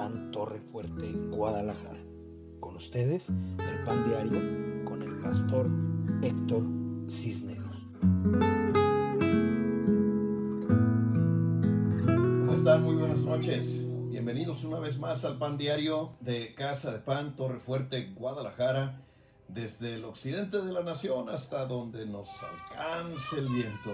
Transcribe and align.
Pan 0.00 0.30
Torre 0.30 0.60
Fuerte, 0.72 1.12
Guadalajara. 1.28 2.00
Con 2.58 2.74
ustedes, 2.76 3.28
el 3.28 3.84
Pan 3.84 4.02
Diario, 4.08 4.82
con 4.86 5.02
el 5.02 5.20
pastor 5.20 5.68
Héctor 6.22 6.62
Cisneros. 7.10 7.76
¿Cómo 12.06 12.54
están? 12.54 12.82
Muy 12.82 12.96
buenas 12.96 13.20
noches. 13.24 13.84
Bienvenidos 14.08 14.64
una 14.64 14.78
vez 14.78 14.98
más 14.98 15.26
al 15.26 15.36
Pan 15.36 15.58
Diario 15.58 16.12
de 16.20 16.54
Casa 16.54 16.92
de 16.92 17.00
Pan, 17.00 17.36
Torre 17.36 17.60
Fuerte, 17.60 18.14
Guadalajara, 18.14 19.02
desde 19.48 19.96
el 19.96 20.06
occidente 20.06 20.62
de 20.62 20.72
la 20.72 20.82
nación 20.82 21.28
hasta 21.28 21.66
donde 21.66 22.06
nos 22.06 22.30
alcance 22.42 23.36
el 23.36 23.48
viento. 23.48 23.90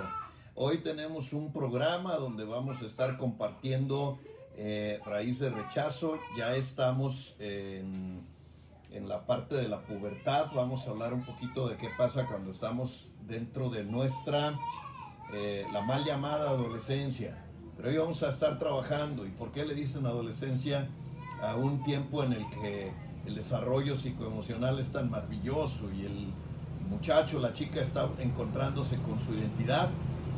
Hoy 0.54 0.84
tenemos 0.84 1.32
un 1.32 1.52
programa 1.52 2.14
donde 2.14 2.44
vamos 2.44 2.80
a 2.80 2.86
estar 2.86 3.18
compartiendo 3.18 4.20
eh, 4.56 5.00
raíz 5.04 5.38
de 5.38 5.50
rechazo. 5.50 6.18
Ya 6.36 6.56
estamos 6.56 7.36
en, 7.38 8.24
la 9.06 9.26
parte 9.26 9.54
de 9.54 9.68
la 9.68 9.80
pubertad. 9.80 10.46
Vamos 10.54 10.86
a 10.86 10.90
hablar 10.90 11.12
un 11.12 11.24
poquito 11.24 11.68
de 11.68 11.76
qué 11.76 11.88
pasa 11.98 12.26
cuando 12.26 12.50
estamos 12.50 13.12
dentro 13.26 13.68
de 13.68 13.84
nuestra, 13.84 14.58
eh, 15.34 15.66
la 15.72 15.82
mal 15.82 16.04
llamada 16.04 16.48
adolescencia. 16.48 17.36
Pero 17.76 17.90
hoy 17.90 17.96
vamos 17.98 18.22
a 18.22 18.30
estar 18.30 18.58
trabajando. 18.58 19.26
¿Y 19.26 19.30
por 19.30 19.52
qué 19.52 19.66
le 19.66 19.74
dicen 19.74 20.06
adolescencia 20.06 20.88
a 21.42 21.56
un 21.56 21.84
tiempo 21.84 22.24
en 22.24 22.32
el 22.32 22.48
que 22.48 22.90
el 23.26 23.34
desarrollo 23.34 23.96
psicoemocional 23.96 24.78
es 24.78 24.90
tan 24.90 25.10
maravilloso 25.10 25.92
y 25.92 26.06
el 26.06 26.32
muchacho, 26.88 27.38
la 27.38 27.52
chica 27.52 27.82
está 27.82 28.08
encontrándose 28.18 28.96
con 28.96 29.20
su 29.20 29.34
identidad? 29.34 29.90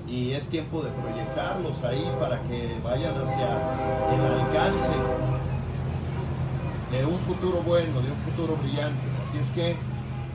Y 0.08 0.32
es 0.32 0.46
tiempo 0.48 0.80
de 0.82 0.90
proyectarlos 0.90 1.84
ahí 1.84 2.10
para 2.18 2.40
que 2.42 2.78
vayan 2.82 3.14
hacia 3.20 3.48
el 4.14 4.40
alcance 4.40 4.94
de 6.90 7.04
un 7.04 7.18
futuro 7.20 7.62
bueno, 7.62 8.00
de 8.00 8.10
un 8.10 8.16
futuro 8.18 8.56
brillante. 8.56 9.00
Así 9.28 9.38
es 9.38 9.50
que 9.50 9.76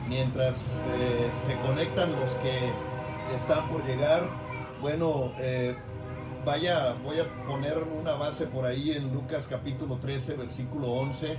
mientras 0.08 0.56
eh, 0.98 1.30
se 1.46 1.56
conectan 1.66 2.12
los 2.12 2.30
que 2.34 2.70
están 3.34 3.68
por 3.68 3.84
llegar, 3.84 4.22
bueno, 4.80 5.32
eh, 5.38 5.76
vaya, 6.44 6.94
voy 7.04 7.18
a 7.18 7.28
poner 7.46 7.82
una 8.00 8.12
base 8.12 8.46
por 8.46 8.66
ahí 8.66 8.92
en 8.92 9.12
Lucas 9.12 9.46
capítulo 9.50 9.96
13, 9.96 10.34
versículo 10.34 10.92
11. 10.92 11.36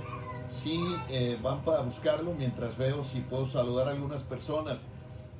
Si 0.50 0.80
eh, 1.08 1.38
van 1.42 1.62
para 1.62 1.80
buscarlo 1.80 2.32
mientras 2.34 2.76
veo 2.76 3.02
si 3.02 3.20
puedo 3.20 3.46
saludar 3.46 3.88
a 3.88 3.90
algunas 3.92 4.22
personas 4.22 4.78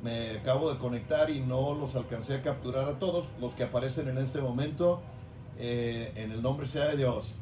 me 0.07 0.39
acabo 0.39 0.73
de 0.73 0.79
conectar 0.79 1.31
y 1.31 1.41
no 1.41 1.75
los 1.75 1.97
alcancé 1.97 2.37
a 2.37 2.43
capturar 2.43 2.89
a 2.89 2.99
todos 3.01 3.27
los 3.41 3.55
que 3.55 3.65
aparecen 3.65 4.09
en 4.09 4.19
este 4.19 4.41
momento. 4.41 5.01
Eh, 5.59 6.13
en 6.15 6.31
el 6.31 6.43
nombre 6.43 6.69
sea 6.69 6.85
de 6.87 6.99
Dios. 6.99 7.35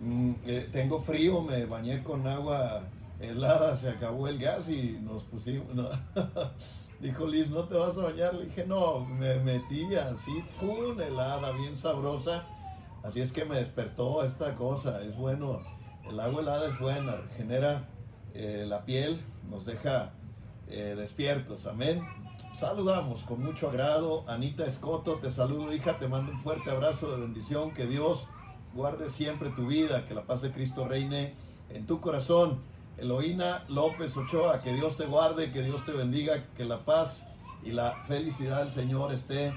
Mm, 0.00 0.32
eh, 0.44 0.68
tengo 0.72 0.98
frío, 1.00 1.40
me 1.42 1.66
bañé 1.66 2.02
con 2.02 2.26
agua 2.26 2.82
helada, 3.20 3.76
se 3.76 3.90
acabó 3.90 4.26
el 4.26 4.38
gas 4.38 4.68
y 4.68 4.98
nos 5.00 5.22
pusimos. 5.22 5.66
Dijo 7.00 7.28
Liz, 7.28 7.48
¿no 7.48 7.62
te 7.62 7.76
vas 7.76 7.96
a 7.96 8.02
bañar? 8.02 8.34
Le 8.34 8.46
dije, 8.46 8.66
no, 8.66 9.04
me 9.04 9.36
metí 9.36 9.94
así, 9.94 10.42
full 10.58 11.00
helada, 11.00 11.52
bien 11.52 11.76
sabrosa. 11.76 12.44
Así 13.04 13.20
es 13.20 13.30
que 13.30 13.44
me 13.44 13.56
despertó 13.56 14.24
esta 14.24 14.56
cosa. 14.56 15.00
Es 15.00 15.16
bueno, 15.16 15.60
el 16.10 16.18
agua 16.18 16.42
helada 16.42 16.70
es 16.70 16.78
buena, 16.80 17.18
genera 17.36 17.84
eh, 18.34 18.64
la 18.66 18.84
piel, 18.84 19.20
nos 19.48 19.64
deja 19.64 20.12
eh, 20.68 20.94
despiertos. 20.96 21.66
Amén. 21.66 22.02
Saludamos 22.58 23.22
con 23.24 23.42
mucho 23.42 23.68
agrado. 23.68 24.24
Anita 24.28 24.66
Escoto, 24.66 25.14
te 25.16 25.30
saludo, 25.30 25.72
hija. 25.72 25.98
Te 25.98 26.08
mando 26.08 26.32
un 26.32 26.42
fuerte 26.42 26.70
abrazo 26.70 27.10
de 27.12 27.20
bendición. 27.20 27.72
Que 27.72 27.86
Dios 27.86 28.28
guarde 28.74 29.08
siempre 29.08 29.50
tu 29.50 29.66
vida. 29.66 30.06
Que 30.06 30.14
la 30.14 30.22
paz 30.22 30.42
de 30.42 30.52
Cristo 30.52 30.86
reine 30.86 31.34
en 31.70 31.86
tu 31.86 32.00
corazón. 32.00 32.60
Eloína 32.96 33.64
López 33.68 34.16
Ochoa, 34.16 34.60
que 34.60 34.72
Dios 34.72 34.96
te 34.96 35.06
guarde, 35.06 35.50
que 35.50 35.62
Dios 35.62 35.84
te 35.84 35.90
bendiga, 35.90 36.44
que 36.56 36.64
la 36.64 36.84
paz 36.84 37.26
y 37.64 37.72
la 37.72 38.04
felicidad 38.06 38.60
del 38.60 38.72
Señor 38.72 39.12
esté 39.12 39.52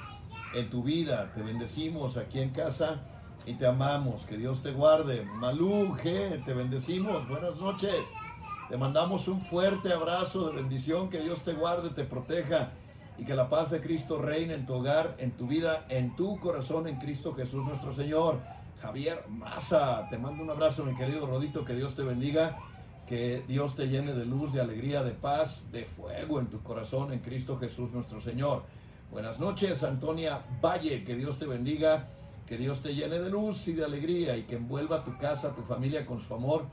en 0.56 0.70
tu 0.70 0.84
vida. 0.84 1.32
Te 1.36 1.44
bendecimos 1.44 2.18
aquí 2.18 2.40
en 2.40 2.50
casa 2.50 3.02
y 3.46 3.54
te 3.54 3.68
amamos. 3.68 4.26
Que 4.26 4.38
Dios 4.38 4.64
te 4.64 4.72
guarde. 4.72 5.24
Malú 5.24 5.96
G, 5.98 6.44
te 6.46 6.54
bendecimos. 6.54 7.28
Buenas 7.28 7.58
noches. 7.58 8.06
Te 8.70 8.76
mandamos 8.76 9.30
un 9.30 9.40
fuerte 9.40 9.94
abrazo 9.94 10.50
de 10.50 10.56
bendición, 10.58 11.10
que 11.10 11.22
Dios 11.22 11.46
te 11.46 11.54
guarde, 11.54 11.92
te 11.92 12.04
proteja 12.04 12.72
y 13.18 13.24
que 13.24 13.34
la 13.34 13.48
paz 13.48 13.72
de 13.72 13.80
Cristo 13.80 14.22
reine 14.22 14.56
en 14.56 14.66
tu 14.66 14.74
hogar, 14.74 15.16
en 15.20 15.32
tu 15.32 15.48
vida, 15.48 15.86
en 15.88 16.18
tu 16.18 16.38
corazón, 16.38 16.86
en 16.86 16.98
Cristo 16.98 17.34
Jesús 17.34 17.66
nuestro 17.66 17.94
Señor. 17.94 18.42
Javier 18.82 19.24
Maza, 19.30 20.10
te 20.10 20.18
mando 20.18 20.44
un 20.44 20.50
abrazo, 20.50 20.84
mi 20.84 20.98
querido 20.98 21.26
Rodito, 21.26 21.64
que 21.64 21.76
Dios 21.76 21.96
te 21.96 22.04
bendiga, 22.04 22.58
que 23.08 23.42
Dios 23.48 23.78
te 23.78 23.88
llene 23.88 24.14
de 24.14 24.26
luz, 24.26 24.52
de 24.52 24.60
alegría, 24.60 25.02
de 25.02 25.12
paz, 25.12 25.64
de 25.72 25.86
fuego 25.86 26.42
en 26.42 26.48
tu 26.48 26.62
corazón, 26.62 27.14
en 27.14 27.20
Cristo 27.20 27.58
Jesús 27.58 27.94
nuestro 27.94 28.20
Señor. 28.20 28.64
Buenas 29.10 29.40
noches, 29.40 29.82
Antonia 29.82 30.42
Valle, 30.62 31.06
que 31.06 31.16
Dios 31.16 31.40
te 31.40 31.46
bendiga, 31.46 32.10
que 32.46 32.58
Dios 32.58 32.82
te 32.82 32.94
llene 32.94 33.20
de 33.20 33.30
luz 33.30 33.66
y 33.70 33.74
de 33.74 33.86
alegría 33.86 34.36
y 34.36 34.44
que 34.44 34.58
envuelva 34.58 35.06
tu 35.06 35.18
casa, 35.18 35.56
tu 35.56 35.62
familia 35.62 36.06
con 36.06 36.20
su 36.20 36.34
amor 36.34 36.66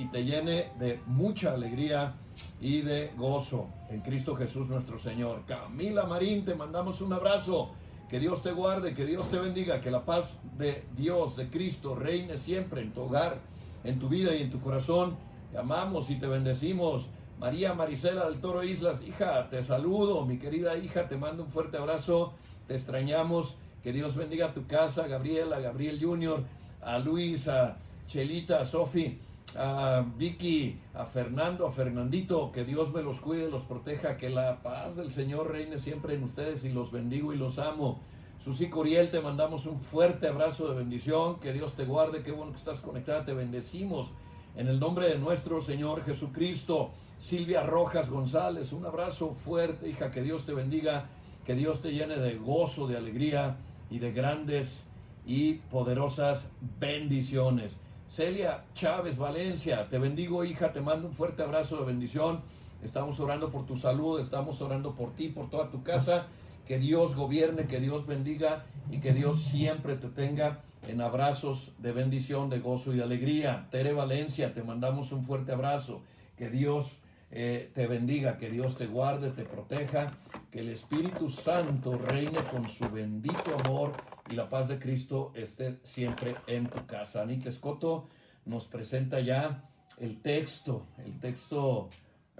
y 0.00 0.06
te 0.06 0.24
llene 0.24 0.72
de 0.78 0.98
mucha 1.04 1.52
alegría 1.52 2.14
y 2.58 2.80
de 2.80 3.12
gozo 3.18 3.68
en 3.90 4.00
Cristo 4.00 4.34
Jesús 4.34 4.66
nuestro 4.66 4.98
Señor. 4.98 5.42
Camila 5.46 6.06
Marín, 6.06 6.42
te 6.42 6.54
mandamos 6.54 7.02
un 7.02 7.12
abrazo. 7.12 7.72
Que 8.08 8.18
Dios 8.18 8.42
te 8.42 8.50
guarde, 8.50 8.94
que 8.94 9.04
Dios 9.04 9.30
te 9.30 9.38
bendiga, 9.38 9.82
que 9.82 9.90
la 9.90 10.06
paz 10.06 10.40
de 10.56 10.84
Dios, 10.96 11.36
de 11.36 11.50
Cristo, 11.50 11.94
reine 11.94 12.38
siempre 12.38 12.80
en 12.80 12.92
tu 12.92 13.02
hogar, 13.02 13.40
en 13.84 13.98
tu 13.98 14.08
vida 14.08 14.34
y 14.34 14.42
en 14.42 14.50
tu 14.50 14.58
corazón. 14.60 15.16
Te 15.52 15.58
amamos 15.58 16.08
y 16.08 16.16
te 16.16 16.26
bendecimos. 16.26 17.10
María 17.38 17.74
Marisela 17.74 18.24
del 18.24 18.40
Toro 18.40 18.64
Islas, 18.64 19.02
hija, 19.02 19.50
te 19.50 19.62
saludo, 19.62 20.24
mi 20.24 20.38
querida 20.38 20.78
hija, 20.78 21.08
te 21.08 21.18
mando 21.18 21.42
un 21.42 21.50
fuerte 21.50 21.76
abrazo, 21.76 22.32
te 22.66 22.74
extrañamos, 22.74 23.58
que 23.82 23.92
Dios 23.92 24.16
bendiga 24.16 24.54
tu 24.54 24.66
casa, 24.66 25.06
Gabriela, 25.06 25.60
Gabriel 25.60 26.02
Junior, 26.02 26.42
a 26.80 26.98
Luis, 26.98 27.48
a 27.48 27.76
Chelita, 28.08 28.60
a 28.60 28.66
Sofi, 28.66 29.18
a 29.56 30.04
Vicky, 30.16 30.78
a 30.94 31.04
Fernando, 31.06 31.66
a 31.66 31.70
Fernandito, 31.70 32.52
que 32.52 32.64
Dios 32.64 32.92
me 32.92 33.02
los 33.02 33.20
cuide, 33.20 33.50
los 33.50 33.62
proteja, 33.62 34.16
que 34.16 34.30
la 34.30 34.62
paz 34.62 34.96
del 34.96 35.10
Señor 35.10 35.50
reine 35.50 35.78
siempre 35.78 36.14
en 36.14 36.22
ustedes 36.22 36.64
y 36.64 36.70
los 36.70 36.92
bendigo 36.92 37.32
y 37.32 37.36
los 37.36 37.58
amo. 37.58 38.00
Susi 38.38 38.70
Coriel, 38.70 39.10
te 39.10 39.20
mandamos 39.20 39.66
un 39.66 39.80
fuerte 39.80 40.28
abrazo 40.28 40.68
de 40.68 40.78
bendición, 40.78 41.40
que 41.40 41.52
Dios 41.52 41.74
te 41.74 41.84
guarde, 41.84 42.22
qué 42.22 42.32
bueno 42.32 42.52
que 42.52 42.58
estás 42.58 42.80
conectada, 42.80 43.24
te 43.24 43.34
bendecimos 43.34 44.10
en 44.56 44.68
el 44.68 44.80
nombre 44.80 45.08
de 45.08 45.18
nuestro 45.18 45.60
Señor 45.60 46.04
Jesucristo. 46.04 46.90
Silvia 47.18 47.62
Rojas 47.62 48.08
González, 48.08 48.72
un 48.72 48.86
abrazo 48.86 49.34
fuerte, 49.34 49.90
hija, 49.90 50.10
que 50.10 50.22
Dios 50.22 50.46
te 50.46 50.54
bendiga, 50.54 51.08
que 51.44 51.54
Dios 51.54 51.82
te 51.82 51.92
llene 51.92 52.16
de 52.16 52.36
gozo, 52.36 52.86
de 52.86 52.96
alegría 52.96 53.58
y 53.90 53.98
de 53.98 54.12
grandes 54.12 54.86
y 55.26 55.54
poderosas 55.54 56.50
bendiciones. 56.78 57.76
Celia 58.10 58.64
Chávez 58.74 59.16
Valencia, 59.16 59.88
te 59.88 59.96
bendigo 59.96 60.44
hija, 60.44 60.72
te 60.72 60.80
mando 60.80 61.06
un 61.06 61.14
fuerte 61.14 61.44
abrazo 61.44 61.76
de 61.76 61.84
bendición. 61.86 62.40
Estamos 62.82 63.20
orando 63.20 63.52
por 63.52 63.66
tu 63.66 63.76
salud, 63.76 64.18
estamos 64.18 64.60
orando 64.60 64.96
por 64.96 65.14
ti, 65.14 65.28
por 65.28 65.48
toda 65.48 65.70
tu 65.70 65.84
casa. 65.84 66.26
Que 66.66 66.80
Dios 66.80 67.14
gobierne, 67.14 67.68
que 67.68 67.78
Dios 67.78 68.08
bendiga 68.08 68.64
y 68.90 68.98
que 68.98 69.12
Dios 69.12 69.42
siempre 69.44 69.94
te 69.94 70.08
tenga 70.08 70.58
en 70.88 71.00
abrazos 71.00 71.72
de 71.78 71.92
bendición, 71.92 72.50
de 72.50 72.58
gozo 72.58 72.92
y 72.92 72.96
de 72.96 73.04
alegría. 73.04 73.68
Tere 73.70 73.92
Valencia, 73.92 74.52
te 74.54 74.64
mandamos 74.64 75.12
un 75.12 75.24
fuerte 75.24 75.52
abrazo. 75.52 76.02
Que 76.36 76.50
Dios 76.50 77.00
eh, 77.30 77.70
te 77.76 77.86
bendiga, 77.86 78.38
que 78.38 78.50
Dios 78.50 78.76
te 78.76 78.88
guarde, 78.88 79.30
te 79.30 79.44
proteja, 79.44 80.10
que 80.50 80.60
el 80.60 80.70
Espíritu 80.70 81.28
Santo 81.28 81.96
reine 81.96 82.38
con 82.50 82.68
su 82.68 82.90
bendito 82.90 83.54
amor 83.64 83.92
y 84.30 84.34
la 84.34 84.48
paz 84.48 84.68
de 84.68 84.78
Cristo 84.78 85.32
esté 85.34 85.78
siempre 85.82 86.36
en 86.46 86.68
tu 86.68 86.86
casa. 86.86 87.22
Anita 87.22 87.48
Escoto 87.48 88.08
nos 88.44 88.66
presenta 88.66 89.20
ya 89.20 89.64
el 89.98 90.22
texto, 90.22 90.86
el 91.04 91.18
texto 91.18 91.90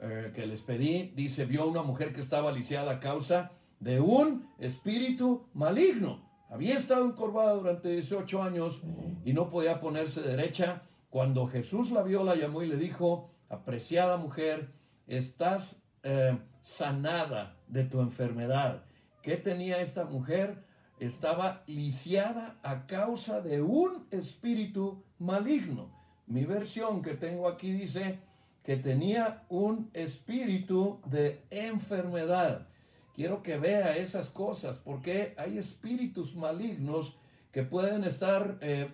eh, 0.01 0.33
que 0.35 0.47
les 0.47 0.63
pedí. 0.63 1.13
Dice, 1.15 1.45
vio 1.45 1.67
una 1.67 1.83
mujer 1.83 2.15
que 2.15 2.21
estaba 2.21 2.53
lisiada 2.53 2.93
a 2.93 3.01
causa 3.01 3.53
de 3.81 4.01
un 4.01 4.49
espíritu 4.59 5.47
maligno. 5.53 6.29
Había 6.49 6.77
estado 6.77 7.05
encorvada 7.05 7.55
durante 7.55 7.89
18 7.89 8.43
años 8.43 8.83
y 9.25 9.33
no 9.33 9.51
podía 9.51 9.81
ponerse 9.81 10.23
derecha. 10.23 10.83
Cuando 11.11 11.47
Jesús 11.47 11.91
la 11.91 12.03
vio, 12.03 12.23
la 12.23 12.37
llamó 12.37 12.63
y 12.63 12.69
le 12.69 12.77
dijo, 12.77 13.31
apreciada 13.49 14.17
mujer, 14.17 14.71
estás 15.07 15.83
eh, 16.03 16.39
sanada 16.63 17.57
de 17.67 17.85
tu 17.85 18.01
enfermedad. 18.01 18.85
¿Qué 19.23 19.37
tenía 19.37 19.81
esta 19.81 20.05
mujer? 20.05 20.70
Estaba 21.01 21.63
lisiada 21.67 22.59
a 22.63 22.87
causa 22.87 23.41
de 23.41 23.63
un 23.63 24.07
espíritu 24.11 25.03
maligno. 25.19 25.91
Mi 26.27 26.45
versión 26.45 27.03
que 27.03 27.15
tengo 27.15 27.49
aquí 27.49 27.73
dice 27.73 28.19
que 28.63 28.77
tenía 28.77 29.43
un 29.49 29.91
espíritu 29.95 31.01
de 31.07 31.43
enfermedad. 31.51 32.69
Quiero 33.15 33.43
que 33.43 33.57
vea 33.57 33.97
esas 33.97 34.29
cosas 34.29 34.77
porque 34.77 35.35
hay 35.37 35.59
espíritus 35.59 36.37
malignos 36.37 37.19
que 37.51 37.65
pueden 37.65 38.05
estar 38.05 38.59
eh, 38.61 38.93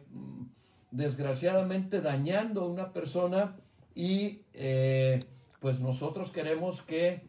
desgraciadamente 0.91 2.01
dañando 2.01 2.63
a 2.63 2.69
una 2.69 2.93
persona 2.93 3.57
y 3.95 4.43
eh, 4.55 5.25
pues 5.61 5.81
nosotros 5.81 6.31
queremos 6.31 6.83
que 6.83 7.23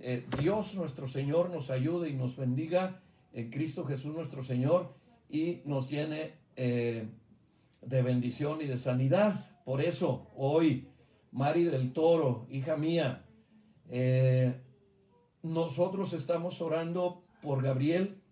eh, 0.00 0.26
Dios 0.40 0.74
nuestro 0.74 1.06
Señor 1.06 1.50
nos 1.50 1.70
ayude 1.70 2.08
y 2.08 2.14
nos 2.14 2.36
bendiga 2.36 3.00
en 3.32 3.50
Cristo 3.50 3.84
Jesús 3.84 4.14
nuestro 4.14 4.42
Señor 4.42 4.94
y 5.28 5.62
nos 5.64 5.88
llene 5.88 6.34
eh, 6.56 7.08
de 7.80 8.02
bendición 8.02 8.60
y 8.60 8.66
de 8.66 8.78
sanidad. 8.78 9.46
Por 9.64 9.80
eso 9.80 10.30
hoy, 10.36 10.88
Mari 11.30 11.64
del 11.64 11.92
Toro, 11.92 12.46
hija 12.50 12.76
mía, 12.76 13.24
nosotros 15.42 16.12
estamos 16.12 16.60
orando 16.62 17.24
por 17.42 17.62
Gabriel. 17.62 18.22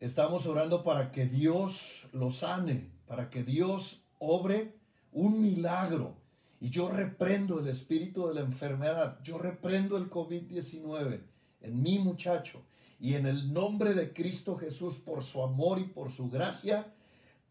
Estamos 0.00 0.46
orando 0.46 0.82
para 0.82 1.12
que 1.12 1.26
Dios 1.26 2.08
lo 2.12 2.30
sane, 2.30 2.90
para 3.06 3.30
que 3.30 3.44
Dios 3.44 4.04
obre 4.18 4.74
un 5.12 5.40
milagro. 5.40 6.16
Y 6.60 6.70
yo 6.70 6.90
reprendo 6.90 7.60
el 7.60 7.68
espíritu 7.68 8.28
de 8.28 8.34
la 8.34 8.40
enfermedad, 8.40 9.18
yo 9.22 9.38
reprendo 9.38 9.96
el 9.96 10.10
COVID-19 10.10 11.20
en 11.62 11.82
mi 11.82 11.98
muchacho. 11.98 12.62
Y 13.00 13.14
en 13.14 13.26
el 13.26 13.52
nombre 13.52 13.94
de 13.94 14.12
Cristo 14.12 14.56
Jesús, 14.56 14.98
por 14.98 15.24
su 15.24 15.42
amor 15.42 15.78
y 15.78 15.84
por 15.84 16.12
su 16.12 16.28
gracia, 16.28 16.92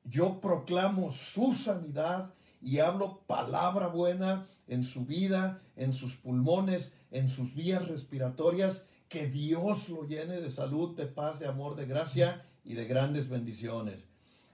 yo 0.03 0.39
proclamo 0.39 1.11
su 1.11 1.53
sanidad 1.53 2.33
y 2.61 2.79
hablo 2.79 3.21
palabra 3.25 3.87
buena 3.87 4.47
en 4.67 4.83
su 4.83 5.05
vida, 5.05 5.61
en 5.75 5.93
sus 5.93 6.15
pulmones, 6.15 6.93
en 7.11 7.29
sus 7.29 7.55
vías 7.55 7.87
respiratorias. 7.87 8.85
Que 9.07 9.27
Dios 9.27 9.89
lo 9.89 10.03
llene 10.03 10.39
de 10.39 10.51
salud, 10.51 10.95
de 10.95 11.07
paz, 11.07 11.39
de 11.39 11.47
amor, 11.47 11.75
de 11.75 11.87
gracia 11.87 12.45
y 12.63 12.75
de 12.75 12.85
grandes 12.85 13.27
bendiciones. 13.27 14.05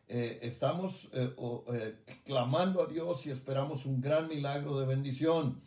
Eh, 0.08 0.40
estamos 0.44 1.10
eh, 1.14 1.34
eh, 1.74 1.96
clamando 2.24 2.84
a 2.84 2.86
Dios 2.86 3.26
y 3.26 3.32
esperamos 3.32 3.86
un 3.86 4.00
gran 4.00 4.30
milagro 4.30 4.80
de 4.80 4.86
bendición. 4.86 5.60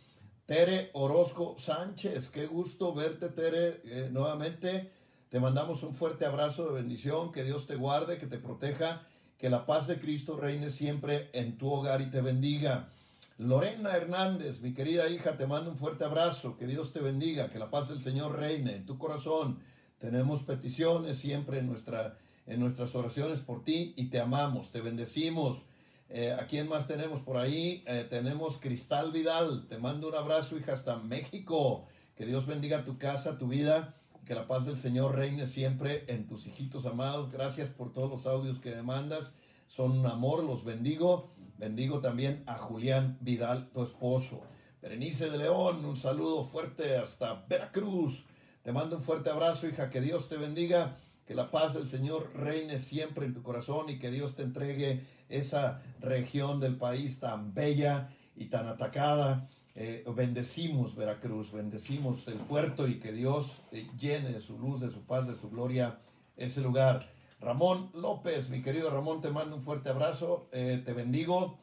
Tere 0.47 0.91
Orozco 0.95 1.57
Sánchez, 1.59 2.31
qué 2.31 2.47
gusto 2.47 2.95
verte, 2.95 3.29
Tere, 3.29 4.09
nuevamente. 4.11 4.91
Te 5.31 5.41
mandamos 5.41 5.83
un 5.83 5.95
fuerte 5.95 6.25
abrazo 6.25 6.69
de 6.69 6.75
bendición, 6.81 7.33
que 7.33 7.45
Dios 7.45 7.67
te 7.67 7.77
guarde, 7.77 8.19
que 8.19 8.27
te 8.27 8.39
proteja, 8.39 9.03
que 9.39 9.51
la 9.51 9.67
paz 9.67 9.87
de 9.87 10.01
Cristo 10.01 10.37
reine 10.37 10.71
siempre 10.71 11.31
en 11.33 11.59
tu 11.59 11.71
hogar 11.71 12.01
y 12.01 12.11
te 12.11 12.21
bendiga. 12.21 12.89
Lorena 13.37 13.97
Hernández, 13.97 14.61
mi 14.61 14.75
querida 14.75 15.09
hija, 15.09 15.37
te 15.37 15.47
mando 15.47 15.71
un 15.71 15.77
fuerte 15.77 16.05
abrazo, 16.05 16.57
que 16.57 16.67
Dios 16.67 16.93
te 16.93 17.01
bendiga, 17.01 17.51
que 17.51 17.59
la 17.59 17.71
paz 17.71 17.89
del 17.89 18.01
Señor 18.01 18.37
reine 18.37 18.77
en 18.77 18.87
tu 18.87 18.99
corazón. 18.99 19.59
Tenemos 19.99 20.43
peticiones 20.43 21.19
siempre 21.19 21.59
en 21.59 21.67
nuestra 21.67 22.17
en 22.49 22.61
nuestras 22.61 22.95
oraciones 22.95 23.41
por 23.41 23.63
ti 23.63 23.93
y 23.97 24.07
te 24.07 24.21
amamos, 24.21 24.73
te 24.73 24.81
bendecimos. 24.81 25.65
Eh, 26.09 26.33
¿A 26.33 26.47
quién 26.47 26.69
más 26.69 26.87
tenemos 26.87 27.21
por 27.21 27.37
ahí? 27.37 27.85
Eh, 27.87 28.07
tenemos 28.09 28.59
Cristal 28.59 29.13
Vidal, 29.13 29.67
te 29.69 29.77
mando 29.77 30.09
un 30.09 30.15
abrazo, 30.15 30.57
hija, 30.57 30.73
hasta 30.73 30.97
México. 30.97 31.87
Que 32.17 32.25
Dios 32.25 32.47
bendiga 32.47 32.85
tu 32.85 32.97
casa, 32.97 33.39
tu 33.39 33.49
vida, 33.49 33.95
que 34.29 34.35
la 34.35 34.47
paz 34.47 34.67
del 34.67 34.77
Señor 34.77 35.17
reine 35.17 35.47
siempre 35.47 36.05
en 36.07 36.27
tus 36.27 36.47
hijitos 36.47 36.85
amados. 36.85 37.33
Gracias 37.33 37.71
por 37.71 37.95
todos 37.95 38.11
los 38.11 38.27
audios 38.27 38.61
que 38.61 38.75
me 38.77 38.83
mandas, 38.83 39.33
son 39.67 40.01
un 40.01 40.07
amor, 40.07 40.45
los 40.45 40.65
bendigo. 40.65 41.31
Bendigo 41.57 42.01
también 42.01 42.43
a 42.47 42.57
Julián 42.59 43.17
Vidal, 43.23 43.71
tu 43.71 43.83
esposo. 43.83 44.43
Berenice 44.83 45.31
de 45.31 45.39
León, 45.39 45.83
un 45.83 45.97
saludo 45.97 46.45
fuerte 46.45 46.99
hasta 46.99 47.47
Veracruz. 47.49 48.27
Te 48.63 48.71
mando 48.71 48.97
un 48.97 49.03
fuerte 49.03 49.31
abrazo, 49.31 49.67
hija, 49.67 49.89
que 49.89 50.03
Dios 50.03 50.29
te 50.29 50.37
bendiga 50.37 50.99
que 51.27 51.35
la 51.35 51.51
paz 51.51 51.73
del 51.73 51.89
Señor 51.89 52.31
reine 52.35 52.79
siempre 52.79 53.25
en 53.25 53.33
tu 53.33 53.43
corazón 53.43 53.89
y 53.89 53.99
que 53.99 54.11
Dios 54.11 54.37
te 54.37 54.43
entregue 54.43 55.07
esa 55.31 55.81
región 56.01 56.61
del 56.61 56.77
país 56.77 57.19
tan 57.19 57.55
bella 57.55 58.11
y 58.37 58.51
tan 58.51 58.69
atacada. 58.69 59.49
Eh, 59.81 60.03
bendecimos 60.13 60.97
Veracruz, 60.97 61.53
bendecimos 61.53 62.27
el 62.27 62.39
puerto 62.39 62.89
y 62.89 62.99
que 62.99 63.13
Dios 63.13 63.63
eh, 63.71 63.89
llene 63.97 64.33
de 64.33 64.41
su 64.41 64.59
luz, 64.59 64.81
de 64.81 64.91
su 64.91 65.07
paz, 65.07 65.29
de 65.29 65.37
su 65.37 65.51
gloria 65.51 66.01
ese 66.37 66.63
lugar. 66.63 67.09
Ramón 67.39 67.89
López, 67.95 68.51
mi 68.51 68.61
querido 68.61 68.91
Ramón, 68.91 69.21
te 69.21 69.31
mando 69.31 69.55
un 69.55 69.63
fuerte 69.63 69.89
abrazo, 69.89 70.49
eh, 70.51 70.83
te 70.85 70.93
bendigo, 70.95 71.61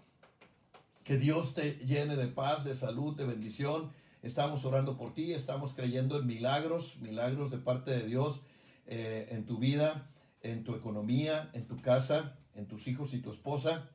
que 1.03 1.17
Dios 1.17 1.55
te 1.55 1.73
llene 1.85 2.15
de 2.15 2.27
paz, 2.27 2.63
de 2.63 2.73
salud, 2.73 3.17
de 3.17 3.25
bendición. 3.25 3.91
Estamos 4.23 4.63
orando 4.63 4.95
por 4.95 5.13
ti, 5.13 5.33
estamos 5.33 5.73
creyendo 5.73 6.17
en 6.17 6.25
milagros, 6.25 7.01
milagros 7.01 7.51
de 7.51 7.57
parte 7.57 7.91
de 7.91 8.07
Dios 8.07 8.39
en 8.87 9.45
tu 9.45 9.57
vida, 9.57 10.09
en 10.41 10.63
tu 10.63 10.73
economía, 10.73 11.49
en 11.51 11.67
tu 11.67 11.75
casa, 11.81 12.37
en 12.53 12.65
tus 12.65 12.87
hijos 12.87 13.13
y 13.13 13.19
tu 13.19 13.29
esposa. 13.29 13.89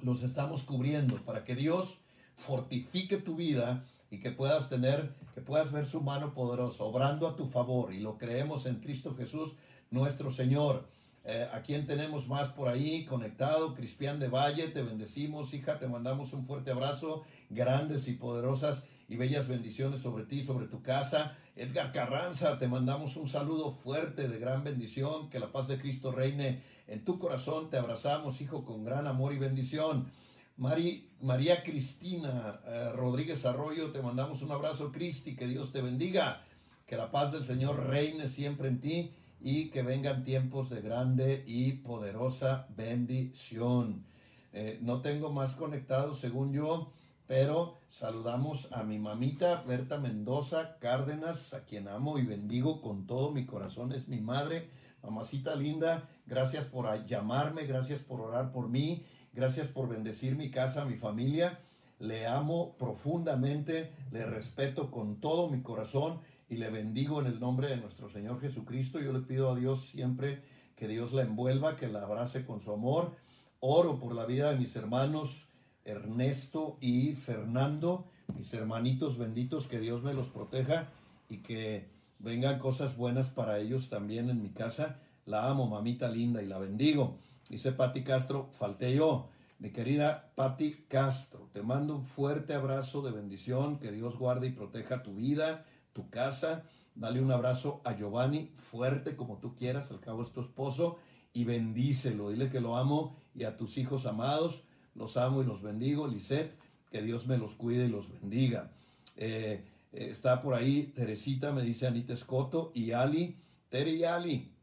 Los 0.00 0.22
estamos 0.22 0.62
cubriendo 0.62 1.16
para 1.24 1.42
que 1.42 1.56
Dios 1.56 2.03
fortifique 2.36 3.18
tu 3.18 3.36
vida 3.36 3.84
y 4.10 4.20
que 4.20 4.30
puedas 4.30 4.68
tener, 4.68 5.14
que 5.34 5.40
puedas 5.40 5.72
ver 5.72 5.86
su 5.86 6.00
mano 6.00 6.34
poderosa, 6.34 6.84
obrando 6.84 7.26
a 7.26 7.36
tu 7.36 7.46
favor. 7.46 7.92
Y 7.92 8.00
lo 8.00 8.16
creemos 8.18 8.66
en 8.66 8.76
Cristo 8.76 9.14
Jesús, 9.16 9.54
nuestro 9.90 10.30
Señor. 10.30 10.86
Eh, 11.26 11.48
¿A 11.52 11.62
quién 11.62 11.86
tenemos 11.86 12.28
más 12.28 12.48
por 12.48 12.68
ahí 12.68 13.06
conectado? 13.06 13.74
Cristian 13.74 14.20
de 14.20 14.28
Valle, 14.28 14.68
te 14.68 14.82
bendecimos, 14.82 15.54
hija, 15.54 15.78
te 15.78 15.88
mandamos 15.88 16.34
un 16.34 16.44
fuerte 16.44 16.70
abrazo, 16.70 17.24
grandes 17.48 18.08
y 18.08 18.12
poderosas 18.12 18.84
y 19.08 19.16
bellas 19.16 19.48
bendiciones 19.48 20.00
sobre 20.00 20.24
ti, 20.24 20.42
sobre 20.42 20.66
tu 20.66 20.82
casa. 20.82 21.36
Edgar 21.56 21.92
Carranza, 21.92 22.58
te 22.58 22.68
mandamos 22.68 23.16
un 23.16 23.28
saludo 23.28 23.72
fuerte 23.72 24.28
de 24.28 24.38
gran 24.38 24.64
bendición, 24.64 25.30
que 25.30 25.38
la 25.38 25.52
paz 25.52 25.68
de 25.68 25.78
Cristo 25.78 26.12
reine 26.12 26.62
en 26.88 27.04
tu 27.04 27.18
corazón. 27.18 27.70
Te 27.70 27.78
abrazamos, 27.78 28.40
hijo, 28.40 28.64
con 28.64 28.84
gran 28.84 29.06
amor 29.06 29.32
y 29.32 29.38
bendición. 29.38 30.10
María 30.56 31.62
Cristina 31.62 32.60
eh, 32.64 32.92
Rodríguez 32.94 33.44
Arroyo, 33.44 33.90
te 33.90 34.02
mandamos 34.02 34.42
un 34.42 34.52
abrazo, 34.52 34.92
Cristi, 34.92 35.34
que 35.34 35.46
Dios 35.46 35.72
te 35.72 35.82
bendiga, 35.82 36.42
que 36.86 36.96
la 36.96 37.10
paz 37.10 37.32
del 37.32 37.44
Señor 37.44 37.86
reine 37.88 38.28
siempre 38.28 38.68
en 38.68 38.80
ti 38.80 39.12
y 39.40 39.70
que 39.70 39.82
vengan 39.82 40.24
tiempos 40.24 40.70
de 40.70 40.80
grande 40.80 41.44
y 41.46 41.72
poderosa 41.72 42.66
bendición. 42.76 44.04
Eh, 44.52 44.78
no 44.80 45.00
tengo 45.00 45.30
más 45.30 45.54
conectados 45.54 46.18
según 46.18 46.52
yo. 46.52 46.92
Pero 47.26 47.78
saludamos 47.88 48.70
a 48.72 48.82
mi 48.82 48.98
mamita 48.98 49.62
Berta 49.62 49.98
Mendoza 49.98 50.76
Cárdenas, 50.78 51.54
a 51.54 51.64
quien 51.64 51.88
amo 51.88 52.18
y 52.18 52.26
bendigo 52.26 52.82
con 52.82 53.06
todo 53.06 53.30
mi 53.30 53.46
corazón. 53.46 53.92
Es 53.92 54.08
mi 54.08 54.20
madre, 54.20 54.68
mamacita 55.02 55.54
linda. 55.54 56.06
Gracias 56.26 56.66
por 56.66 57.06
llamarme, 57.06 57.64
gracias 57.64 58.00
por 58.00 58.20
orar 58.20 58.52
por 58.52 58.68
mí, 58.68 59.06
gracias 59.34 59.68
por 59.68 59.88
bendecir 59.88 60.36
mi 60.36 60.50
casa, 60.50 60.84
mi 60.84 60.96
familia. 60.96 61.58
Le 61.98 62.26
amo 62.26 62.76
profundamente, 62.78 63.92
le 64.10 64.24
respeto 64.26 64.90
con 64.90 65.20
todo 65.20 65.48
mi 65.48 65.62
corazón 65.62 66.20
y 66.48 66.56
le 66.56 66.70
bendigo 66.70 67.20
en 67.20 67.26
el 67.26 67.40
nombre 67.40 67.68
de 67.68 67.76
nuestro 67.76 68.08
Señor 68.08 68.40
Jesucristo. 68.40 69.00
Yo 69.00 69.12
le 69.12 69.20
pido 69.20 69.50
a 69.50 69.56
Dios 69.56 69.86
siempre 69.86 70.42
que 70.76 70.88
Dios 70.88 71.12
la 71.12 71.22
envuelva, 71.22 71.76
que 71.76 71.88
la 71.88 72.02
abrace 72.02 72.44
con 72.44 72.60
su 72.60 72.72
amor. 72.72 73.12
Oro 73.60 73.98
por 73.98 74.14
la 74.14 74.26
vida 74.26 74.50
de 74.50 74.58
mis 74.58 74.76
hermanos 74.76 75.48
Ernesto 75.84 76.78
y 76.80 77.14
Fernando, 77.14 78.06
mis 78.36 78.52
hermanitos 78.54 79.18
benditos, 79.18 79.66
que 79.68 79.78
Dios 79.78 80.02
me 80.02 80.14
los 80.14 80.28
proteja 80.28 80.88
y 81.28 81.38
que 81.38 81.88
vengan 82.18 82.58
cosas 82.58 82.96
buenas 82.96 83.30
para 83.30 83.58
ellos 83.58 83.90
también 83.90 84.30
en 84.30 84.42
mi 84.42 84.50
casa. 84.50 85.00
La 85.26 85.48
amo, 85.48 85.66
mamita 85.66 86.08
linda, 86.08 86.42
y 86.42 86.46
la 86.46 86.58
bendigo. 86.58 87.18
Dice 87.48 87.72
Patti 87.72 88.02
Castro, 88.02 88.50
falté 88.58 88.94
yo. 88.94 89.28
Mi 89.58 89.70
querida 89.70 90.32
Patti 90.34 90.86
Castro, 90.88 91.48
te 91.52 91.62
mando 91.62 91.94
un 91.94 92.04
fuerte 92.04 92.54
abrazo 92.54 93.02
de 93.02 93.12
bendición, 93.12 93.78
que 93.78 93.92
Dios 93.92 94.18
guarde 94.18 94.48
y 94.48 94.52
proteja 94.52 95.02
tu 95.02 95.14
vida, 95.14 95.64
tu 95.92 96.10
casa. 96.10 96.64
Dale 96.94 97.20
un 97.20 97.30
abrazo 97.30 97.80
a 97.84 97.94
Giovanni, 97.96 98.52
fuerte 98.56 99.16
como 99.16 99.38
tú 99.38 99.54
quieras, 99.54 99.90
al 99.90 100.00
cabo 100.00 100.22
es 100.22 100.32
tu 100.32 100.40
esposo, 100.40 100.98
y 101.32 101.44
bendícelo. 101.44 102.30
Dile 102.30 102.50
que 102.50 102.60
lo 102.60 102.76
amo 102.76 103.16
y 103.34 103.44
a 103.44 103.56
tus 103.56 103.78
hijos 103.78 104.06
amados 104.06 104.64
los 104.94 105.16
amo 105.16 105.42
y 105.42 105.46
los 105.46 105.62
bendigo. 105.62 106.06
Lisette, 106.06 106.54
que 106.90 107.02
Dios 107.02 107.26
me 107.26 107.38
los 107.38 107.54
cuide 107.54 107.86
y 107.86 107.88
los 107.88 108.10
bendiga. 108.20 108.70
Eh, 109.16 109.64
eh, 109.92 110.08
está 110.10 110.40
por 110.40 110.54
ahí 110.54 110.92
Teresita, 110.94 111.52
me 111.52 111.62
dice 111.62 111.86
Anita 111.86 112.12
Escoto, 112.12 112.72
y 112.74 112.92
Ali, 112.92 113.36
Tere 113.68 113.90
y 113.90 114.04
Ali. 114.04 114.53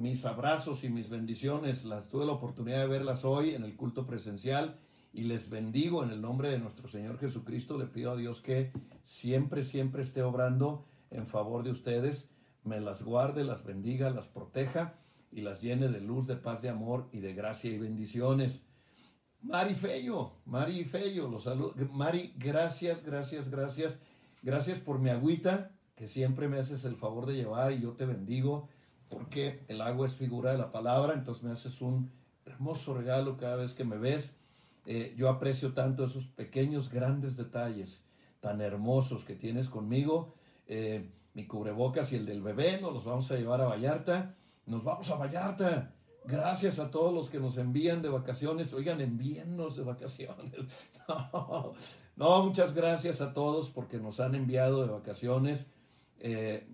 Mis 0.00 0.24
abrazos 0.24 0.82
y 0.82 0.88
mis 0.88 1.10
bendiciones, 1.10 1.84
las 1.84 2.08
tuve 2.08 2.24
la 2.24 2.32
oportunidad 2.32 2.78
de 2.78 2.86
verlas 2.86 3.26
hoy 3.26 3.54
en 3.54 3.64
el 3.64 3.76
culto 3.76 4.06
presencial 4.06 4.78
y 5.12 5.24
les 5.24 5.50
bendigo 5.50 6.02
en 6.02 6.08
el 6.08 6.22
nombre 6.22 6.48
de 6.50 6.58
nuestro 6.58 6.88
Señor 6.88 7.18
Jesucristo. 7.18 7.76
Le 7.76 7.84
pido 7.84 8.12
a 8.12 8.16
Dios 8.16 8.40
que 8.40 8.72
siempre, 9.04 9.62
siempre 9.62 10.00
esté 10.00 10.22
obrando 10.22 10.86
en 11.10 11.26
favor 11.26 11.64
de 11.64 11.70
ustedes, 11.70 12.30
me 12.64 12.80
las 12.80 13.02
guarde, 13.02 13.44
las 13.44 13.62
bendiga, 13.62 14.08
las 14.08 14.26
proteja 14.26 14.94
y 15.30 15.42
las 15.42 15.60
llene 15.60 15.88
de 15.88 16.00
luz, 16.00 16.26
de 16.26 16.36
paz, 16.36 16.62
de 16.62 16.70
amor 16.70 17.10
y 17.12 17.20
de 17.20 17.34
gracia 17.34 17.70
y 17.70 17.76
bendiciones. 17.76 18.62
Mari 19.42 19.74
Fello, 19.74 20.32
Mari 20.46 20.82
Fello, 20.84 21.28
los 21.28 21.42
saludo. 21.42 21.74
Mari, 21.92 22.32
gracias, 22.38 23.04
gracias, 23.04 23.50
gracias. 23.50 23.98
Gracias 24.42 24.78
por 24.78 24.98
mi 24.98 25.10
agüita, 25.10 25.72
que 25.94 26.08
siempre 26.08 26.48
me 26.48 26.58
haces 26.58 26.86
el 26.86 26.96
favor 26.96 27.26
de 27.26 27.34
llevar 27.34 27.72
y 27.72 27.82
yo 27.82 27.92
te 27.92 28.06
bendigo, 28.06 28.70
porque 29.10 29.64
el 29.68 29.82
agua 29.82 30.06
es 30.06 30.14
figura 30.14 30.52
de 30.52 30.58
la 30.58 30.72
palabra, 30.72 31.12
entonces 31.12 31.44
me 31.44 31.52
haces 31.52 31.82
un 31.82 32.10
hermoso 32.46 32.94
regalo 32.94 33.36
cada 33.36 33.56
vez 33.56 33.74
que 33.74 33.84
me 33.84 33.98
ves. 33.98 34.34
Eh, 34.86 35.14
yo 35.18 35.28
aprecio 35.28 35.74
tanto 35.74 36.04
esos 36.04 36.24
pequeños, 36.24 36.90
grandes 36.90 37.36
detalles 37.36 38.02
tan 38.40 38.60
hermosos 38.60 39.24
que 39.24 39.34
tienes 39.34 39.68
conmigo. 39.68 40.32
Eh, 40.66 41.10
mi 41.34 41.46
cubrebocas 41.46 42.12
y 42.12 42.16
el 42.16 42.26
del 42.26 42.42
bebé 42.42 42.80
nos 42.80 42.94
los 42.94 43.04
vamos 43.04 43.30
a 43.30 43.36
llevar 43.36 43.60
a 43.60 43.66
Vallarta. 43.66 44.34
Nos 44.66 44.84
vamos 44.84 45.10
a 45.10 45.16
Vallarta. 45.16 45.92
Gracias 46.24 46.78
a 46.78 46.90
todos 46.90 47.12
los 47.12 47.28
que 47.28 47.40
nos 47.40 47.58
envían 47.58 48.02
de 48.02 48.08
vacaciones. 48.08 48.72
Oigan, 48.72 49.00
envíennos 49.00 49.76
de 49.76 49.82
vacaciones. 49.82 50.54
No, 52.16 52.44
muchas 52.44 52.74
gracias 52.74 53.22
a 53.22 53.32
todos 53.32 53.70
porque 53.70 53.96
nos 53.96 54.20
han 54.20 54.34
enviado 54.34 54.82
de 54.82 54.92
vacaciones. 54.92 55.70
Eh, 56.18 56.68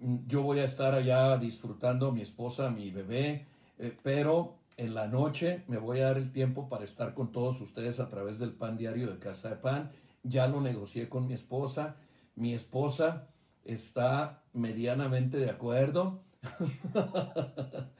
yo 0.00 0.42
voy 0.42 0.60
a 0.60 0.64
estar 0.64 0.94
allá 0.94 1.36
disfrutando 1.38 2.12
mi 2.12 2.22
esposa, 2.22 2.70
mi 2.70 2.90
bebé, 2.90 3.46
eh, 3.78 3.96
pero 4.02 4.58
en 4.76 4.94
la 4.94 5.06
noche 5.06 5.64
me 5.68 5.78
voy 5.78 6.00
a 6.00 6.06
dar 6.06 6.18
el 6.18 6.32
tiempo 6.32 6.68
para 6.68 6.84
estar 6.84 7.14
con 7.14 7.32
todos 7.32 7.60
ustedes 7.60 8.00
a 8.00 8.08
través 8.08 8.38
del 8.38 8.52
pan 8.52 8.76
diario 8.76 9.10
de 9.10 9.18
Casa 9.18 9.50
de 9.50 9.56
Pan. 9.56 9.90
Ya 10.22 10.48
lo 10.48 10.60
negocié 10.60 11.08
con 11.08 11.26
mi 11.26 11.34
esposa. 11.34 11.96
Mi 12.34 12.54
esposa 12.54 13.28
está 13.62 14.42
medianamente 14.52 15.38
de 15.38 15.50
acuerdo. 15.50 16.22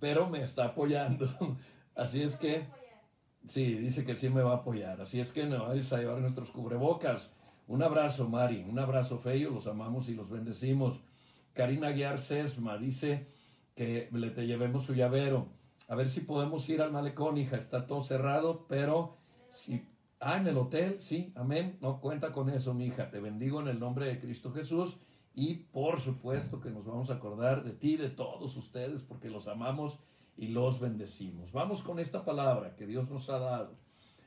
pero 0.00 0.28
me 0.28 0.42
está 0.42 0.66
apoyando. 0.66 1.28
Así 1.94 2.22
es 2.22 2.36
que, 2.36 2.66
sí, 3.48 3.74
dice 3.74 4.04
que 4.04 4.14
sí 4.14 4.28
me 4.28 4.42
va 4.42 4.52
a 4.52 4.56
apoyar. 4.56 5.00
Así 5.00 5.20
es 5.20 5.32
que 5.32 5.46
nos 5.46 5.60
vamos 5.60 5.92
a 5.92 5.98
llevar 5.98 6.18
nuestros 6.18 6.50
cubrebocas. 6.50 7.34
Un 7.68 7.82
abrazo, 7.82 8.26
Mari. 8.30 8.64
Un 8.66 8.78
abrazo, 8.78 9.18
Feyo. 9.18 9.50
Los 9.50 9.66
amamos 9.66 10.08
y 10.08 10.14
los 10.14 10.30
bendecimos. 10.30 11.00
Karina 11.52 11.90
Guiar 11.90 12.18
Sesma 12.18 12.78
dice 12.78 13.28
que 13.74 14.08
le 14.10 14.30
te 14.30 14.46
llevemos 14.46 14.84
su 14.84 14.94
llavero. 14.94 15.48
A 15.86 15.94
ver 15.94 16.08
si 16.08 16.22
podemos 16.22 16.66
ir 16.70 16.80
al 16.80 16.92
malecón, 16.92 17.36
hija. 17.36 17.56
Está 17.56 17.86
todo 17.86 18.00
cerrado, 18.00 18.64
pero 18.68 19.18
si. 19.50 19.86
Ah, 20.18 20.38
en 20.38 20.46
el 20.46 20.56
hotel, 20.56 20.98
sí, 20.98 21.30
amén. 21.36 21.76
No 21.82 22.00
cuenta 22.00 22.32
con 22.32 22.48
eso, 22.48 22.72
mi 22.72 22.86
hija. 22.86 23.10
Te 23.10 23.20
bendigo 23.20 23.60
en 23.60 23.68
el 23.68 23.78
nombre 23.78 24.06
de 24.06 24.18
Cristo 24.18 24.50
Jesús 24.50 25.00
y 25.34 25.54
por 25.54 26.00
supuesto 26.00 26.60
que 26.60 26.70
nos 26.70 26.86
vamos 26.86 27.10
a 27.10 27.14
acordar 27.14 27.62
de 27.62 27.72
ti, 27.72 27.96
de 27.96 28.08
todos 28.08 28.56
ustedes, 28.56 29.02
porque 29.02 29.28
los 29.28 29.46
amamos 29.46 30.00
y 30.38 30.48
los 30.48 30.80
bendecimos. 30.80 31.52
Vamos 31.52 31.82
con 31.82 31.98
esta 31.98 32.24
palabra 32.24 32.74
que 32.76 32.86
Dios 32.86 33.10
nos 33.10 33.28
ha 33.28 33.38
dado. 33.38 33.76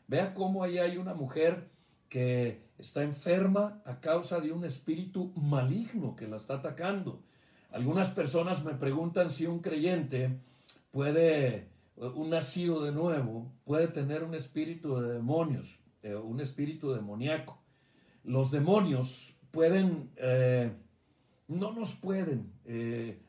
Vea 0.07 0.35
cómo 0.35 0.63
ahí 0.63 0.77
hay 0.77 0.97
una 0.97 1.15
mujer 1.15 1.71
que 2.11 2.59
está 2.77 3.03
enferma 3.03 3.81
a 3.85 4.01
causa 4.01 4.41
de 4.41 4.51
un 4.51 4.65
espíritu 4.65 5.31
maligno 5.37 6.13
que 6.17 6.27
la 6.27 6.35
está 6.35 6.55
atacando. 6.55 7.23
Algunas 7.71 8.09
personas 8.09 8.65
me 8.65 8.73
preguntan 8.73 9.31
si 9.31 9.47
un 9.47 9.59
creyente 9.59 10.37
puede, 10.91 11.69
un 11.95 12.29
nacido 12.29 12.83
de 12.83 12.91
nuevo, 12.91 13.49
puede 13.63 13.87
tener 13.87 14.25
un 14.25 14.35
espíritu 14.35 14.97
de 14.99 15.13
demonios, 15.13 15.79
eh, 16.03 16.15
un 16.15 16.41
espíritu 16.41 16.91
demoníaco. 16.91 17.57
Los 18.25 18.51
demonios 18.51 19.37
pueden 19.51 20.11
eh, 20.17 20.69
no 21.47 21.71
nos 21.71 21.95
pueden 21.95 22.51
eh, 22.65 23.21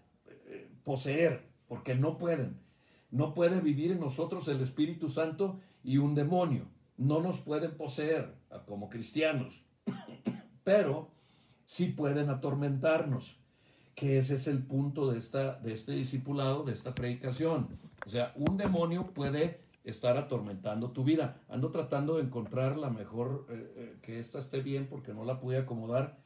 poseer, 0.83 1.45
porque 1.69 1.95
no 1.95 2.19
pueden. 2.19 2.61
No 3.13 3.33
puede 3.33 3.61
vivir 3.61 3.93
en 3.93 4.01
nosotros 4.01 4.49
el 4.49 4.61
Espíritu 4.61 5.09
Santo 5.09 5.61
y 5.85 5.99
un 5.99 6.17
demonio. 6.17 6.67
No 6.97 7.21
nos 7.21 7.39
pueden 7.39 7.77
poseer 7.77 8.42
como 8.67 8.89
cristianos, 8.89 9.65
pero 10.65 11.11
sí 11.65 11.87
pueden 11.87 12.31
atormentarnos, 12.31 13.39
que 13.95 14.19
ese 14.19 14.37
es 14.37 14.47
el 14.47 14.63
punto 14.63 15.11
de, 15.11 15.19
esta, 15.19 15.55
de 15.61 15.73
este 15.73 15.93
discipulado, 15.93 16.65
de 16.65 16.73
esta 16.73 16.95
predicación. 16.95 17.79
O 18.07 18.11
sea, 18.11 18.33
un 18.37 18.57
demonio 18.57 19.09
puede 19.09 19.61
estar 19.85 20.17
atormentando 20.17 20.91
tu 20.91 21.05
vida. 21.05 21.41
Ando 21.49 21.71
tratando 21.71 22.17
de 22.17 22.23
encontrar 22.23 22.79
la 22.79 22.91
mejor, 22.91 23.47
eh, 23.51 23.99
que 24.03 24.19
esta 24.19 24.39
esté 24.39 24.61
bien 24.61 24.87
porque 24.89 25.13
no 25.13 25.25
la 25.25 25.41
pude 25.41 25.59
acomodar, 25.59 26.19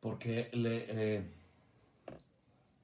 porque 0.00 0.50
le, 0.52 1.26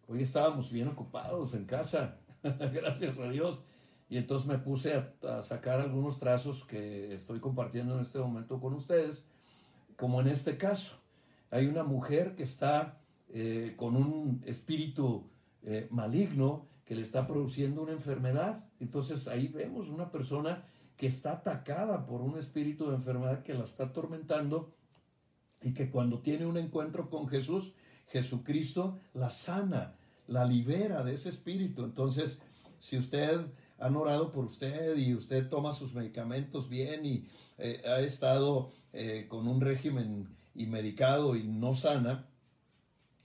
Hoy 0.07 0.21
estábamos 0.21 0.71
bien 0.71 0.89
ocupados 0.89 1.55
en 1.55 1.65
casa, 1.65 2.19
gracias 2.43 3.19
a 3.19 3.29
Dios. 3.31 3.65
Y 4.09 4.19
entonces 4.19 4.47
me 4.47 4.59
puse 4.59 4.95
a, 4.95 5.43
sacar 5.43 5.81
algunos 5.81 6.19
trazos 6.19 6.65
que 6.65 7.15
estoy 7.15 7.41
compartiendo 7.41 7.95
en 7.95 8.03
este 8.03 8.19
momento 8.19 8.61
con 8.61 8.75
ustedes, 8.75 9.25
como 9.97 10.21
en 10.21 10.29
este 10.29 10.57
caso. 10.59 10.97
Hay 11.51 11.67
una 11.67 11.85
mujer 11.85 12.35
que 12.35 12.43
está 12.43 13.01
eh, 13.29 13.75
con 13.77 13.97
un 13.97 14.43
espíritu 14.45 15.31
eh, 15.63 15.89
maligno 15.91 16.67
que 16.85 16.95
le 16.95 17.03
está 17.03 17.27
produciendo 17.27 17.83
una 17.83 17.93
enfermedad. 17.93 18.65
Entonces 18.81 19.27
ahí 19.29 19.49
vemos 19.49 19.89
una 19.89 20.11
persona 20.11 20.65
que 20.97 21.07
está 21.07 21.33
atacada 21.33 22.07
por 22.07 22.21
un 22.21 22.39
espíritu 22.39 22.89
de 22.89 22.97
enfermedad 22.97 23.43
que 23.43 23.55
la 23.55 23.65
está 23.65 23.85
atormentando 23.85 24.73
y 25.63 25.73
que 25.73 25.91
cuando 25.91 26.21
tiene 26.21 26.47
un 26.47 26.59
encuentro 26.59 27.09
con 27.09 27.27
Jesús, 27.27 27.75
Jesucristo 28.07 28.99
la 29.15 29.31
sana, 29.31 29.97
la 30.27 30.45
libera 30.45 31.03
de 31.03 31.15
ese 31.15 31.31
espíritu. 31.31 31.85
Entonces, 31.85 32.39
si 32.79 32.99
usted 32.99 33.47
han 33.79 33.97
orado 33.97 34.33
por 34.33 34.45
usted 34.45 34.97
y 34.97 35.15
usted 35.15 35.49
toma 35.49 35.73
sus 35.73 35.95
medicamentos 35.95 36.69
bien 36.69 37.05
y 37.05 37.27
eh, 37.59 37.83
ha 37.87 38.01
estado 38.01 38.73
eh, 38.93 39.27
con 39.29 39.49
un 39.49 39.61
régimen 39.61 40.29
y 40.55 40.67
medicado 40.67 41.37
y 41.37 41.43
no 41.43 41.75
sana, 41.75 42.27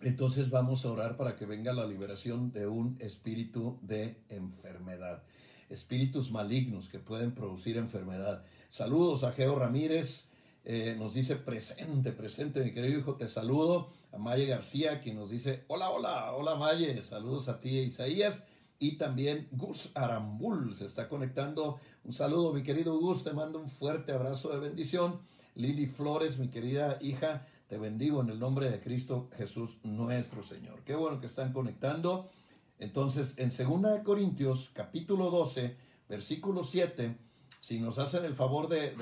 entonces 0.02 0.50
vamos 0.50 0.86
a 0.86 0.92
orar 0.92 1.18
para 1.18 1.36
que 1.36 1.46
venga 1.46 1.74
la 1.74 1.86
liberación 1.86 2.52
de 2.52 2.68
un 2.68 2.98
espíritu 3.00 3.78
de 3.82 4.18
enfermedad. 4.30 5.24
Espíritus 5.70 6.32
malignos 6.32 6.90
que 6.90 7.00
pueden 7.00 7.34
producir 7.34 7.78
enfermedad. 7.78 8.44
Saludos 8.70 9.24
a 9.24 9.34
Geo 9.34 9.60
Ramírez, 9.60 10.30
eh, 10.64 10.96
nos 10.98 11.14
dice 11.14 11.36
presente, 11.36 12.12
presente, 12.12 12.64
mi 12.64 12.72
querido 12.72 13.00
hijo, 13.00 13.16
te 13.16 13.28
saludo. 13.28 13.92
A 14.12 14.18
Maye 14.18 14.46
García, 14.46 15.02
quien 15.02 15.18
nos 15.18 15.30
dice, 15.30 15.64
hola, 15.68 15.90
hola, 15.92 16.34
hola 16.34 16.56
Maye, 16.56 17.02
saludos 17.02 17.48
a 17.48 17.60
ti, 17.60 17.78
Isaías. 17.78 18.42
Y 18.80 18.98
también 18.98 19.48
Gus 19.52 19.92
Arambul 19.96 20.74
se 20.74 20.86
está 20.86 21.10
conectando. 21.10 21.80
Un 22.06 22.14
saludo, 22.14 22.54
mi 22.54 22.64
querido 22.64 22.98
Gus, 22.98 23.26
te 23.26 23.34
mando 23.34 23.60
un 23.60 23.70
fuerte 23.70 24.14
abrazo 24.14 24.50
de 24.50 24.60
bendición. 24.60 25.20
Lili 25.56 25.88
Flores, 25.88 26.40
mi 26.40 26.48
querida 26.48 26.98
hija, 27.02 27.46
te 27.68 27.78
bendigo 27.78 28.22
en 28.22 28.30
el 28.30 28.40
nombre 28.40 28.72
de 28.72 28.80
Cristo 28.80 29.30
Jesús 29.36 29.78
nuestro 29.84 30.44
Señor. 30.44 30.84
Qué 30.86 30.96
bueno 30.96 31.20
que 31.20 31.28
están 31.28 31.52
conectando. 31.52 32.30
Entonces, 32.80 33.36
en 33.38 33.50
2 33.50 34.04
Corintios, 34.06 34.72
capítulo 34.74 35.30
12, 35.30 35.76
versículo 36.08 36.64
7, 36.64 37.18
si 37.60 37.80
nos 37.80 38.00
hacen 38.00 38.24
el 38.24 38.36
favor 38.36 38.70
de, 38.70 38.96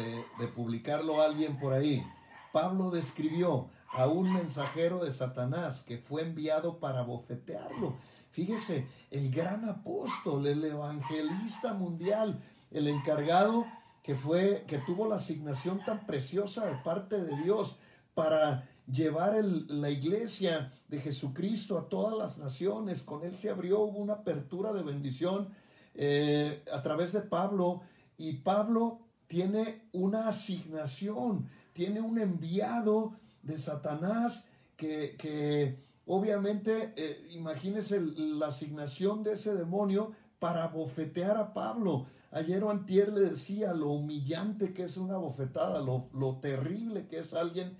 publicarlo 0.55 1.22
alguien 1.22 1.60
por 1.60 1.74
ahí, 1.74 2.03
Pablo 2.51 2.89
describió 2.89 3.69
a 3.93 4.07
un 4.07 4.34
mensajero 4.34 5.05
de 5.05 5.12
Satanás 5.12 5.84
que 5.84 6.00
fue 6.00 6.24
enviado 6.24 6.79
para 6.79 7.03
bofetearlo. 7.03 7.98
Fíjese, 8.38 8.86
el 9.10 9.32
gran 9.32 9.67
apóstol, 9.67 10.46
el 10.46 10.63
evangelista 10.63 11.74
mundial, 11.74 12.39
el 12.70 12.88
encargado 12.88 13.65
que 14.03 14.13
fue, 14.13 14.63
que 14.67 14.77
tuvo 14.77 15.08
la 15.08 15.15
asignación 15.15 15.84
tan 15.84 16.06
preciosa 16.06 16.67
de 16.67 16.75
parte 16.84 17.20
de 17.20 17.36
Dios 17.41 17.79
para 18.13 18.70
llevar 18.86 19.44
la 19.44 19.89
iglesia 19.89 20.72
de 20.88 21.00
Jesucristo 21.00 21.79
a 21.79 21.89
todas 21.89 22.15
las 22.15 22.38
naciones. 22.38 23.01
Con 23.01 23.25
él 23.25 23.36
se 23.36 23.50
abrió, 23.50 23.86
una 23.86 24.13
apertura 24.13 24.72
de 24.72 24.84
bendición 24.84 25.50
eh, 25.96 26.63
a 26.72 26.84
través 26.84 27.13
de 27.13 27.22
Pablo 27.22 27.82
y 28.20 28.34
Pablo 28.34 29.00
tiene 29.25 29.89
una 29.94 30.27
asignación, 30.27 31.50
tiene 31.74 32.01
un 32.01 32.20
enviado 32.20 33.15
de 33.41 33.58
Satanás 33.58 34.46
que, 34.75 35.87
obviamente, 36.07 36.93
eh, 36.95 37.27
imagínese 37.31 38.01
la 38.01 38.47
asignación 38.47 39.23
de 39.23 39.33
ese 39.33 39.53
demonio 39.53 40.13
para 40.39 40.67
bofetear 40.67 41.37
a 41.37 41.53
Pablo. 41.53 42.07
Ayer 42.31 42.63
o 42.63 42.69
antier 42.69 43.13
le 43.13 43.29
decía 43.29 43.73
lo 43.73 43.91
humillante 43.91 44.73
que 44.73 44.83
es 44.83 44.97
una 44.97 45.17
bofetada, 45.17 45.81
lo, 45.81 46.39
terrible 46.41 47.07
que 47.07 47.19
es 47.19 47.33
alguien 47.33 47.77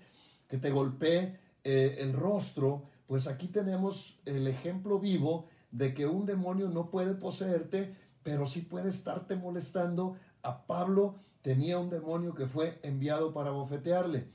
que 0.48 0.58
te 0.58 0.70
golpee 0.70 1.40
eh, 1.64 1.98
el 2.00 2.14
rostro. 2.14 2.84
Pues 3.08 3.28
aquí 3.28 3.48
tenemos 3.48 4.20
el 4.26 4.48
ejemplo 4.48 5.00
vivo 5.00 5.48
de 5.72 5.94
que 5.94 6.06
un 6.06 6.26
demonio 6.26 6.70
no 6.70 6.90
puede 6.90 7.14
poseerte, 7.14 7.96
pero 8.24 8.46
sí 8.46 8.62
puede 8.62 8.90
estarte 8.90 9.36
molestando 9.36 10.16
a 10.44 10.66
Pablo 10.66 11.16
tenía 11.48 11.80
un 11.80 11.90
demonio 11.90 12.34
que 12.36 12.46
fue 12.46 12.78
enviado 12.84 13.34
para 13.34 13.52
bofetearle. 13.52 14.28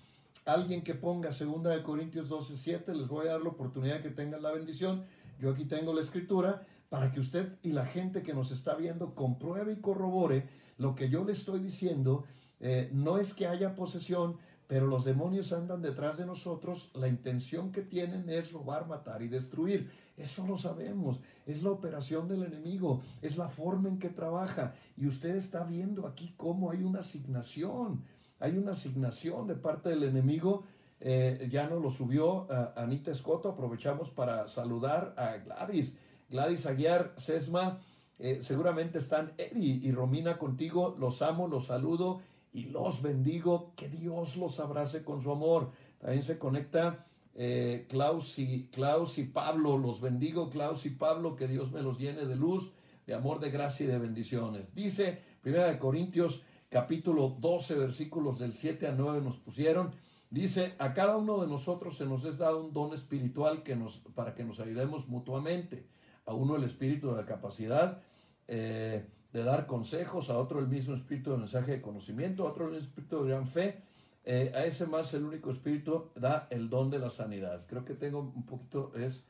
Alguien 0.44 0.82
que 0.82 0.94
ponga 0.94 1.30
2 1.30 1.62
de 1.62 1.82
Corintios 1.82 2.28
12, 2.28 2.56
7, 2.56 2.94
les 2.94 3.06
voy 3.06 3.28
a 3.28 3.32
dar 3.32 3.42
la 3.42 3.50
oportunidad 3.50 4.02
que 4.02 4.10
tengan 4.10 4.42
la 4.42 4.50
bendición. 4.50 5.04
Yo 5.40 5.50
aquí 5.50 5.64
tengo 5.64 5.94
la 5.94 6.00
escritura 6.00 6.66
para 6.88 7.12
que 7.12 7.20
usted 7.20 7.58
y 7.62 7.70
la 7.70 7.86
gente 7.86 8.22
que 8.22 8.34
nos 8.34 8.50
está 8.50 8.74
viendo 8.74 9.14
compruebe 9.14 9.72
y 9.72 9.80
corrobore 9.80 10.48
lo 10.78 10.96
que 10.96 11.08
yo 11.08 11.24
le 11.24 11.32
estoy 11.32 11.60
diciendo. 11.60 12.24
Eh, 12.58 12.90
no 12.92 13.18
es 13.18 13.34
que 13.34 13.46
haya 13.46 13.76
posesión, 13.76 14.36
pero 14.66 14.86
los 14.86 15.04
demonios 15.04 15.52
andan 15.52 15.80
detrás 15.80 16.18
de 16.18 16.26
nosotros, 16.26 16.90
la 16.94 17.06
intención 17.06 17.70
que 17.70 17.82
tienen 17.82 18.28
es 18.28 18.52
robar, 18.52 18.88
matar 18.88 19.22
y 19.22 19.28
destruir. 19.28 19.90
Eso 20.16 20.46
lo 20.46 20.56
sabemos, 20.58 21.20
es 21.46 21.62
la 21.62 21.70
operación 21.70 22.26
del 22.26 22.42
enemigo, 22.42 23.02
es 23.20 23.36
la 23.36 23.48
forma 23.48 23.88
en 23.88 23.98
que 23.98 24.08
trabaja. 24.08 24.74
Y 24.96 25.06
usted 25.06 25.36
está 25.36 25.62
viendo 25.64 26.06
aquí 26.06 26.34
cómo 26.36 26.70
hay 26.70 26.82
una 26.82 27.00
asignación, 27.00 28.02
hay 28.42 28.58
una 28.58 28.72
asignación 28.72 29.46
de 29.46 29.54
parte 29.54 29.88
del 29.88 30.02
enemigo. 30.02 30.64
Eh, 31.00 31.48
ya 31.50 31.68
nos 31.68 31.80
lo 31.80 31.90
subió 31.90 32.48
Anita 32.76 33.12
Escoto, 33.12 33.50
aprovechamos 33.50 34.10
para 34.10 34.48
saludar 34.48 35.14
a 35.16 35.36
Gladys. 35.36 35.94
Gladys 36.28 36.66
Aguiar, 36.66 37.14
Sesma, 37.16 37.78
eh, 38.18 38.38
seguramente 38.40 38.98
están 38.98 39.32
Eddie 39.38 39.80
y 39.82 39.92
Romina 39.92 40.38
contigo, 40.38 40.96
los 40.98 41.22
amo, 41.22 41.46
los 41.46 41.66
saludo 41.66 42.20
y 42.52 42.64
los 42.64 43.00
bendigo. 43.00 43.72
Que 43.76 43.88
Dios 43.88 44.36
los 44.36 44.58
abrace 44.58 45.04
con 45.04 45.22
su 45.22 45.30
amor. 45.30 45.70
También 46.00 46.24
se 46.24 46.38
conecta 46.38 47.06
eh, 47.34 47.86
Klaus, 47.88 48.38
y, 48.40 48.68
Klaus 48.72 49.18
y 49.18 49.24
Pablo. 49.24 49.78
Los 49.78 50.00
bendigo, 50.00 50.50
Klaus 50.50 50.84
y 50.84 50.90
Pablo. 50.90 51.36
Que 51.36 51.46
Dios 51.46 51.70
me 51.70 51.82
los 51.82 51.98
llene 51.98 52.26
de 52.26 52.36
luz, 52.36 52.72
de 53.06 53.14
amor, 53.14 53.38
de 53.38 53.50
gracia 53.50 53.84
y 53.84 53.88
de 53.88 53.98
bendiciones. 53.98 54.74
Dice 54.74 55.20
Primera 55.42 55.66
de 55.66 55.78
Corintios 55.78 56.44
capítulo 56.72 57.36
12 57.38 57.74
versículos 57.76 58.38
del 58.38 58.54
7 58.54 58.86
a 58.86 58.92
9 58.92 59.20
nos 59.20 59.36
pusieron. 59.36 59.92
Dice, 60.30 60.74
a 60.78 60.94
cada 60.94 61.18
uno 61.18 61.38
de 61.42 61.46
nosotros 61.46 61.98
se 61.98 62.06
nos 62.06 62.24
es 62.24 62.38
dado 62.38 62.64
un 62.64 62.72
don 62.72 62.94
espiritual 62.94 63.62
que 63.62 63.76
nos, 63.76 63.98
para 64.14 64.34
que 64.34 64.42
nos 64.42 64.58
ayudemos 64.58 65.06
mutuamente. 65.06 65.86
A 66.24 66.32
uno 66.32 66.56
el 66.56 66.64
espíritu 66.64 67.10
de 67.10 67.16
la 67.16 67.26
capacidad 67.26 68.00
eh, 68.48 69.04
de 69.34 69.44
dar 69.44 69.66
consejos, 69.66 70.30
a 70.30 70.38
otro 70.38 70.60
el 70.60 70.68
mismo 70.68 70.94
espíritu 70.94 71.32
de 71.32 71.36
mensaje 71.36 71.72
de 71.72 71.82
conocimiento, 71.82 72.46
a 72.46 72.50
otro 72.50 72.68
el 72.68 72.76
espíritu 72.76 73.22
de 73.22 73.28
gran 73.28 73.46
fe, 73.46 73.82
eh, 74.24 74.50
a 74.54 74.64
ese 74.64 74.86
más 74.86 75.12
el 75.12 75.24
único 75.24 75.50
espíritu 75.50 76.10
da 76.14 76.46
el 76.48 76.70
don 76.70 76.88
de 76.88 77.00
la 77.00 77.10
sanidad. 77.10 77.66
Creo 77.66 77.84
que 77.84 77.94
tengo 77.94 78.20
un 78.20 78.46
poquito, 78.46 78.92
es, 78.96 79.22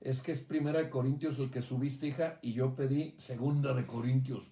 es 0.00 0.22
que 0.22 0.32
es 0.32 0.40
primera 0.40 0.78
de 0.78 0.88
Corintios 0.88 1.38
el 1.38 1.50
que 1.50 1.60
subiste, 1.60 2.06
hija, 2.06 2.38
y 2.40 2.54
yo 2.54 2.74
pedí 2.74 3.14
segunda 3.18 3.74
de 3.74 3.84
Corintios. 3.84 4.50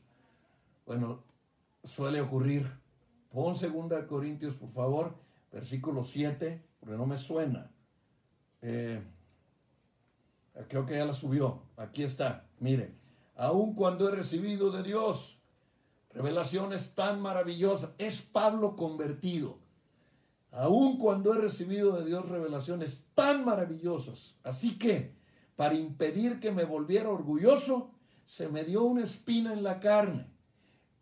Bueno, 0.84 1.22
suele 1.84 2.20
ocurrir. 2.20 2.70
Pon 3.30 3.56
segunda 3.56 3.96
de 3.96 4.06
Corintios, 4.06 4.54
por 4.54 4.70
favor, 4.70 5.14
versículo 5.52 6.04
7, 6.04 6.62
porque 6.80 6.96
no 6.96 7.06
me 7.06 7.18
suena. 7.18 7.70
Eh, 8.62 9.02
creo 10.68 10.86
que 10.86 10.96
ya 10.96 11.04
la 11.04 11.14
subió. 11.14 11.62
Aquí 11.76 12.02
está, 12.02 12.46
mire 12.60 13.04
aun 13.36 13.74
cuando 13.74 14.08
he 14.08 14.12
recibido 14.12 14.70
de 14.70 14.82
Dios 14.82 15.40
revelaciones 16.12 16.94
tan 16.94 17.20
maravillosas. 17.20 17.94
Es 17.98 18.22
Pablo 18.22 18.76
convertido. 18.76 19.58
Aun 20.52 20.98
cuando 20.98 21.34
he 21.34 21.38
recibido 21.38 21.96
de 21.96 22.04
Dios 22.04 22.28
revelaciones 22.28 23.04
tan 23.14 23.44
maravillosas. 23.44 24.36
Así 24.44 24.78
que, 24.78 25.16
para 25.56 25.74
impedir 25.74 26.38
que 26.38 26.52
me 26.52 26.64
volviera 26.64 27.08
orgulloso, 27.08 27.90
se 28.26 28.48
me 28.48 28.64
dio 28.64 28.84
una 28.84 29.02
espina 29.02 29.52
en 29.52 29.64
la 29.64 29.80
carne. 29.80 30.28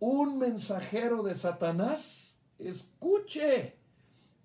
Un 0.05 0.37
mensajero 0.37 1.23
de 1.23 1.37
Satanás, 1.37 2.35
escuche, 2.59 3.77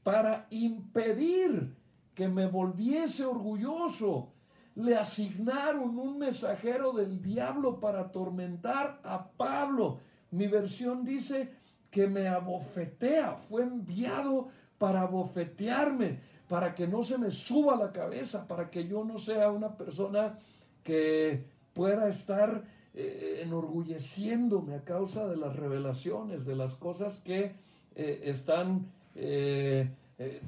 para 0.04 0.46
impedir 0.52 1.76
que 2.14 2.28
me 2.28 2.46
volviese 2.46 3.26
orgulloso 3.26 4.34
le 4.76 4.96
asignaron 4.96 5.98
un 5.98 6.20
mensajero 6.20 6.92
del 6.94 7.24
diablo 7.24 7.80
para 7.80 8.02
atormentar 8.02 9.00
a 9.04 9.32
Pablo. 9.32 9.98
Mi 10.30 10.46
versión 10.46 11.04
dice 11.04 11.52
que 11.90 12.06
me 12.06 12.28
abofetea, 12.28 13.34
fue 13.38 13.64
enviado 13.64 14.50
para 14.78 15.02
abofetearme, 15.02 16.20
para 16.48 16.76
que 16.76 16.86
no 16.88 17.02
se 17.02 17.18
me 17.18 17.32
suba 17.32 17.76
la 17.76 17.92
cabeza, 17.92 18.48
para 18.48 18.70
que 18.70 18.88
yo 18.88 19.04
no 19.04 19.18
sea 19.18 19.50
una 19.50 19.76
persona 19.76 20.38
que 20.84 21.48
pueda 21.74 22.10
estar 22.10 22.77
eh, 23.00 23.42
enorgulleciéndome 23.44 24.76
a 24.76 24.84
causa 24.84 25.28
de 25.28 25.38
las 25.38 25.56
revelaciones, 25.56 26.46
de 26.46 26.56
las 26.56 26.76
cosas 26.76 27.20
que 27.20 27.54
eh, 27.96 28.22
están, 28.24 28.88
eh, 29.16 29.90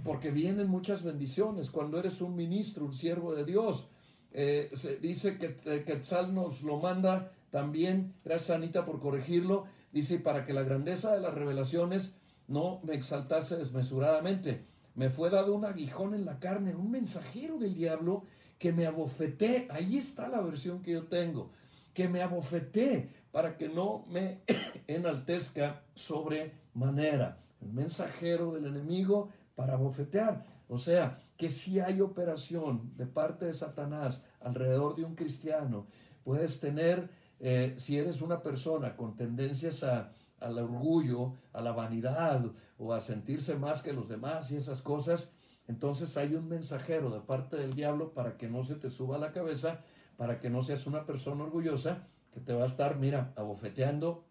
porque 0.04 0.32
vienen 0.32 0.68
muchas 0.68 1.04
bendiciones. 1.04 1.70
Cuando 1.70 2.00
eres 2.00 2.22
un 2.22 2.36
ministro, 2.36 2.86
un 2.86 2.94
siervo 2.94 3.36
de 3.36 3.46
Dios 3.46 3.88
eh, 4.32 4.70
se 4.74 4.98
dice 4.98 5.38
que 5.38 5.58
eh, 5.66 5.84
Quetzal 5.86 6.34
nos 6.34 6.62
lo 6.62 6.78
manda 6.78 7.32
también, 7.50 8.14
gracias 8.24 8.56
Anita 8.56 8.86
por 8.86 9.00
corregirlo, 9.00 9.66
dice, 9.92 10.20
para 10.20 10.46
que 10.46 10.54
la 10.54 10.64
grandeza 10.64 11.14
de 11.14 11.22
las 11.22 11.34
revelaciones 11.34 12.14
no 12.48 12.80
me 12.84 12.94
exaltase 12.94 13.58
desmesuradamente. 13.58 14.66
Me 14.96 15.10
fue 15.10 15.30
dado 15.30 15.56
un 15.56 15.66
aguijón 15.66 16.14
en 16.14 16.26
la 16.26 16.40
carne, 16.40 16.76
un 16.76 16.92
mensajero 16.92 17.58
del 17.58 17.74
diablo 17.74 18.24
que 18.60 18.72
me 18.74 18.86
abofeté, 18.86 19.68
ahí 19.72 19.98
está 19.98 20.28
la 20.28 20.42
versión 20.42 20.82
que 20.82 20.92
yo 20.92 21.04
tengo, 21.06 21.52
que 22.00 22.08
me 22.08 22.22
abofeté 22.22 23.10
para 23.30 23.58
que 23.58 23.68
no 23.68 24.06
me 24.08 24.44
enaltezca 24.88 25.84
sobremanera. 25.96 27.40
El 27.60 27.74
mensajero 27.74 28.54
del 28.54 28.68
enemigo 28.68 29.28
para 29.54 29.74
abofetear. 29.74 30.46
O 30.70 30.78
sea, 30.78 31.20
que 31.36 31.52
si 31.52 31.82
hay 31.82 32.00
operación 32.00 32.96
de 32.96 33.06
parte 33.06 33.48
de 33.48 33.54
Satanás 33.54 34.24
alrededor 34.40 34.96
de 34.96 35.04
un 35.04 35.14
cristiano, 35.14 35.88
puedes 36.24 36.62
tener, 36.62 37.10
eh, 37.42 37.74
si 37.76 37.98
eres 37.98 38.22
una 38.22 38.42
persona 38.42 38.96
con 38.96 39.18
tendencias 39.18 39.84
a, 39.84 40.14
al 40.40 40.58
orgullo, 40.58 41.34
a 41.52 41.60
la 41.60 41.74
vanidad 41.74 42.46
o 42.78 42.94
a 42.94 43.02
sentirse 43.02 43.58
más 43.58 43.84
que 43.84 43.92
los 43.92 44.08
demás 44.08 44.50
y 44.52 44.56
esas 44.56 44.82
cosas, 44.82 45.34
entonces 45.68 46.16
hay 46.16 46.34
un 46.34 46.48
mensajero 46.48 47.10
de 47.10 47.20
parte 47.20 47.58
del 47.58 47.74
diablo 47.74 48.14
para 48.14 48.38
que 48.38 48.48
no 48.48 48.64
se 48.64 48.76
te 48.76 48.90
suba 48.90 49.18
la 49.18 49.34
cabeza, 49.34 49.82
para 50.20 50.38
que 50.38 50.50
no 50.50 50.64
seas 50.64 50.86
una 50.86 51.06
persona 51.06 51.46
orgullosa 51.46 52.10
que 52.34 52.42
te 52.42 52.52
va 52.52 52.64
a 52.64 52.68
estar, 52.68 52.98
mira, 52.98 53.32
abofeteando, 53.38 54.26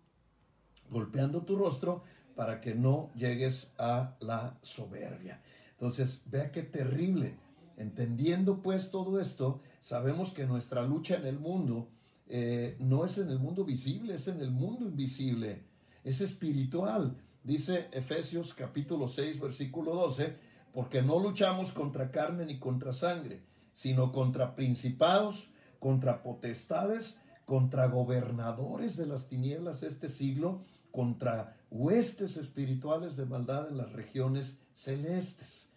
golpeando 0.91 1.47
tu 1.47 1.57
rostro 1.57 2.05
para 2.37 2.61
que 2.61 2.75
no 2.75 3.11
llegues 3.15 3.73
a 3.79 4.15
la 4.21 4.59
soberbia. 4.61 5.41
Entonces, 5.71 6.25
vea 6.27 6.53
qué 6.53 6.63
terrible. 6.63 7.37
Entendiendo 7.79 8.61
pues 8.61 8.91
todo 8.91 9.19
esto, 9.19 9.63
sabemos 9.81 10.35
que 10.35 10.45
nuestra 10.45 10.83
lucha 10.83 11.17
en 11.17 11.25
el 11.25 11.39
mundo 11.39 11.89
eh, 12.27 12.77
no 12.81 13.07
es 13.07 13.17
en 13.17 13.31
el 13.31 13.39
mundo 13.39 13.65
visible, 13.65 14.17
es 14.17 14.29
en 14.29 14.43
el 14.43 14.51
mundo 14.51 14.85
invisible, 14.85 15.63
es 16.05 16.21
espiritual. 16.21 17.17
Dice 17.43 17.89
Efesios 17.93 18.53
capítulo 18.53 19.09
6, 19.09 19.41
versículo 19.41 19.95
12, 19.95 20.37
porque 20.75 21.01
no 21.01 21.19
luchamos 21.19 21.73
contra 21.73 22.11
carne 22.11 22.45
ni 22.45 22.59
contra 22.59 22.93
sangre, 22.93 23.41
sino 23.73 24.13
contra 24.13 24.55
principados, 24.55 25.55
contra 25.79 26.23
potestades, 26.23 27.19
contra 27.45 27.87
gobernadores 27.87 28.97
de 28.97 29.07
las 29.07 29.29
tinieblas 29.29 29.81
de 29.81 29.89
este 29.89 30.09
siglo, 30.09 30.63
contra 30.91 31.57
huestes 31.71 32.37
espirituales 32.37 33.17
de 33.17 33.27
maldad 33.27 33.69
en 33.69 33.79
las 33.79 33.93
regiones 33.93 34.59
celestes. 34.75 35.69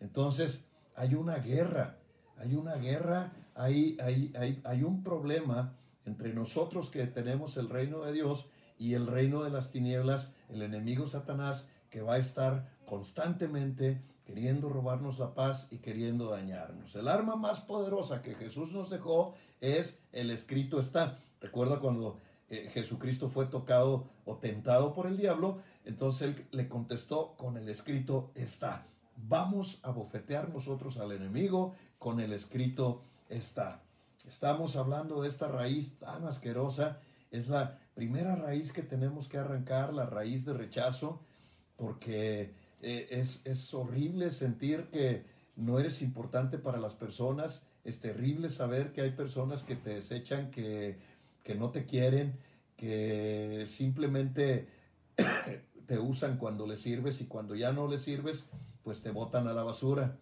Entonces, 0.00 0.64
hay 0.94 1.14
una 1.14 1.36
guerra, 1.36 1.98
hay 2.36 2.54
una 2.54 2.76
guerra, 2.76 3.32
hay, 3.54 3.96
hay, 4.00 4.32
hay, 4.36 4.60
hay 4.64 4.82
un 4.82 5.02
problema 5.02 5.76
entre 6.04 6.34
nosotros 6.34 6.90
que 6.90 7.06
tenemos 7.06 7.56
el 7.56 7.68
reino 7.68 8.02
de 8.02 8.12
Dios 8.12 8.48
y 8.78 8.94
el 8.94 9.06
reino 9.06 9.44
de 9.44 9.50
las 9.50 9.70
tinieblas, 9.70 10.32
el 10.48 10.62
enemigo 10.62 11.06
Satanás, 11.06 11.66
que 11.88 12.02
va 12.02 12.14
a 12.14 12.18
estar 12.18 12.68
constantemente 12.86 14.02
queriendo 14.24 14.68
robarnos 14.68 15.18
la 15.18 15.34
paz 15.34 15.68
y 15.70 15.78
queriendo 15.78 16.30
dañarnos. 16.30 16.94
El 16.94 17.08
arma 17.08 17.36
más 17.36 17.60
poderosa 17.60 18.22
que 18.22 18.34
Jesús 18.34 18.72
nos 18.72 18.90
dejó 18.90 19.34
es 19.60 19.98
el 20.12 20.30
escrito 20.30 20.80
está. 20.80 21.18
Recuerda 21.40 21.80
cuando 21.80 22.18
eh, 22.48 22.70
Jesucristo 22.72 23.28
fue 23.28 23.46
tocado 23.46 24.04
o 24.24 24.36
tentado 24.36 24.92
por 24.92 25.06
el 25.06 25.16
diablo, 25.16 25.58
entonces 25.84 26.22
él 26.22 26.46
le 26.52 26.68
contestó 26.68 27.34
con 27.36 27.56
el 27.56 27.68
escrito 27.68 28.30
está 28.34 28.86
vamos 29.28 29.80
a 29.82 29.90
bofetear 29.90 30.48
nosotros 30.50 30.98
al 30.98 31.12
enemigo 31.12 31.74
con 31.98 32.20
el 32.20 32.32
escrito 32.32 33.02
está. 33.28 33.82
Estamos 34.26 34.76
hablando 34.76 35.22
de 35.22 35.28
esta 35.28 35.48
raíz 35.48 35.98
tan 35.98 36.26
asquerosa. 36.26 37.00
Es 37.30 37.48
la 37.48 37.78
primera 37.94 38.36
raíz 38.36 38.72
que 38.72 38.82
tenemos 38.82 39.28
que 39.28 39.38
arrancar, 39.38 39.92
la 39.92 40.06
raíz 40.06 40.44
de 40.44 40.52
rechazo, 40.52 41.20
porque 41.76 42.54
eh, 42.82 43.08
es, 43.10 43.40
es 43.44 43.72
horrible 43.72 44.30
sentir 44.30 44.88
que 44.92 45.24
no 45.56 45.78
eres 45.78 46.02
importante 46.02 46.58
para 46.58 46.78
las 46.78 46.94
personas. 46.94 47.62
Es 47.84 48.00
terrible 48.00 48.48
saber 48.48 48.92
que 48.92 49.00
hay 49.00 49.12
personas 49.12 49.62
que 49.62 49.76
te 49.76 49.90
desechan, 49.90 50.50
que, 50.50 50.98
que 51.42 51.54
no 51.54 51.70
te 51.70 51.86
quieren, 51.86 52.38
que 52.76 53.64
simplemente 53.66 54.68
te 55.86 55.98
usan 55.98 56.38
cuando 56.38 56.66
les 56.66 56.80
sirves 56.80 57.20
y 57.20 57.26
cuando 57.26 57.54
ya 57.54 57.72
no 57.72 57.88
les 57.88 58.02
sirves, 58.02 58.44
pues 58.82 59.02
te 59.02 59.10
botan 59.10 59.48
a 59.48 59.52
la 59.52 59.62
basura. 59.62 60.18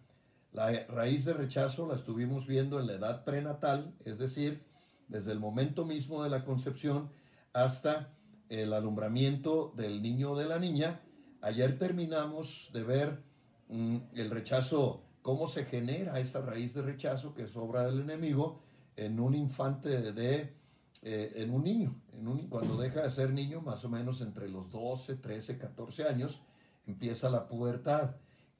La 0.53 0.85
raíz 0.87 1.25
de 1.25 1.33
rechazo 1.33 1.87
la 1.87 1.95
estuvimos 1.95 2.45
viendo 2.45 2.79
en 2.79 2.87
la 2.87 2.93
edad 2.93 3.23
prenatal, 3.23 3.93
es 4.03 4.17
decir, 4.17 4.63
desde 5.07 5.31
el 5.31 5.39
momento 5.39 5.85
mismo 5.85 6.23
de 6.23 6.29
la 6.29 6.43
concepción 6.43 7.09
hasta 7.53 8.09
el 8.49 8.73
alumbramiento 8.73 9.73
del 9.75 10.01
niño 10.01 10.31
o 10.31 10.37
de 10.37 10.45
la 10.45 10.59
niña. 10.59 10.99
Ayer 11.41 11.77
terminamos 11.79 12.69
de 12.71 12.83
ver 12.83 13.23
mm, 13.69 13.97
el 14.13 14.29
rechazo, 14.29 15.01
cómo 15.23 15.47
se 15.47 15.65
genera 15.65 16.19
esa 16.19 16.41
raíz 16.41 16.75
de 16.75 16.83
rechazo 16.83 17.33
que 17.33 17.43
es 17.43 17.57
obra 17.57 17.85
del 17.85 18.01
enemigo 18.01 18.61
en 18.95 19.19
un 19.19 19.33
infante 19.33 19.89
de, 20.13 20.53
eh, 21.01 21.33
en 21.35 21.51
un 21.51 21.63
niño, 21.63 21.95
en 22.13 22.27
un, 22.27 22.47
cuando 22.47 22.77
deja 22.77 23.01
de 23.01 23.09
ser 23.09 23.31
niño, 23.31 23.61
más 23.61 23.83
o 23.85 23.89
menos 23.89 24.21
entre 24.21 24.49
los 24.49 24.69
12, 24.69 25.15
13, 25.15 25.57
14 25.57 26.03
años, 26.03 26.43
empieza 26.85 27.27
la 27.29 27.47
pubertad. 27.47 28.17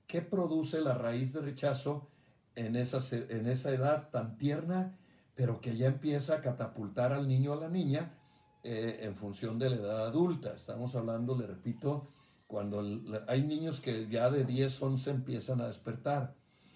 ¿Qué 0.07 0.23
produce 0.23 0.81
la 0.81 0.95
raíz 0.95 1.33
de 1.33 1.41
rechazo 1.41 2.07
en 2.55 2.75
esa, 2.75 2.97
en 3.15 3.47
esa 3.47 3.69
edad 3.71 4.09
tan 4.09 4.37
tierna, 4.37 4.97
pero 5.35 5.61
que 5.61 5.77
ya 5.77 5.85
empieza 5.85 6.35
a 6.35 6.41
catapultar 6.41 7.13
al 7.13 7.27
niño 7.27 7.51
o 7.51 7.53
a 7.53 7.61
la 7.61 7.69
niña 7.69 8.17
eh, 8.63 9.01
en 9.03 9.15
función 9.15 9.59
de 9.59 9.69
la 9.69 9.75
edad 9.75 10.07
adulta? 10.07 10.53
Estamos 10.55 10.95
hablando, 10.95 11.37
le 11.37 11.45
repito, 11.45 12.07
cuando 12.51 12.83
hay 13.27 13.43
niños 13.43 13.79
que 13.79 14.09
ya 14.09 14.29
de 14.29 14.43
10, 14.43 14.83
11 14.83 15.11
empiezan 15.11 15.61
a 15.61 15.67
despertar. 15.67 16.35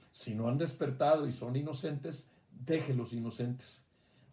Si 0.10 0.34
no 0.34 0.48
han 0.48 0.58
despertado 0.58 1.28
y 1.28 1.34
son 1.34 1.58
inocentes, 1.58 2.30
déjelos 2.50 3.12
inocentes. 3.12 3.84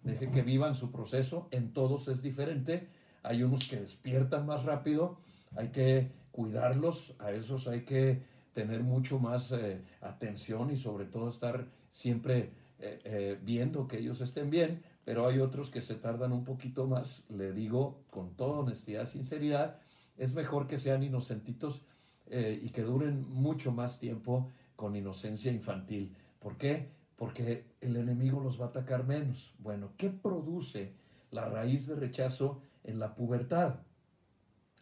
Deje 0.04 0.30
que 0.30 0.42
vivan 0.42 0.76
su 0.76 0.92
proceso. 0.92 1.48
En 1.50 1.72
todos 1.72 2.06
es 2.06 2.22
diferente. 2.22 2.86
Hay 3.24 3.42
unos 3.42 3.68
que 3.68 3.80
despiertan 3.80 4.46
más 4.46 4.62
rápido. 4.62 5.18
Hay 5.56 5.70
que 5.70 6.12
cuidarlos. 6.30 7.16
A 7.18 7.32
esos 7.32 7.66
hay 7.66 7.80
que 7.80 8.22
tener 8.54 8.84
mucho 8.84 9.18
más 9.18 9.50
eh, 9.50 9.82
atención 10.00 10.70
y 10.70 10.76
sobre 10.76 11.06
todo 11.06 11.28
estar 11.28 11.66
siempre 11.90 12.50
eh, 12.78 13.00
eh, 13.04 13.38
viendo 13.42 13.88
que 13.88 13.98
ellos 13.98 14.20
estén 14.20 14.48
bien. 14.48 14.84
Pero 15.04 15.26
hay 15.26 15.40
otros 15.40 15.70
que 15.70 15.82
se 15.82 15.96
tardan 15.96 16.30
un 16.30 16.44
poquito 16.44 16.86
más. 16.86 17.24
Le 17.30 17.52
digo 17.52 18.04
con 18.10 18.36
toda 18.36 18.60
honestidad, 18.60 19.08
sinceridad, 19.08 19.80
es 20.16 20.34
mejor 20.34 20.66
que 20.66 20.78
sean 20.78 21.02
inocentitos 21.02 21.84
y 22.30 22.70
que 22.70 22.82
duren 22.82 23.28
mucho 23.28 23.72
más 23.72 23.98
tiempo 23.98 24.50
con 24.76 24.96
inocencia 24.96 25.52
infantil. 25.52 26.16
¿Por 26.38 26.56
qué? 26.56 26.90
Porque 27.16 27.66
el 27.80 27.96
enemigo 27.96 28.40
los 28.40 28.60
va 28.60 28.66
a 28.66 28.68
atacar 28.68 29.06
menos. 29.06 29.54
Bueno, 29.58 29.92
¿qué 29.96 30.10
produce 30.10 30.94
la 31.30 31.44
raíz 31.48 31.86
de 31.86 31.94
rechazo 31.94 32.60
en 32.84 32.98
la 32.98 33.14
pubertad? 33.14 33.80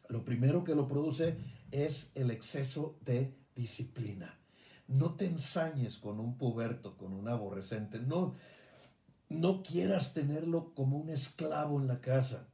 Lo 0.09 0.25
primero 0.25 0.65
que 0.65 0.75
lo 0.75 0.89
produce 0.89 1.37
es 1.71 2.11
el 2.15 2.31
exceso 2.31 2.99
de 3.05 3.35
disciplina. 3.55 4.39
No 4.89 5.15
te 5.15 5.27
ensañes 5.27 5.99
con 5.99 6.19
un 6.19 6.37
puberto, 6.37 6.97
con 6.97 7.13
un 7.13 7.29
aborrecente. 7.29 8.01
No, 8.01 8.35
no 9.29 9.63
quieras 9.63 10.15
tenerlo 10.15 10.75
como 10.75 10.99
un 10.99 11.11
esclavo 11.11 11.81
en 11.81 11.87
la 11.87 12.01
casa. 12.01 12.49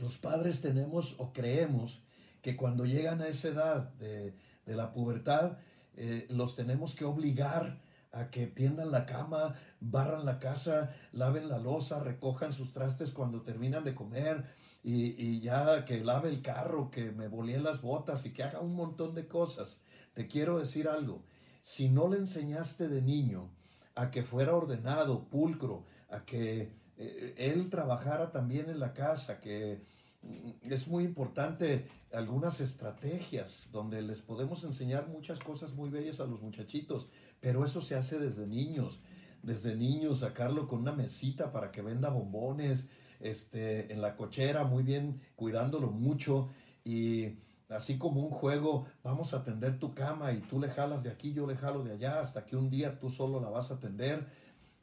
Los 0.00 0.18
padres 0.18 0.60
tenemos 0.60 1.16
o 1.18 1.32
creemos 1.32 2.02
que 2.42 2.56
cuando 2.56 2.84
llegan 2.84 3.20
a 3.20 3.28
esa 3.28 3.48
edad 3.48 3.92
de, 3.94 4.34
de 4.66 4.74
la 4.76 4.92
pubertad, 4.92 5.58
eh, 5.96 6.26
los 6.28 6.54
tenemos 6.56 6.94
que 6.94 7.04
obligar 7.04 7.80
a 8.12 8.30
que 8.30 8.46
tiendan 8.46 8.90
la 8.90 9.06
cama, 9.06 9.54
barran 9.80 10.24
la 10.24 10.38
casa, 10.38 10.94
laven 11.12 11.48
la 11.48 11.58
losa, 11.58 12.00
recojan 12.00 12.52
sus 12.52 12.72
trastes 12.72 13.12
cuando 13.12 13.42
terminan 13.42 13.84
de 13.84 13.94
comer 13.94 14.44
y, 14.82 15.40
ya 15.40 15.84
que 15.84 16.02
lave 16.04 16.28
el 16.28 16.42
carro, 16.42 16.90
que 16.90 17.10
me 17.10 17.26
volíen 17.28 17.64
las 17.64 17.82
botas 17.82 18.24
y 18.24 18.32
que 18.32 18.44
haga 18.44 18.60
un 18.60 18.76
montón 18.76 19.14
de 19.14 19.26
cosas. 19.26 19.80
Te 20.14 20.28
quiero 20.28 20.58
decir 20.58 20.88
algo, 20.88 21.24
si 21.60 21.88
no 21.88 22.08
le 22.08 22.18
enseñaste 22.18 22.88
de 22.88 23.02
niño 23.02 23.50
a 23.96 24.10
que 24.10 24.22
fuera 24.22 24.54
ordenado, 24.54 25.24
pulcro, 25.28 25.84
a 26.08 26.24
que 26.24 26.72
él 26.98 27.68
trabajara 27.70 28.32
también 28.32 28.70
en 28.70 28.80
la 28.80 28.92
casa, 28.92 29.40
que 29.40 29.82
mm, 30.22 30.72
es 30.72 30.88
muy 30.88 31.04
importante 31.04 31.88
algunas 32.12 32.60
estrategias 32.60 33.68
donde 33.72 34.02
les 34.02 34.22
podemos 34.22 34.64
enseñar 34.64 35.08
muchas 35.08 35.38
cosas 35.40 35.72
muy 35.72 35.90
bellas 35.90 36.20
a 36.20 36.26
los 36.26 36.42
muchachitos, 36.42 37.10
pero 37.40 37.64
eso 37.64 37.80
se 37.80 37.94
hace 37.94 38.18
desde 38.18 38.46
niños, 38.46 39.00
desde 39.42 39.76
niños 39.76 40.20
sacarlo 40.20 40.66
con 40.68 40.80
una 40.80 40.92
mesita 40.92 41.52
para 41.52 41.70
que 41.70 41.82
venda 41.82 42.08
bombones, 42.08 42.88
este, 43.20 43.92
en 43.92 44.00
la 44.02 44.16
cochera, 44.16 44.64
muy 44.64 44.82
bien, 44.82 45.20
cuidándolo 45.36 45.90
mucho 45.90 46.50
y 46.84 47.38
así 47.68 47.98
como 47.98 48.20
un 48.20 48.30
juego, 48.30 48.86
vamos 49.02 49.34
a 49.34 49.38
atender 49.38 49.78
tu 49.78 49.94
cama 49.94 50.32
y 50.32 50.40
tú 50.40 50.60
le 50.60 50.70
jalas 50.70 51.02
de 51.02 51.10
aquí, 51.10 51.32
yo 51.32 51.46
le 51.46 51.56
jalo 51.56 51.82
de 51.82 51.92
allá, 51.92 52.20
hasta 52.20 52.46
que 52.46 52.56
un 52.56 52.70
día 52.70 52.98
tú 52.98 53.10
solo 53.10 53.40
la 53.40 53.48
vas 53.48 53.70
a 53.70 53.74
atender. 53.74 54.26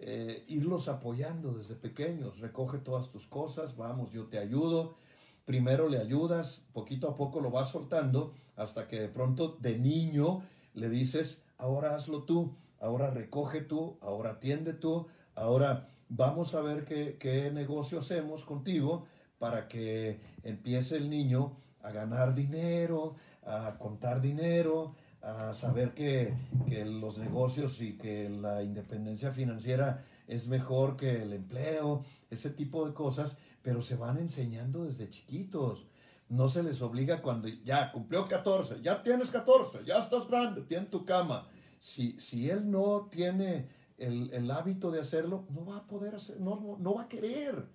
Eh, 0.05 0.43
irlos 0.49 0.89
apoyando 0.89 1.53
desde 1.53 1.75
pequeños, 1.75 2.39
recoge 2.39 2.77
todas 2.79 3.09
tus 3.09 3.25
cosas, 3.25 3.77
vamos, 3.77 4.11
yo 4.11 4.25
te 4.25 4.37
ayudo, 4.37 4.97
primero 5.45 5.87
le 5.87 5.97
ayudas, 5.97 6.67
poquito 6.73 7.07
a 7.07 7.15
poco 7.15 7.39
lo 7.39 7.51
vas 7.51 7.69
soltando, 7.69 8.33
hasta 8.57 8.89
que 8.89 8.99
de 8.99 9.07
pronto 9.07 9.55
de 9.61 9.79
niño 9.79 10.43
le 10.73 10.89
dices, 10.89 11.41
ahora 11.57 11.95
hazlo 11.95 12.23
tú, 12.23 12.53
ahora 12.81 13.11
recoge 13.11 13.61
tú, 13.61 13.97
ahora 14.01 14.31
atiende 14.31 14.73
tú, 14.73 15.07
ahora 15.35 15.87
vamos 16.09 16.53
a 16.53 16.59
ver 16.59 16.83
qué, 16.83 17.15
qué 17.17 17.49
negocio 17.49 17.99
hacemos 17.99 18.43
contigo 18.43 19.05
para 19.39 19.69
que 19.69 20.19
empiece 20.43 20.97
el 20.97 21.09
niño 21.09 21.55
a 21.81 21.91
ganar 21.91 22.35
dinero, 22.35 23.15
a 23.45 23.77
contar 23.79 24.19
dinero, 24.19 24.95
a 25.23 25.53
saber 25.53 25.93
que, 25.93 26.33
que, 26.67 26.83
los 26.83 27.17
negocios 27.17 27.81
y 27.81 27.93
que 27.93 28.29
la 28.29 28.61
independencia 28.61 29.31
financiera 29.31 30.03
es 30.27 30.47
mejor 30.47 30.97
que 30.97 31.23
el 31.23 31.31
empleo, 31.31 32.03
ese 32.29 32.49
tipo 32.49 32.85
de 32.85 32.93
cosas, 32.93 33.37
pero 33.61 33.81
se 33.81 33.95
van 33.95 34.17
enseñando 34.17 34.83
desde 34.83 35.09
chiquitos. 35.09 35.85
No 36.27 36.49
se 36.49 36.61
les 36.61 36.81
obliga 36.81 37.21
cuando 37.21 37.47
ya 37.47 37.91
cumplió 37.93 38.27
14, 38.27 38.81
ya 38.81 39.01
tienes 39.01 39.29
14, 39.29 39.85
ya 39.85 39.99
estás 39.99 40.27
grande, 40.27 40.61
tiene 40.61 40.87
tu 40.87 41.05
cama. 41.05 41.47
Si, 41.79 42.19
si 42.19 42.49
él 42.49 42.69
no 42.69 43.07
tiene 43.09 43.69
el, 43.97 44.29
el, 44.33 44.51
hábito 44.51 44.91
de 44.91 44.99
hacerlo, 44.99 45.45
no 45.49 45.65
va 45.65 45.77
a 45.77 45.87
poder 45.87 46.15
hacer, 46.15 46.39
no, 46.41 46.59
no, 46.59 46.77
no 46.77 46.95
va 46.95 47.03
a 47.03 47.09
querer, 47.09 47.65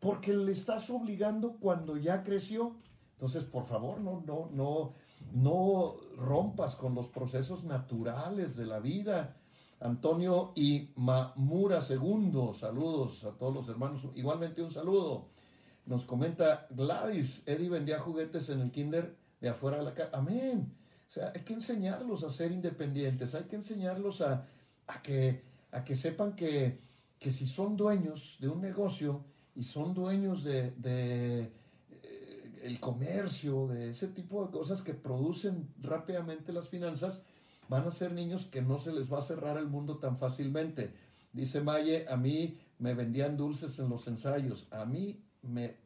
porque 0.00 0.32
le 0.32 0.52
estás 0.52 0.88
obligando 0.88 1.56
cuando 1.60 1.98
ya 1.98 2.22
creció. 2.22 2.76
Entonces, 3.14 3.44
por 3.44 3.66
favor, 3.66 4.00
no, 4.00 4.22
no, 4.26 4.48
no, 4.52 4.94
no 5.32 5.96
rompas 6.16 6.76
con 6.76 6.94
los 6.94 7.08
procesos 7.08 7.64
naturales 7.64 8.56
de 8.56 8.66
la 8.66 8.78
vida. 8.80 9.36
Antonio 9.80 10.52
y 10.56 10.90
Mamura 10.96 11.80
II, 11.88 12.50
saludos 12.54 13.24
a 13.24 13.30
todos 13.32 13.54
los 13.54 13.68
hermanos, 13.68 14.08
igualmente 14.14 14.62
un 14.62 14.72
saludo. 14.72 15.28
Nos 15.86 16.04
comenta 16.04 16.66
Gladys, 16.70 17.42
Eddie 17.46 17.70
vendía 17.70 18.00
juguetes 18.00 18.50
en 18.50 18.60
el 18.60 18.70
kinder 18.70 19.16
de 19.40 19.48
afuera 19.48 19.78
de 19.78 19.84
la 19.84 19.94
casa. 19.94 20.10
Amén. 20.12 20.72
O 21.08 21.10
sea, 21.10 21.32
hay 21.34 21.42
que 21.42 21.54
enseñarlos 21.54 22.22
a 22.24 22.30
ser 22.30 22.52
independientes, 22.52 23.34
hay 23.34 23.44
que 23.44 23.56
enseñarlos 23.56 24.20
a, 24.20 24.46
que, 25.02 25.42
a 25.72 25.82
que 25.82 25.96
sepan 25.96 26.36
que, 26.36 26.80
que, 27.18 27.30
si 27.30 27.46
son 27.46 27.76
dueños 27.76 28.36
de 28.40 28.48
un 28.48 28.60
negocio 28.60 29.24
y 29.56 29.62
son 29.62 29.94
dueños 29.94 30.44
de, 30.44 31.50
el 32.62 32.80
comercio, 32.80 33.68
de 33.68 33.90
ese 33.90 34.08
tipo 34.08 34.44
de 34.44 34.50
cosas 34.50 34.82
que 34.82 34.94
producen 34.94 35.68
rápidamente 35.80 36.52
las 36.52 36.68
finanzas, 36.68 37.22
van 37.68 37.86
a 37.86 37.90
ser 37.90 38.12
niños 38.12 38.46
que 38.46 38.62
no 38.62 38.78
se 38.78 38.92
les 38.92 39.12
va 39.12 39.18
a 39.18 39.22
cerrar 39.22 39.58
el 39.58 39.66
mundo 39.66 39.98
tan 39.98 40.16
fácilmente. 40.16 40.92
Dice 41.32 41.60
Maye, 41.60 42.08
a 42.08 42.16
mí 42.16 42.58
me 42.78 42.94
vendían 42.94 43.36
dulces 43.36 43.78
en 43.78 43.88
los 43.88 44.06
ensayos, 44.08 44.66
a 44.70 44.84
mí 44.84 45.22
me, 45.42 45.76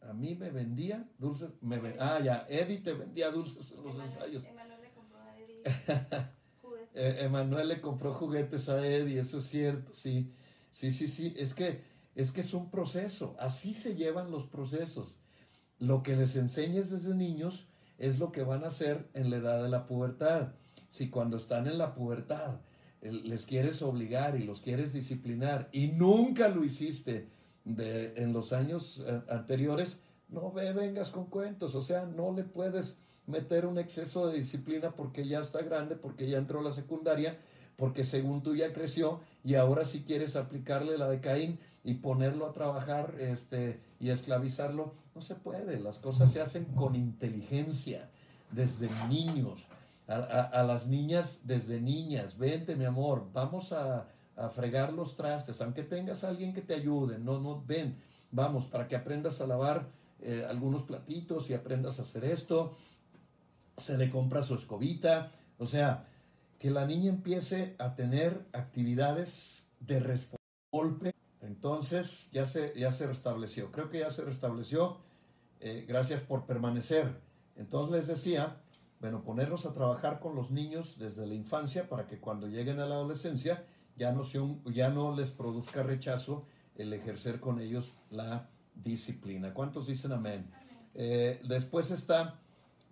a 0.00 0.12
mí 0.12 0.34
me 0.34 0.50
vendía 0.50 1.08
dulces, 1.18 1.50
me 1.60 1.76
ah 1.98 2.20
ya, 2.22 2.46
Eddie 2.48 2.78
te 2.78 2.92
vendía 2.92 3.30
dulces 3.30 3.72
en 3.72 3.82
los 3.82 3.98
ensayos. 3.98 4.44
Emanuel 4.44 4.80
le 4.80 4.92
compró 4.92 5.18
a 5.18 5.38
Eddie 5.38 5.62
juguetes. 6.62 6.90
Eh, 6.94 7.24
Emanuel 7.24 7.68
le 7.68 7.80
compró 7.80 8.14
juguetes 8.14 8.68
a 8.68 8.86
Eddie, 8.86 9.20
eso 9.20 9.38
es 9.38 9.46
cierto, 9.46 9.92
sí, 9.92 10.32
sí, 10.70 10.92
sí, 10.92 11.08
sí, 11.08 11.34
es 11.36 11.54
que, 11.54 11.82
es 12.14 12.30
que 12.30 12.42
es 12.42 12.54
un 12.54 12.70
proceso, 12.70 13.36
así 13.40 13.74
se 13.74 13.96
llevan 13.96 14.30
los 14.30 14.46
procesos. 14.46 15.16
Lo 15.78 16.02
que 16.02 16.16
les 16.16 16.36
enseñes 16.36 16.90
desde 16.90 17.14
niños 17.14 17.68
es 17.98 18.18
lo 18.18 18.32
que 18.32 18.42
van 18.42 18.64
a 18.64 18.68
hacer 18.68 19.08
en 19.14 19.30
la 19.30 19.36
edad 19.36 19.62
de 19.62 19.68
la 19.68 19.86
pubertad. 19.86 20.52
Si 20.90 21.10
cuando 21.10 21.36
están 21.36 21.66
en 21.66 21.78
la 21.78 21.94
pubertad 21.94 22.60
les 23.00 23.44
quieres 23.44 23.82
obligar 23.82 24.36
y 24.40 24.44
los 24.44 24.62
quieres 24.62 24.92
disciplinar 24.92 25.68
y 25.72 25.88
nunca 25.88 26.48
lo 26.48 26.64
hiciste 26.64 27.28
de, 27.64 28.14
en 28.16 28.32
los 28.32 28.52
años 28.52 29.04
eh, 29.06 29.20
anteriores, 29.28 29.98
no 30.28 30.50
ve, 30.52 30.72
vengas 30.72 31.10
con 31.10 31.26
cuentos, 31.26 31.74
o 31.74 31.82
sea, 31.82 32.06
no 32.06 32.32
le 32.32 32.44
puedes 32.44 32.98
meter 33.26 33.66
un 33.66 33.78
exceso 33.78 34.26
de 34.26 34.38
disciplina 34.38 34.92
porque 34.92 35.26
ya 35.26 35.40
está 35.40 35.62
grande, 35.62 35.96
porque 35.96 36.28
ya 36.28 36.38
entró 36.38 36.60
a 36.60 36.62
la 36.62 36.72
secundaria, 36.72 37.38
porque 37.76 38.04
según 38.04 38.42
tú 38.42 38.54
ya 38.54 38.72
creció 38.72 39.20
y 39.44 39.54
ahora 39.54 39.84
si 39.84 40.02
quieres 40.02 40.36
aplicarle 40.36 40.96
la 40.96 41.08
de 41.08 41.20
Caín 41.20 41.58
y 41.84 41.94
ponerlo 41.94 42.46
a 42.46 42.52
trabajar 42.52 43.14
este, 43.20 43.80
y 44.00 44.10
esclavizarlo, 44.10 44.94
no 45.14 45.20
se 45.20 45.34
puede, 45.34 45.78
las 45.78 45.98
cosas 45.98 46.32
se 46.32 46.40
hacen 46.40 46.64
con 46.64 46.96
inteligencia 46.96 48.08
desde 48.50 48.90
niños 49.08 49.66
a, 50.06 50.62
las 50.62 50.86
niñas 50.86 51.40
desde 51.44 51.80
niñas, 51.80 52.36
vente 52.36 52.76
mi 52.76 52.84
amor, 52.84 53.26
vamos 53.32 53.72
a, 53.72 54.08
fregar 54.52 54.92
los 54.92 55.16
trastes, 55.16 55.60
aunque 55.60 55.84
tengas 55.84 56.24
a 56.24 56.28
alguien 56.28 56.52
que 56.52 56.60
te 56.60 56.74
ayude, 56.74 57.20
no, 57.20 57.38
no, 57.38 57.62
ven, 57.64 57.96
vamos, 58.32 58.66
para 58.66 58.88
que 58.88 58.96
aprendas 58.96 59.40
a 59.40 59.46
lavar 59.46 59.86
eh, 60.22 60.44
algunos 60.50 60.82
platitos 60.82 61.50
y 61.50 61.54
aprendas 61.54 62.00
a 62.00 62.02
hacer 62.02 62.24
esto, 62.24 62.74
se 63.76 63.96
le 63.96 64.10
compra 64.10 64.42
su 64.42 64.56
escobita, 64.56 65.30
O 65.58 65.68
sea, 65.68 66.08
que 66.58 66.68
la 66.68 66.84
niña 66.84 67.10
empiece 67.10 67.76
a 67.78 67.94
tener 67.94 68.44
actividades 68.52 69.64
de 69.78 70.18
golpe. 70.72 71.14
Entonces 71.46 72.28
ya 72.32 72.46
se, 72.46 72.72
ya 72.76 72.90
se 72.92 73.06
restableció. 73.06 73.70
Creo 73.70 73.90
que 73.90 74.00
ya 74.00 74.10
se 74.10 74.24
restableció. 74.24 74.98
Eh, 75.60 75.84
gracias 75.86 76.20
por 76.20 76.46
permanecer. 76.46 77.20
Entonces 77.56 77.96
les 77.96 78.06
decía, 78.06 78.60
bueno, 79.00 79.22
ponernos 79.22 79.66
a 79.66 79.74
trabajar 79.74 80.20
con 80.20 80.34
los 80.34 80.50
niños 80.50 80.98
desde 80.98 81.26
la 81.26 81.34
infancia 81.34 81.88
para 81.88 82.06
que 82.06 82.18
cuando 82.18 82.48
lleguen 82.48 82.80
a 82.80 82.86
la 82.86 82.96
adolescencia 82.96 83.64
ya 83.96 84.12
no, 84.12 84.24
ya 84.66 84.88
no 84.88 85.14
les 85.14 85.30
produzca 85.30 85.82
rechazo 85.82 86.46
el 86.76 86.92
ejercer 86.92 87.40
con 87.40 87.60
ellos 87.60 87.94
la 88.10 88.48
disciplina. 88.74 89.54
¿Cuántos 89.54 89.86
dicen 89.86 90.12
amén? 90.12 90.50
Eh, 90.94 91.40
después 91.46 91.90
está, 91.90 92.40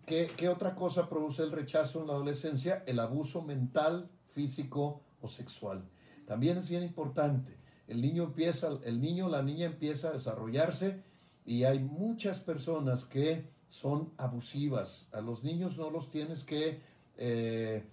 ¿qué, 0.07 0.31
¿qué 0.37 0.49
otra 0.49 0.75
cosa 0.75 1.09
produce 1.09 1.43
el 1.43 1.51
rechazo 1.51 2.01
en 2.01 2.07
la 2.07 2.13
adolescencia? 2.13 2.85
El 2.87 3.01
abuso 3.01 3.43
mental, 3.43 4.11
físico 4.31 5.03
o 5.21 5.29
sexual. 5.29 5.83
También 6.27 6.59
es 6.59 6.69
bien 6.69 6.85
importante. 6.85 7.62
El 7.89 8.01
niño 8.01 8.25
empieza, 8.25 8.69
el 8.85 9.01
niño, 9.01 9.29
la 9.29 9.43
niña 9.43 9.67
empieza 9.67 10.09
a 10.09 10.13
desarrollarse 10.13 11.03
y 11.45 11.65
hay 11.65 11.81
muchas 11.81 12.41
personas 12.41 13.05
que 13.05 13.51
son 13.69 14.13
abusivas. 14.17 15.09
A 15.13 15.21
los 15.21 15.45
niños 15.45 15.79
no 15.79 15.91
los 15.91 16.11
tienes 16.11 16.45
que... 16.45 16.81
Eh, 17.17 17.85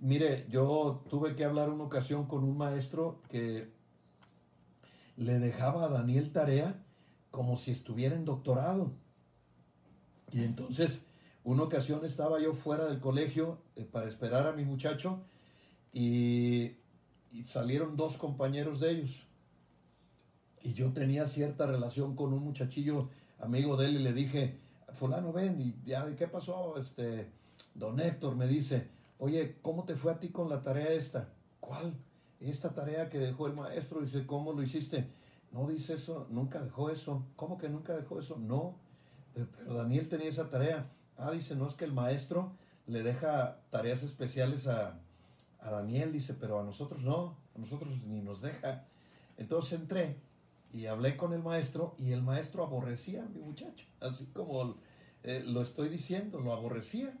mire, 0.00 0.46
yo 0.50 1.04
tuve 1.08 1.34
que 1.34 1.44
hablar 1.44 1.70
una 1.70 1.84
ocasión 1.84 2.26
con 2.26 2.44
un 2.44 2.56
maestro 2.56 3.22
que 3.28 3.70
le 5.16 5.38
dejaba 5.38 5.84
a 5.84 5.88
Daniel 5.88 6.32
tarea 6.32 6.82
como 7.30 7.56
si 7.56 7.70
estuviera 7.70 8.16
en 8.16 8.24
doctorado. 8.24 8.92
Y 10.32 10.42
entonces, 10.42 11.02
una 11.44 11.62
ocasión 11.62 12.04
estaba 12.04 12.40
yo 12.40 12.54
fuera 12.54 12.86
del 12.86 12.98
colegio 12.98 13.58
eh, 13.76 13.84
para 13.84 14.08
esperar 14.08 14.46
a 14.46 14.52
mi 14.52 14.64
muchacho 14.64 15.22
y, 15.92 16.72
y 17.30 17.44
salieron 17.44 17.96
dos 17.96 18.16
compañeros 18.16 18.80
de 18.80 18.90
ellos. 18.90 19.26
Y 20.62 20.74
yo 20.74 20.92
tenía 20.92 21.26
cierta 21.26 21.66
relación 21.66 22.16
con 22.16 22.32
un 22.32 22.42
muchachillo 22.42 23.08
amigo 23.38 23.76
de 23.76 23.86
él 23.86 23.96
y 23.96 24.02
le 24.02 24.12
dije, 24.12 24.58
fulano 24.92 25.32
ven, 25.32 25.60
y 25.60 25.74
ya, 25.88 26.06
¿qué 26.16 26.26
pasó? 26.26 26.76
Este, 26.78 27.30
don 27.74 28.00
Héctor 28.00 28.36
me 28.36 28.46
dice, 28.46 28.88
oye, 29.18 29.56
¿cómo 29.62 29.84
te 29.84 29.96
fue 29.96 30.12
a 30.12 30.18
ti 30.18 30.30
con 30.30 30.48
la 30.48 30.62
tarea 30.62 30.90
esta? 30.90 31.28
¿Cuál? 31.60 31.94
Esta 32.40 32.70
tarea 32.70 33.08
que 33.08 33.18
dejó 33.18 33.46
el 33.46 33.54
maestro, 33.54 34.00
dice, 34.00 34.26
¿cómo 34.26 34.52
lo 34.52 34.62
hiciste? 34.62 35.08
No 35.52 35.66
dice 35.68 35.94
eso, 35.94 36.26
nunca 36.30 36.60
dejó 36.60 36.90
eso. 36.90 37.24
¿Cómo 37.36 37.56
que 37.56 37.68
nunca 37.68 37.96
dejó 37.96 38.20
eso? 38.20 38.36
No, 38.36 38.76
pero, 39.34 39.74
Daniel 39.74 40.08
tenía 40.08 40.28
esa 40.28 40.50
tarea. 40.50 40.90
Ah, 41.16 41.30
dice, 41.30 41.56
no 41.56 41.66
es 41.68 41.74
que 41.74 41.84
el 41.84 41.92
maestro 41.92 42.52
le 42.86 43.02
deja 43.02 43.58
tareas 43.70 44.02
especiales 44.02 44.66
a, 44.66 44.98
a 45.66 45.70
Daniel, 45.70 46.12
dice, 46.12 46.34
pero 46.34 46.60
a 46.60 46.64
nosotros 46.64 47.02
no, 47.02 47.36
a 47.54 47.58
nosotros 47.58 47.90
ni 48.06 48.20
nos 48.20 48.40
deja. 48.40 48.84
Entonces 49.36 49.80
entré 49.80 50.16
y 50.72 50.86
hablé 50.86 51.16
con 51.16 51.32
el 51.32 51.42
maestro 51.42 51.94
y 51.98 52.12
el 52.12 52.22
maestro 52.22 52.64
aborrecía 52.64 53.24
a 53.24 53.28
mi 53.28 53.40
muchacho, 53.40 53.86
así 54.00 54.26
como 54.26 54.76
eh, 55.24 55.42
lo 55.44 55.62
estoy 55.62 55.88
diciendo, 55.88 56.40
lo 56.40 56.52
aborrecía. 56.52 57.12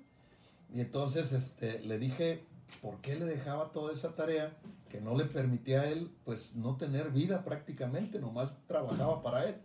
Y 0.74 0.80
entonces 0.80 1.32
este, 1.32 1.80
le 1.80 1.98
dije 1.98 2.44
por 2.82 3.00
qué 3.00 3.16
le 3.16 3.24
dejaba 3.24 3.70
toda 3.72 3.92
esa 3.92 4.14
tarea 4.14 4.56
que 4.88 5.00
no 5.00 5.16
le 5.16 5.24
permitía 5.24 5.82
a 5.82 5.88
él 5.88 6.10
pues 6.24 6.54
no 6.54 6.76
tener 6.76 7.10
vida 7.10 7.44
prácticamente, 7.44 8.18
nomás 8.18 8.52
trabajaba 8.66 9.22
para 9.22 9.48
él. 9.48 9.56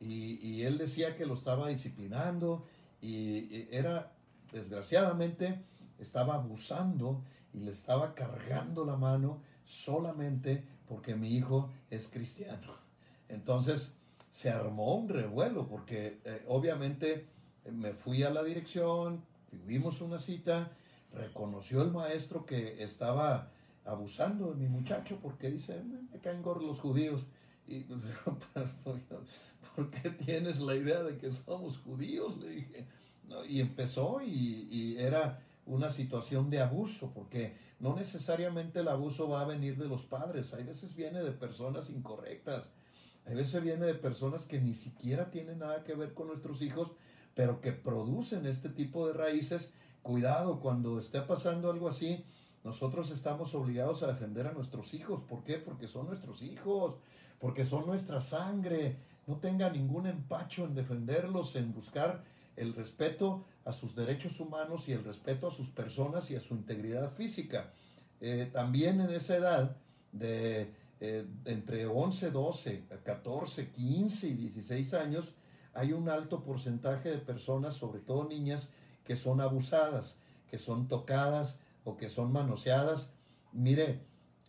Y, 0.00 0.62
él 0.62 0.78
decía 0.78 1.16
que 1.16 1.26
lo 1.26 1.34
estaba 1.34 1.68
disciplinando 1.68 2.66
y, 3.00 3.68
era, 3.70 4.10
desgraciadamente, 4.52 5.60
estaba 6.00 6.34
abusando 6.34 7.22
y 7.52 7.60
le 7.60 7.72
estaba 7.72 8.14
cargando 8.14 8.84
la 8.84 8.96
mano 8.96 9.42
solamente 9.64 10.64
porque 10.88 11.14
mi 11.14 11.34
hijo 11.34 11.70
es 11.90 12.08
cristiano. 12.08 12.74
Entonces 13.28 13.92
se 14.30 14.50
armó 14.50 14.96
un 14.96 15.08
revuelo 15.08 15.68
porque 15.68 16.20
eh, 16.24 16.44
obviamente 16.48 17.26
me 17.70 17.92
fui 17.92 18.22
a 18.22 18.30
la 18.30 18.42
dirección, 18.42 19.24
tuvimos 19.50 20.00
una 20.00 20.18
cita, 20.18 20.70
reconoció 21.12 21.82
el 21.82 21.92
maestro 21.92 22.44
que 22.44 22.82
estaba 22.82 23.50
abusando 23.84 24.52
de 24.52 24.56
mi 24.56 24.68
muchacho 24.68 25.18
porque 25.22 25.50
dice, 25.50 25.82
me 26.12 26.18
caen 26.20 26.42
gordos 26.42 26.64
los 26.64 26.80
judíos. 26.80 27.26
Y 27.66 27.80
¿por 29.76 29.90
qué 29.90 30.10
tienes 30.10 30.60
la 30.60 30.74
idea 30.74 31.02
de 31.02 31.16
que 31.16 31.32
somos 31.32 31.78
judíos? 31.78 32.36
Le 32.38 32.48
dije. 32.48 32.86
y 33.48 33.60
empezó 33.60 34.20
y, 34.22 34.96
era 34.98 35.40
una 35.66 35.90
situación 35.90 36.50
de 36.50 36.60
abuso, 36.60 37.12
porque 37.14 37.56
no 37.78 37.94
necesariamente 37.94 38.80
el 38.80 38.88
abuso 38.88 39.28
va 39.28 39.42
a 39.42 39.46
venir 39.46 39.76
de 39.76 39.88
los 39.88 40.02
padres, 40.02 40.54
hay 40.54 40.64
veces 40.64 40.94
viene 40.94 41.22
de 41.22 41.32
personas 41.32 41.90
incorrectas, 41.90 42.70
a 43.26 43.30
veces 43.30 43.62
viene 43.62 43.86
de 43.86 43.94
personas 43.94 44.44
que 44.44 44.60
ni 44.60 44.74
siquiera 44.74 45.30
tienen 45.30 45.60
nada 45.60 45.84
que 45.84 45.94
ver 45.94 46.12
con 46.14 46.26
nuestros 46.26 46.60
hijos, 46.62 46.90
pero 47.34 47.60
que 47.60 47.72
producen 47.72 48.46
este 48.46 48.68
tipo 48.68 49.06
de 49.06 49.14
raíces. 49.14 49.70
Cuidado, 50.02 50.58
cuando 50.60 50.98
esté 50.98 51.20
pasando 51.20 51.70
algo 51.70 51.88
así, 51.88 52.24
nosotros 52.64 53.10
estamos 53.10 53.54
obligados 53.54 54.02
a 54.02 54.08
defender 54.08 54.46
a 54.48 54.52
nuestros 54.52 54.92
hijos. 54.94 55.22
¿Por 55.28 55.44
qué? 55.44 55.58
Porque 55.58 55.86
son 55.86 56.06
nuestros 56.06 56.42
hijos, 56.42 56.96
porque 57.38 57.64
son 57.64 57.86
nuestra 57.86 58.20
sangre. 58.20 58.96
No 59.26 59.36
tenga 59.36 59.70
ningún 59.70 60.06
empacho 60.06 60.64
en 60.64 60.74
defenderlos, 60.74 61.54
en 61.54 61.72
buscar 61.72 62.24
el 62.56 62.74
respeto 62.74 63.44
a 63.64 63.72
sus 63.72 63.94
derechos 63.94 64.40
humanos 64.40 64.88
y 64.88 64.92
el 64.92 65.04
respeto 65.04 65.46
a 65.46 65.50
sus 65.50 65.68
personas 65.70 66.30
y 66.30 66.36
a 66.36 66.40
su 66.40 66.54
integridad 66.54 67.10
física. 67.10 67.72
Eh, 68.20 68.48
también 68.52 69.00
en 69.00 69.10
esa 69.10 69.36
edad 69.36 69.76
de 70.12 70.72
eh, 71.00 71.26
entre 71.44 71.86
11, 71.86 72.30
12, 72.30 72.84
14, 73.04 73.70
15 73.70 74.28
y 74.28 74.34
16 74.34 74.94
años, 74.94 75.34
hay 75.74 75.92
un 75.92 76.08
alto 76.08 76.42
porcentaje 76.42 77.10
de 77.10 77.18
personas, 77.18 77.74
sobre 77.74 78.00
todo 78.00 78.28
niñas, 78.28 78.68
que 79.04 79.16
son 79.16 79.40
abusadas, 79.40 80.16
que 80.48 80.58
son 80.58 80.86
tocadas 80.86 81.58
o 81.84 81.96
que 81.96 82.08
son 82.08 82.32
manoseadas. 82.32 83.12
Mire, 83.52 84.00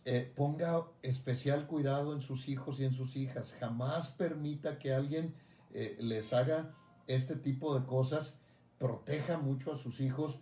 eh, 0.04 0.32
ponga 0.36 0.84
especial 1.02 1.66
cuidado 1.66 2.12
en 2.12 2.20
sus 2.20 2.48
hijos 2.48 2.78
y 2.78 2.84
en 2.84 2.92
sus 2.92 3.16
hijas. 3.16 3.54
Jamás 3.58 4.10
permita 4.10 4.78
que 4.78 4.92
alguien 4.92 5.34
les 5.98 6.32
haga 6.32 6.72
este 7.08 7.34
tipo 7.34 7.76
de 7.76 7.84
cosas. 7.84 8.38
Proteja 8.84 9.38
mucho 9.38 9.72
a 9.72 9.78
sus 9.78 9.98
hijos. 10.02 10.40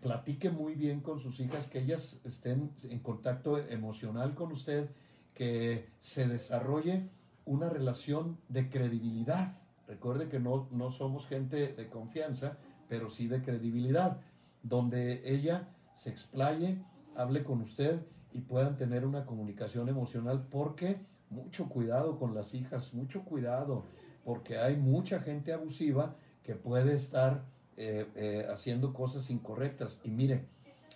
platique 0.00 0.50
muy 0.50 0.76
bien 0.76 1.00
con 1.00 1.18
sus 1.18 1.40
hijas, 1.40 1.66
que 1.66 1.80
ellas 1.80 2.20
estén 2.22 2.70
en 2.84 3.00
contacto 3.00 3.58
emocional 3.58 4.36
con 4.36 4.52
usted 4.52 4.88
que 5.34 5.88
se 5.98 6.28
desarrolle 6.28 7.10
una 7.44 7.68
relación 7.68 8.38
de 8.48 8.70
credibilidad. 8.70 9.58
Recuerde 9.88 10.28
que 10.28 10.38
no, 10.38 10.68
no 10.70 10.90
somos 10.90 11.26
gente 11.26 11.72
de 11.72 11.88
confianza, 11.88 12.56
pero 12.88 13.10
sí 13.10 13.26
de 13.26 13.42
credibilidad, 13.42 14.20
donde 14.62 15.22
ella 15.24 15.68
se 15.96 16.10
explaye, 16.10 16.80
hable 17.16 17.42
con 17.42 17.62
usted 17.62 18.00
y 18.32 18.42
puedan 18.42 18.76
tener 18.76 19.04
una 19.04 19.26
comunicación 19.26 19.88
emocional, 19.88 20.46
porque 20.52 21.00
mucho 21.30 21.68
cuidado 21.68 22.16
con 22.16 22.32
las 22.32 22.54
hijas, 22.54 22.94
mucho 22.94 23.24
cuidado, 23.24 23.86
porque 24.24 24.56
hay 24.56 24.76
mucha 24.76 25.18
gente 25.18 25.52
abusiva 25.52 26.14
que 26.44 26.54
puede 26.54 26.94
estar 26.94 27.55
eh, 27.78 28.06
eh, 28.16 28.46
haciendo 28.50 28.94
cosas 28.94 29.28
incorrectas. 29.28 30.00
Y 30.02 30.10
mire, 30.10 30.46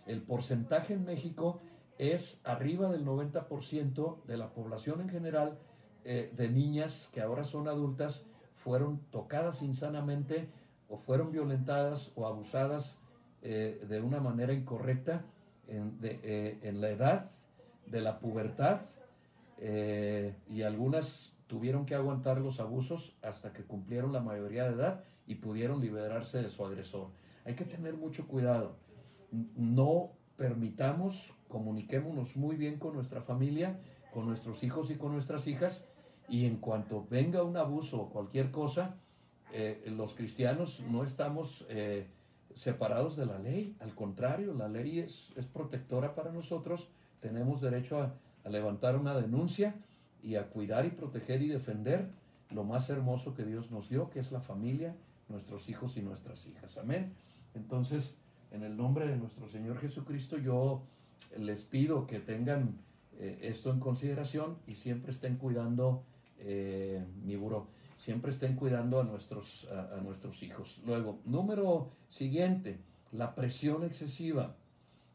el 0.06 0.22
porcentaje 0.22 0.94
en 0.94 1.04
México 1.04 1.60
es 1.98 2.40
arriba 2.42 2.90
del 2.90 3.04
90% 3.04 4.24
de 4.24 4.36
la 4.38 4.48
población 4.54 5.02
en 5.02 5.10
general 5.10 5.58
eh, 6.04 6.32
de 6.34 6.48
niñas 6.48 7.10
que 7.12 7.20
ahora 7.20 7.44
son 7.44 7.68
adultas 7.68 8.24
fueron 8.54 9.00
tocadas 9.10 9.60
insanamente 9.60 10.48
o 10.88 10.96
fueron 10.96 11.32
violentadas 11.32 12.12
o 12.14 12.26
abusadas 12.26 12.98
de 13.42 14.02
una 14.02 14.20
manera 14.20 14.52
incorrecta 14.52 15.24
en, 15.66 15.98
la 16.80 16.90
edad 16.90 17.30
de 17.86 18.00
la 18.02 18.18
pubertad 18.18 18.82
y 20.50 20.60
algunas 20.60 21.32
tuvieron 21.46 21.86
que 21.86 21.94
aguantar 21.94 22.38
los 22.38 22.60
abusos 22.60 23.16
hasta 23.22 23.54
que 23.54 23.64
cumplieron 23.64 24.12
la 24.12 24.20
mayoría 24.20 24.64
de 24.64 24.74
edad 24.74 25.04
y 25.30 25.36
pudieron 25.36 25.80
liberarse 25.80 26.42
de 26.42 26.48
su 26.48 26.66
agresor. 26.66 27.06
Hay 27.44 27.54
que 27.54 27.64
tener 27.64 27.94
mucho 27.94 28.26
cuidado. 28.26 28.74
No 29.30 30.10
permitamos, 30.36 31.34
comuniquémonos 31.46 32.36
muy 32.36 32.56
bien 32.56 32.80
con 32.80 32.94
nuestra 32.94 33.22
familia, 33.22 33.78
con 34.12 34.26
nuestros 34.26 34.64
hijos 34.64 34.90
y 34.90 34.96
con 34.96 35.12
nuestras 35.12 35.46
hijas, 35.46 35.84
y 36.28 36.46
en 36.46 36.56
cuanto 36.56 37.06
venga 37.08 37.44
un 37.44 37.56
abuso 37.56 38.02
o 38.02 38.10
cualquier 38.10 38.50
cosa, 38.50 38.96
eh, 39.52 39.84
los 39.96 40.14
cristianos 40.14 40.82
no 40.90 41.04
estamos 41.04 41.64
eh, 41.68 42.08
separados 42.52 43.16
de 43.16 43.26
la 43.26 43.38
ley, 43.38 43.76
al 43.78 43.94
contrario, 43.94 44.52
la 44.52 44.68
ley 44.68 44.98
es, 44.98 45.30
protectora 45.52 46.16
para 46.16 46.32
nosotros, 46.32 46.88
tenemos 47.20 47.60
derecho 47.60 48.00
a, 48.02 48.16
a 48.42 48.48
levantar 48.48 48.96
una 48.96 49.14
denuncia 49.14 49.76
y 50.24 50.34
a 50.34 50.48
cuidar 50.48 50.86
y 50.86 50.90
proteger 50.90 51.40
y 51.40 51.46
defender 51.46 52.10
lo 52.50 52.64
más 52.64 52.90
hermoso 52.90 53.32
que 53.32 53.44
Dios 53.44 53.70
nos 53.70 53.88
dio, 53.88 54.10
que 54.10 54.18
es 54.18 54.32
la 54.32 54.40
familia, 54.40 54.96
nuestros 55.30 55.68
hijos 55.68 55.96
y 55.96 56.02
nuestras 56.02 56.46
hijas. 56.46 56.76
Amén. 56.76 57.14
Entonces, 57.54 58.16
en 58.50 58.62
el 58.62 58.76
nombre 58.76 59.08
de 59.08 59.16
nuestro 59.16 59.48
Señor 59.48 59.78
Jesucristo, 59.78 60.36
yo 60.36 60.82
les 61.38 61.62
pido 61.62 62.06
que 62.06 62.18
tengan 62.18 62.78
eh, 63.18 63.38
esto 63.42 63.70
en 63.70 63.80
consideración 63.80 64.58
y 64.66 64.74
siempre 64.74 65.12
estén 65.12 65.36
cuidando 65.36 66.04
eh, 66.38 67.04
mi 67.24 67.36
buró, 67.36 67.68
siempre 67.96 68.30
estén 68.30 68.56
cuidando 68.56 69.00
a 69.00 69.04
nuestros, 69.04 69.68
a, 69.70 70.00
nuestros 70.00 70.42
hijos. 70.42 70.80
Luego, 70.86 71.20
número 71.24 71.90
siguiente, 72.08 72.78
la 73.12 73.34
presión 73.34 73.84
excesiva. 73.84 74.56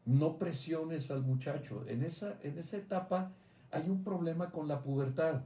No 0.04 0.38
presiones 0.38 1.10
al 1.10 1.22
muchacho. 1.22 1.84
En 1.88 2.04
esa, 2.04 2.38
en 2.42 2.58
esa 2.58 2.76
etapa 2.76 3.32
hay 3.72 3.88
un 3.90 4.04
problema 4.04 4.52
con 4.52 4.68
la 4.68 4.82
pubertad, 4.82 5.42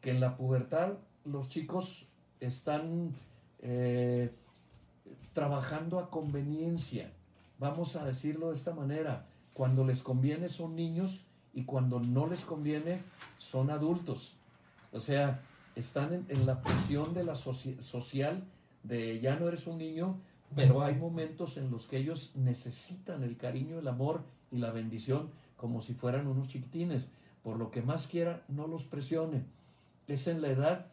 que 0.00 0.12
en 0.12 0.20
la 0.20 0.36
pubertad 0.36 0.98
los 1.24 1.48
chicos 1.48 2.08
están 2.38 3.12
eh, 3.64 4.30
trabajando 5.32 5.98
a 5.98 6.10
conveniencia. 6.10 7.10
Vamos 7.58 7.96
a 7.96 8.04
decirlo 8.04 8.50
de 8.50 8.56
esta 8.56 8.74
manera. 8.74 9.26
Cuando 9.54 9.86
les 9.86 10.02
conviene 10.02 10.48
son 10.48 10.76
niños 10.76 11.24
y 11.54 11.64
cuando 11.64 11.98
no 11.98 12.26
les 12.26 12.44
conviene 12.44 13.00
son 13.38 13.70
adultos. 13.70 14.36
O 14.92 15.00
sea, 15.00 15.40
están 15.76 16.26
en, 16.28 16.46
la 16.46 16.60
presión 16.60 17.14
de 17.14 17.24
la 17.24 17.34
social 17.34 18.44
de 18.82 19.18
ya 19.20 19.36
no 19.36 19.48
eres 19.48 19.66
un 19.66 19.78
niño, 19.78 20.18
pero 20.54 20.82
hay 20.82 20.94
momentos 20.96 21.56
en 21.56 21.70
los 21.70 21.86
que 21.86 21.96
ellos 21.96 22.32
necesitan 22.36 23.22
el 23.22 23.36
cariño, 23.38 23.78
el 23.78 23.88
amor 23.88 24.22
y 24.52 24.58
la 24.58 24.70
bendición 24.70 25.30
como 25.56 25.80
si 25.80 25.94
fueran 25.94 26.26
unos 26.26 26.48
chiquitines. 26.48 27.06
Por 27.42 27.56
lo 27.56 27.70
que 27.70 27.80
más 27.80 28.06
quiera, 28.08 28.44
no 28.48 28.66
los 28.66 28.84
presione. 28.84 29.42
Es 30.06 30.26
en 30.26 30.42
la 30.42 30.48
edad 30.48 30.86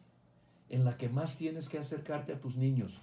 en 0.71 0.85
la 0.85 0.97
que 0.97 1.09
más 1.09 1.37
tienes 1.37 1.69
que 1.69 1.77
acercarte 1.77 2.33
a 2.33 2.39
tus 2.39 2.55
niños. 2.55 3.01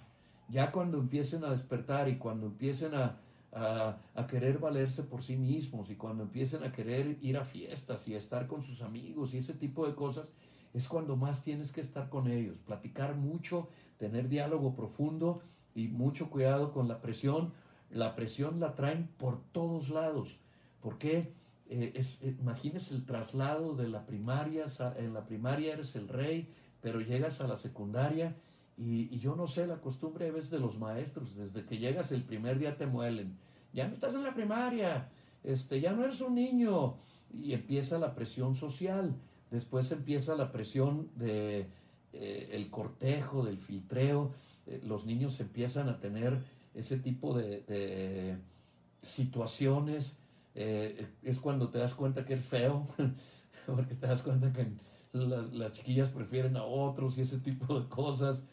Ya 0.49 0.71
cuando 0.71 0.97
empiecen 0.97 1.45
a 1.45 1.51
despertar 1.51 2.09
y 2.09 2.17
cuando 2.17 2.47
empiecen 2.47 2.95
a, 2.95 3.19
a, 3.53 4.27
querer 4.27 4.57
valerse 4.57 5.03
por 5.03 5.21
sí 5.21 5.37
mismos 5.37 5.91
y 5.91 5.95
cuando 5.95 6.23
empiecen 6.23 6.63
a 6.63 6.71
querer 6.71 7.17
ir 7.21 7.37
a 7.37 7.45
fiestas 7.45 8.07
y 8.07 8.15
a 8.15 8.17
estar 8.17 8.47
con 8.47 8.63
sus 8.63 8.81
amigos 8.81 9.33
y 9.33 9.37
ese 9.37 9.53
tipo 9.53 9.87
de 9.87 9.93
cosas, 9.93 10.29
es 10.73 10.87
cuando 10.87 11.15
más 11.15 11.43
tienes 11.43 11.71
que 11.71 11.81
estar 11.81 12.09
con 12.09 12.27
ellos, 12.27 12.57
platicar 12.65 13.15
mucho, 13.15 13.69
tener 13.97 14.29
diálogo 14.29 14.75
profundo 14.75 15.41
y 15.75 15.87
mucho 15.87 16.31
cuidado 16.31 16.71
con 16.71 16.87
la 16.87 17.01
presión. 17.01 17.53
La 17.91 18.15
presión 18.15 18.59
la 18.59 18.73
traen 18.73 19.07
por 19.17 19.43
todos 19.51 19.89
lados. 19.89 20.39
porque 20.81 21.33
eh, 21.69 21.91
es, 21.93 22.23
eh, 22.23 22.35
imagínese 22.39 22.95
el 22.95 23.05
traslado 23.05 23.75
de 23.75 23.89
la 23.89 24.07
primaria, 24.07 24.65
en 24.97 25.13
la 25.13 25.25
primaria 25.25 25.73
eres 25.73 25.95
el 25.95 26.07
rey, 26.07 26.49
pero 26.81 27.01
llegas 27.01 27.41
a 27.41 27.47
la 27.47 27.57
secundaria 27.57 28.35
y, 28.77 29.19
yo 29.19 29.35
no 29.35 29.45
sé, 29.45 29.67
la 29.67 29.81
costumbre 29.81 30.29
a 30.29 30.31
veces 30.31 30.51
de 30.51 30.59
los 30.59 30.79
maestros, 30.79 31.35
desde 31.35 31.65
que 31.65 31.77
llegas 31.77 32.11
el 32.13 32.23
primer 32.23 32.57
día 32.59 32.77
te 32.77 32.85
muelen, 32.85 33.37
ya 33.73 33.87
no 33.87 33.93
estás 33.93 34.15
en 34.15 34.23
la 34.23 34.33
primaria, 34.33 35.09
este, 35.43 35.81
ya 35.81 35.91
no 35.91 36.05
eres 36.05 36.21
un 36.21 36.35
niño, 36.35 36.95
y 37.33 37.53
empieza 37.53 37.99
la 37.99 38.15
presión 38.15 38.55
social, 38.55 39.15
después 39.51 39.91
empieza 39.91 40.35
la 40.35 40.51
presión 40.51 41.09
de 41.15 41.67
eh, 42.13 42.49
el 42.53 42.69
cortejo, 42.69 43.43
del 43.43 43.57
filtreo, 43.57 44.31
eh, 44.65 44.81
los 44.85 45.05
niños 45.05 45.39
empiezan 45.41 45.89
a 45.89 45.99
tener 45.99 46.39
ese 46.73 46.97
tipo 46.97 47.37
de, 47.37 48.37
situaciones, 49.01 50.17
eh, 50.55 51.07
es 51.23 51.39
cuando 51.39 51.69
te 51.69 51.79
das 51.79 51.93
cuenta 51.93 52.25
que 52.25 52.35
es 52.35 52.43
feo, 52.43 52.87
porque 53.65 53.95
te 53.95 54.07
das 54.07 54.21
cuenta 54.21 54.51
que 54.53 54.67
las 55.11 55.73
chiquillas 55.73 56.09
prefieren 56.09 56.57
a 56.57 56.63
otros 56.63 57.17
y 57.17 57.21
ese 57.21 57.39
tipo 57.39 57.79
de 57.79 57.87
cosas. 57.87 58.43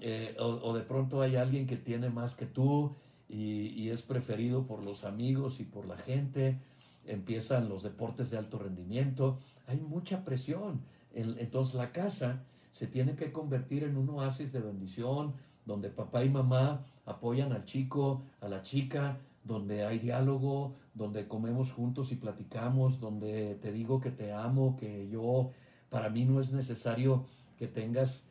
Eh, 0.00 0.34
o, 0.40 0.74
de 0.74 0.82
pronto 0.82 1.22
hay 1.22 1.36
alguien 1.36 1.66
que 1.66 1.76
tiene 1.76 2.10
más 2.10 2.34
que 2.34 2.46
tú 2.46 2.96
y, 3.28 3.88
es 3.88 4.02
preferido 4.02 4.66
por 4.66 4.82
los 4.82 5.04
amigos 5.04 5.60
y 5.60 5.64
por 5.64 5.86
la 5.86 5.96
gente, 5.96 6.58
empiezan 7.06 7.68
los 7.68 7.82
deportes 7.82 8.30
de 8.30 8.38
alto 8.38 8.58
rendimiento, 8.58 9.38
hay 9.66 9.78
mucha 9.78 10.24
presión. 10.24 10.80
entonces 11.14 11.76
la 11.76 11.92
casa 11.92 12.42
se 12.72 12.86
tiene 12.86 13.14
que 13.14 13.32
convertir 13.32 13.84
en 13.84 13.96
un 13.96 14.08
oasis 14.10 14.52
de 14.52 14.60
bendición, 14.60 15.34
donde 15.66 15.88
papá 15.88 16.24
y 16.24 16.30
mamá 16.30 16.84
apoyan 17.06 17.52
al 17.52 17.64
chico, 17.64 18.22
a 18.40 18.48
la 18.48 18.62
chica, 18.62 19.18
donde 19.44 19.84
hay 19.84 19.98
diálogo, 19.98 20.74
donde 20.94 21.28
comemos 21.28 21.72
juntos 21.72 22.12
y 22.12 22.16
platicamos, 22.16 23.00
donde 23.00 23.56
te 23.56 23.72
digo 23.72 24.00
que 24.00 24.10
te 24.10 24.32
amo, 24.32 24.76
que 24.76 25.08
yo, 25.08 25.50
para 25.92 26.08
mí 26.08 26.24
no 26.24 26.40
es 26.40 26.50
necesario 26.52 27.26
que 27.58 27.68
tengas 27.68 28.24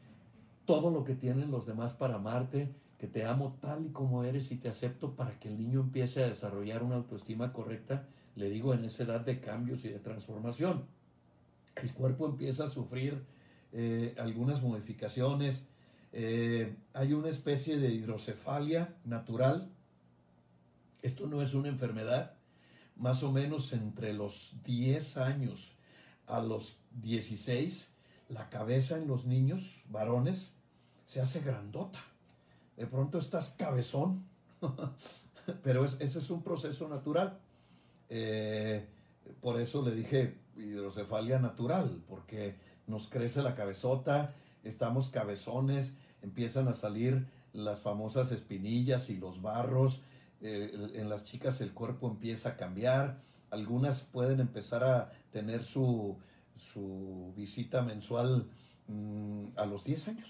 todo 0.66 0.90
lo 0.90 1.04
que 1.04 1.14
tienen 1.14 1.52
los 1.52 1.68
demás 1.68 1.94
para 1.94 2.16
amarte, 2.16 2.74
que 2.98 3.06
te 3.06 3.24
amo 3.24 3.56
tal 3.62 3.86
y 3.86 3.90
como 3.90 4.24
eres 4.24 4.52
y 4.52 4.58
te 4.58 4.68
acepto 4.68 5.16
para 5.16 5.38
que 5.40 5.48
el 5.48 5.60
niño 5.60 5.82
empiece 5.82 6.24
a 6.24 6.28
desarrollar 6.28 6.82
una 6.82 6.96
autoestima 6.96 7.54
correcta, 7.54 8.08
le 8.36 8.50
digo, 8.50 8.74
en 8.74 8.84
esa 8.84 9.04
edad 9.04 9.22
de 9.22 9.40
cambios 9.40 9.86
y 9.86 9.90
de 9.90 10.00
transformación. 10.00 10.86
El 11.76 11.94
cuerpo 11.94 12.26
empieza 12.26 12.66
a 12.66 12.70
sufrir 12.72 13.24
eh, 13.74 14.16
algunas 14.18 14.64
modificaciones, 14.64 15.64
eh, 16.14 16.76
hay 16.94 17.14
una 17.14 17.30
especie 17.30 17.78
de 17.78 17.94
hidrocefalia 17.94 18.96
natural, 19.06 19.70
esto 21.04 21.28
no 21.28 21.44
es 21.44 21.54
una 21.54 21.70
enfermedad, 21.70 22.34
más 22.96 23.22
o 23.22 23.32
menos 23.32 23.72
entre 23.74 24.14
los 24.14 24.56
10 24.64 25.18
años 25.18 25.76
a 26.26 26.40
los 26.40 26.81
16 27.02 27.92
la 28.32 28.50
cabeza 28.50 28.98
en 28.98 29.08
los 29.08 29.26
niños 29.26 29.84
varones 29.90 30.54
se 31.06 31.22
hace 31.22 31.42
grandota. 31.42 32.00
De 32.78 32.88
pronto 32.88 33.20
estás 33.20 33.50
cabezón, 33.58 34.26
pero 35.64 35.84
ese 35.86 36.20
es 36.20 36.30
un 36.30 36.42
proceso 36.42 36.88
natural. 36.88 37.40
Eh, 38.10 38.88
por 39.42 39.60
eso 39.60 39.82
le 39.82 39.94
dije 39.94 40.38
hidrocefalia 40.56 41.40
natural, 41.40 42.02
porque 42.08 42.56
nos 42.88 43.08
crece 43.10 43.42
la 43.42 43.56
cabezota, 43.56 44.34
estamos 44.64 45.10
cabezones, 45.10 45.94
empiezan 46.22 46.68
a 46.68 46.74
salir 46.74 47.28
las 47.54 47.80
famosas 47.80 48.32
espinillas 48.32 49.10
y 49.10 49.18
los 49.18 49.42
barros, 49.42 50.02
eh, 50.42 50.92
en 50.96 51.10
las 51.10 51.26
chicas 51.26 51.62
el 51.62 51.74
cuerpo 51.74 52.10
empieza 52.10 52.50
a 52.50 52.56
cambiar, 52.58 53.22
algunas 53.50 54.02
pueden 54.04 54.40
empezar 54.40 54.84
a 54.84 55.12
tener 55.32 55.64
su, 55.64 56.18
su 56.62 57.34
visita 57.36 57.82
mensual 57.82 58.48
mm, 58.88 59.58
a 59.58 59.66
los 59.66 59.84
10 59.84 60.08
años, 60.10 60.30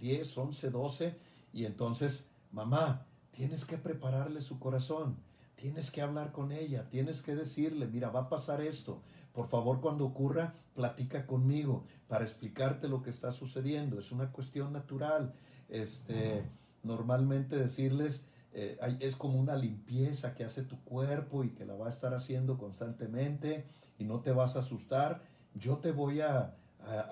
10, 0.00 0.38
11, 0.38 0.70
12, 0.70 1.16
y 1.52 1.66
entonces, 1.66 2.28
mamá, 2.52 3.06
tienes 3.32 3.64
que 3.64 3.76
prepararle 3.76 4.40
su 4.40 4.58
corazón, 4.58 5.16
tienes 5.56 5.90
que 5.90 6.02
hablar 6.02 6.32
con 6.32 6.52
ella, 6.52 6.88
tienes 6.88 7.22
que 7.22 7.34
decirle, 7.34 7.86
mira, 7.86 8.10
va 8.10 8.20
a 8.20 8.28
pasar 8.28 8.60
esto, 8.60 9.02
por 9.32 9.48
favor 9.48 9.80
cuando 9.80 10.04
ocurra, 10.04 10.54
platica 10.74 11.26
conmigo 11.26 11.84
para 12.08 12.24
explicarte 12.24 12.88
lo 12.88 13.02
que 13.02 13.10
está 13.10 13.32
sucediendo, 13.32 13.98
es 13.98 14.12
una 14.12 14.30
cuestión 14.30 14.72
natural, 14.72 15.34
este, 15.68 16.44
normalmente 16.82 17.56
decirles, 17.56 18.24
eh, 18.52 18.78
es 19.00 19.16
como 19.16 19.40
una 19.40 19.56
limpieza 19.56 20.34
que 20.34 20.44
hace 20.44 20.62
tu 20.62 20.78
cuerpo 20.84 21.42
y 21.42 21.50
que 21.50 21.66
la 21.66 21.74
va 21.74 21.88
a 21.88 21.90
estar 21.90 22.14
haciendo 22.14 22.56
constantemente 22.56 23.64
y 23.98 24.04
no 24.04 24.20
te 24.20 24.30
vas 24.30 24.54
a 24.54 24.60
asustar 24.60 25.22
yo 25.54 25.78
te 25.78 25.92
voy 25.92 26.20
a, 26.20 26.54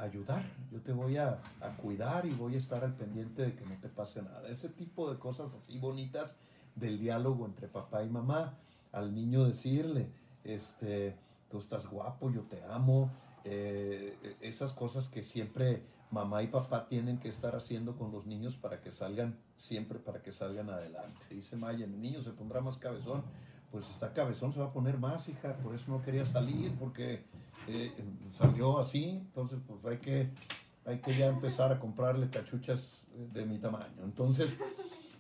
ayudar, 0.00 0.44
yo 0.70 0.80
te 0.80 0.92
voy 0.92 1.16
a, 1.16 1.38
cuidar 1.80 2.26
y 2.26 2.30
voy 2.32 2.56
a 2.56 2.58
estar 2.58 2.84
al 2.84 2.94
pendiente 2.94 3.42
de 3.42 3.54
que 3.54 3.64
no 3.64 3.76
te 3.80 3.88
pase 3.88 4.22
nada. 4.22 4.48
Ese 4.48 4.68
tipo 4.68 5.10
de 5.10 5.18
cosas 5.18 5.50
así 5.54 5.78
bonitas 5.78 6.36
del 6.74 6.98
diálogo 6.98 7.46
entre 7.46 7.68
papá 7.68 8.02
y 8.02 8.08
mamá, 8.08 8.54
al 8.92 9.14
niño 9.14 9.44
decirle, 9.44 10.10
este, 10.44 11.16
tú 11.50 11.58
estás 11.58 11.86
guapo, 11.86 12.30
yo 12.30 12.42
te 12.42 12.62
amo, 12.64 13.10
eh, 13.44 14.36
esas 14.40 14.72
cosas 14.72 15.08
que 15.08 15.22
siempre 15.22 15.82
mamá 16.10 16.42
y 16.42 16.48
papá 16.48 16.86
tienen 16.86 17.18
que 17.18 17.28
estar 17.28 17.56
haciendo 17.56 17.96
con 17.96 18.12
los 18.12 18.26
niños 18.26 18.56
para 18.56 18.80
que 18.80 18.90
salgan, 18.90 19.38
siempre 19.56 19.98
para 19.98 20.22
que 20.22 20.30
salgan 20.30 20.68
adelante. 20.68 21.20
Dice 21.30 21.56
Maya, 21.56 21.86
mi 21.86 21.96
niño 21.96 22.22
se 22.22 22.32
pondrá 22.32 22.60
más 22.60 22.76
cabezón, 22.76 23.22
pues 23.70 23.88
está 23.88 24.12
cabezón, 24.12 24.52
se 24.52 24.60
va 24.60 24.66
a 24.66 24.72
poner 24.72 24.98
más, 24.98 25.28
hija, 25.30 25.56
por 25.56 25.74
eso 25.74 25.90
no 25.90 26.02
quería 26.02 26.26
salir, 26.26 26.70
porque 26.78 27.24
eh, 27.68 27.92
salió 28.32 28.78
así, 28.78 29.10
entonces 29.10 29.58
pues 29.66 29.84
hay 29.84 29.98
que, 29.98 30.30
hay 30.84 30.98
que 31.00 31.16
ya 31.16 31.26
empezar 31.26 31.72
a 31.72 31.78
comprarle 31.78 32.30
cachuchas 32.30 33.02
de 33.32 33.46
mi 33.46 33.58
tamaño. 33.58 34.02
Entonces, 34.04 34.50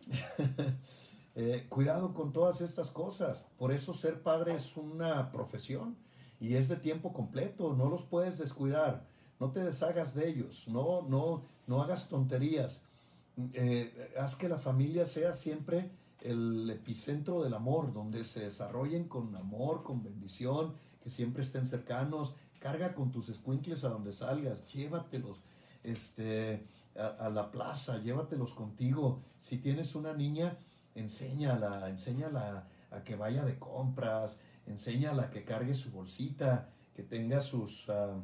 eh, 1.34 1.66
cuidado 1.68 2.12
con 2.14 2.32
todas 2.32 2.60
estas 2.60 2.90
cosas. 2.90 3.44
Por 3.58 3.72
eso 3.72 3.94
ser 3.94 4.22
padre 4.22 4.56
es 4.56 4.76
una 4.76 5.30
profesión 5.30 5.96
y 6.40 6.54
es 6.54 6.68
de 6.68 6.76
tiempo 6.76 7.12
completo, 7.12 7.74
no 7.74 7.88
los 7.88 8.02
puedes 8.02 8.38
descuidar, 8.38 9.04
no 9.38 9.50
te 9.50 9.60
deshagas 9.60 10.14
de 10.14 10.28
ellos, 10.28 10.66
no, 10.68 11.02
no, 11.02 11.42
no 11.66 11.82
hagas 11.82 12.08
tonterías. 12.08 12.82
Eh, 13.54 14.12
haz 14.18 14.36
que 14.36 14.48
la 14.48 14.58
familia 14.58 15.06
sea 15.06 15.34
siempre 15.34 15.90
el 16.20 16.68
epicentro 16.70 17.42
del 17.42 17.54
amor, 17.54 17.92
donde 17.92 18.24
se 18.24 18.40
desarrollen 18.40 19.08
con 19.08 19.34
amor, 19.36 19.82
con 19.82 20.02
bendición, 20.02 20.74
que 21.02 21.10
siempre 21.10 21.42
estén 21.42 21.66
cercanos, 21.66 22.34
carga 22.58 22.94
con 22.94 23.10
tus 23.10 23.28
escuincles 23.28 23.84
a 23.84 23.88
donde 23.88 24.12
salgas, 24.12 24.64
llévatelos 24.72 25.40
este, 25.82 26.64
a, 26.96 27.28
la 27.28 27.50
plaza, 27.50 27.98
llévatelos 27.98 28.52
contigo. 28.52 29.20
Si 29.38 29.58
tienes 29.58 29.94
una 29.94 30.12
niña, 30.12 30.56
enséñala, 30.94 31.88
enséñala 31.88 32.68
a 32.90 33.02
que 33.02 33.16
vaya 33.16 33.44
de 33.44 33.58
compras, 33.58 34.38
enséñala 34.66 35.24
a 35.24 35.30
que 35.30 35.44
cargue 35.44 35.74
su 35.74 35.90
bolsita, 35.90 36.68
que 36.94 37.02
tenga 37.02 37.40
sus, 37.40 37.88
ah, 37.88 38.14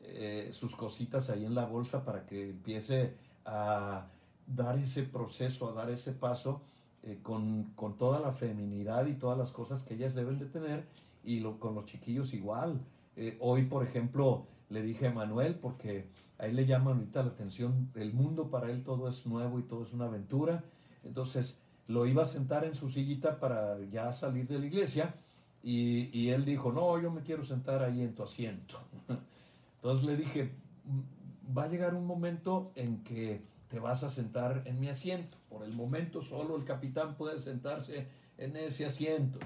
eh, 0.00 0.50
sus 0.52 0.76
cositas 0.76 1.30
ahí 1.30 1.44
en 1.44 1.54
la 1.54 1.64
bolsa 1.64 2.04
para 2.04 2.24
que 2.26 2.50
empiece 2.50 3.16
a 3.44 4.06
dar 4.46 4.78
ese 4.78 5.02
proceso, 5.02 5.68
a 5.68 5.72
dar 5.72 5.90
ese 5.90 6.12
paso 6.12 6.62
eh, 7.04 7.18
con, 7.22 7.74
toda 7.98 8.20
la 8.20 8.32
feminidad 8.32 9.06
y 9.06 9.14
todas 9.14 9.36
las 9.36 9.50
cosas 9.50 9.82
que 9.82 9.94
ellas 9.94 10.14
deben 10.14 10.38
de 10.38 10.46
tener 10.46 10.86
y 11.24 11.40
lo, 11.40 11.58
con 11.58 11.74
los 11.74 11.86
chiquillos 11.86 12.34
igual. 12.34 12.80
Eh, 13.16 13.36
hoy, 13.40 13.64
por 13.64 13.84
ejemplo, 13.84 14.46
le 14.68 14.82
dije 14.82 15.08
a 15.08 15.12
Manuel, 15.12 15.54
porque 15.56 16.08
a 16.38 16.46
él 16.46 16.56
le 16.56 16.66
llama 16.66 16.92
ahorita 16.92 17.22
la 17.22 17.30
atención, 17.30 17.90
el 17.94 18.12
mundo 18.12 18.50
para 18.50 18.70
él 18.70 18.82
todo 18.82 19.08
es 19.08 19.26
nuevo 19.26 19.58
y 19.58 19.62
todo 19.62 19.84
es 19.84 19.92
una 19.92 20.06
aventura. 20.06 20.64
Entonces 21.04 21.58
lo 21.86 22.06
iba 22.06 22.22
a 22.22 22.26
sentar 22.26 22.64
en 22.64 22.74
su 22.74 22.90
sillita 22.90 23.38
para 23.38 23.78
ya 23.90 24.12
salir 24.12 24.46
de 24.46 24.58
la 24.58 24.66
iglesia 24.66 25.14
y, 25.62 26.10
y 26.18 26.30
él 26.30 26.44
dijo, 26.44 26.72
no, 26.72 27.00
yo 27.00 27.10
me 27.10 27.22
quiero 27.22 27.44
sentar 27.44 27.82
ahí 27.82 28.02
en 28.02 28.14
tu 28.14 28.22
asiento. 28.22 28.78
Entonces 29.76 30.06
le 30.06 30.16
dije, 30.16 30.52
mm, 30.84 31.56
va 31.56 31.64
a 31.64 31.68
llegar 31.68 31.94
un 31.94 32.06
momento 32.06 32.72
en 32.76 33.02
que 33.04 33.42
te 33.68 33.78
vas 33.78 34.02
a 34.02 34.10
sentar 34.10 34.62
en 34.66 34.78
mi 34.80 34.88
asiento. 34.88 35.38
Por 35.48 35.64
el 35.64 35.72
momento 35.72 36.20
solo 36.20 36.56
el 36.56 36.64
capitán 36.64 37.16
puede 37.16 37.38
sentarse 37.38 38.06
en 38.38 38.56
ese 38.56 38.84
asiento. 38.84 39.38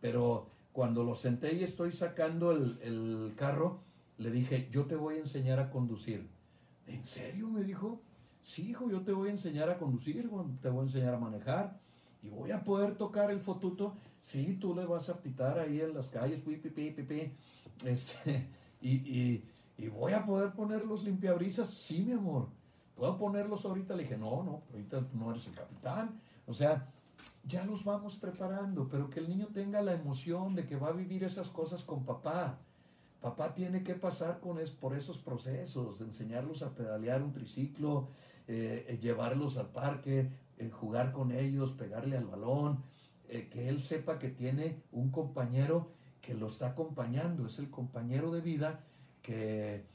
Pero 0.00 0.51
cuando 0.72 1.04
lo 1.04 1.14
senté 1.14 1.54
y 1.54 1.64
estoy 1.64 1.92
sacando 1.92 2.50
el, 2.52 3.34
carro, 3.36 3.80
le 4.18 4.30
dije, 4.30 4.68
yo 4.70 4.86
te 4.86 4.96
voy 4.96 5.16
a 5.16 5.18
enseñar 5.18 5.58
a 5.58 5.70
conducir. 5.70 6.28
¿En 6.86 7.04
serio? 7.04 7.48
Me 7.48 7.62
dijo. 7.62 8.00
Sí, 8.40 8.70
hijo, 8.70 8.90
yo 8.90 9.02
te 9.02 9.12
voy 9.12 9.28
a 9.28 9.32
enseñar 9.32 9.70
a 9.70 9.78
conducir, 9.78 10.28
te 10.60 10.68
voy 10.68 10.80
a 10.80 10.82
enseñar 10.82 11.14
a 11.14 11.18
manejar 11.18 11.78
y 12.22 12.28
voy 12.28 12.50
a 12.50 12.64
poder 12.64 12.96
tocar 12.96 13.30
el 13.30 13.40
fotuto. 13.40 13.96
Sí, 14.20 14.58
tú 14.60 14.74
le 14.74 14.84
vas 14.84 15.08
a 15.08 15.20
pitar 15.20 15.60
ahí 15.60 15.80
en 15.80 15.94
las 15.94 16.08
calles, 16.08 16.40
pipi, 16.40 16.70
pipi, 16.70 17.02
pipi, 17.02 17.32
este, 17.84 18.48
y, 18.80 18.94
y, 18.94 19.44
y 19.78 19.88
voy 19.88 20.12
a 20.12 20.24
poder 20.24 20.52
poner 20.52 20.84
los 20.84 21.04
limpiabrisas. 21.04 21.70
Sí, 21.70 22.02
mi 22.02 22.12
amor. 22.12 22.48
¿Puedo 22.96 23.16
ponerlos 23.16 23.64
ahorita? 23.64 23.94
Le 23.94 24.02
dije, 24.04 24.16
no, 24.16 24.42
no, 24.42 24.62
ahorita 24.72 25.06
no 25.14 25.30
eres 25.30 25.46
el 25.46 25.54
capitán. 25.54 26.20
O 26.46 26.52
sea, 26.52 26.88
ya 27.44 27.64
los 27.64 27.84
vamos 27.84 28.16
preparando, 28.16 28.88
pero 28.88 29.10
que 29.10 29.20
el 29.20 29.28
niño 29.28 29.48
tenga 29.52 29.82
la 29.82 29.92
emoción 29.92 30.54
de 30.54 30.66
que 30.66 30.76
va 30.76 30.88
a 30.88 30.92
vivir 30.92 31.24
esas 31.24 31.50
cosas 31.50 31.82
con 31.84 32.04
papá. 32.04 32.58
Papá 33.20 33.54
tiene 33.54 33.82
que 33.82 33.94
pasar 33.94 34.40
con 34.40 34.58
es, 34.58 34.70
por 34.70 34.94
esos 34.96 35.18
procesos, 35.18 36.00
enseñarlos 36.00 36.62
a 36.62 36.74
pedalear 36.74 37.22
un 37.22 37.32
triciclo, 37.32 38.08
eh, 38.48 38.86
eh, 38.88 38.98
llevarlos 39.00 39.56
al 39.58 39.68
parque, 39.70 40.30
eh, 40.58 40.70
jugar 40.70 41.12
con 41.12 41.32
ellos, 41.32 41.72
pegarle 41.72 42.16
al 42.16 42.26
balón, 42.26 42.82
que 43.50 43.68
él 43.68 43.80
sepa 43.80 44.18
que 44.18 44.28
tiene 44.28 44.82
un 44.92 45.10
compañero 45.10 45.88
que 46.20 46.34
lo 46.34 46.48
está 46.48 46.68
acompañando, 46.68 47.46
es 47.46 47.58
el 47.58 47.70
compañero 47.70 48.30
de 48.30 48.42
vida 48.42 48.80
que 49.22 49.86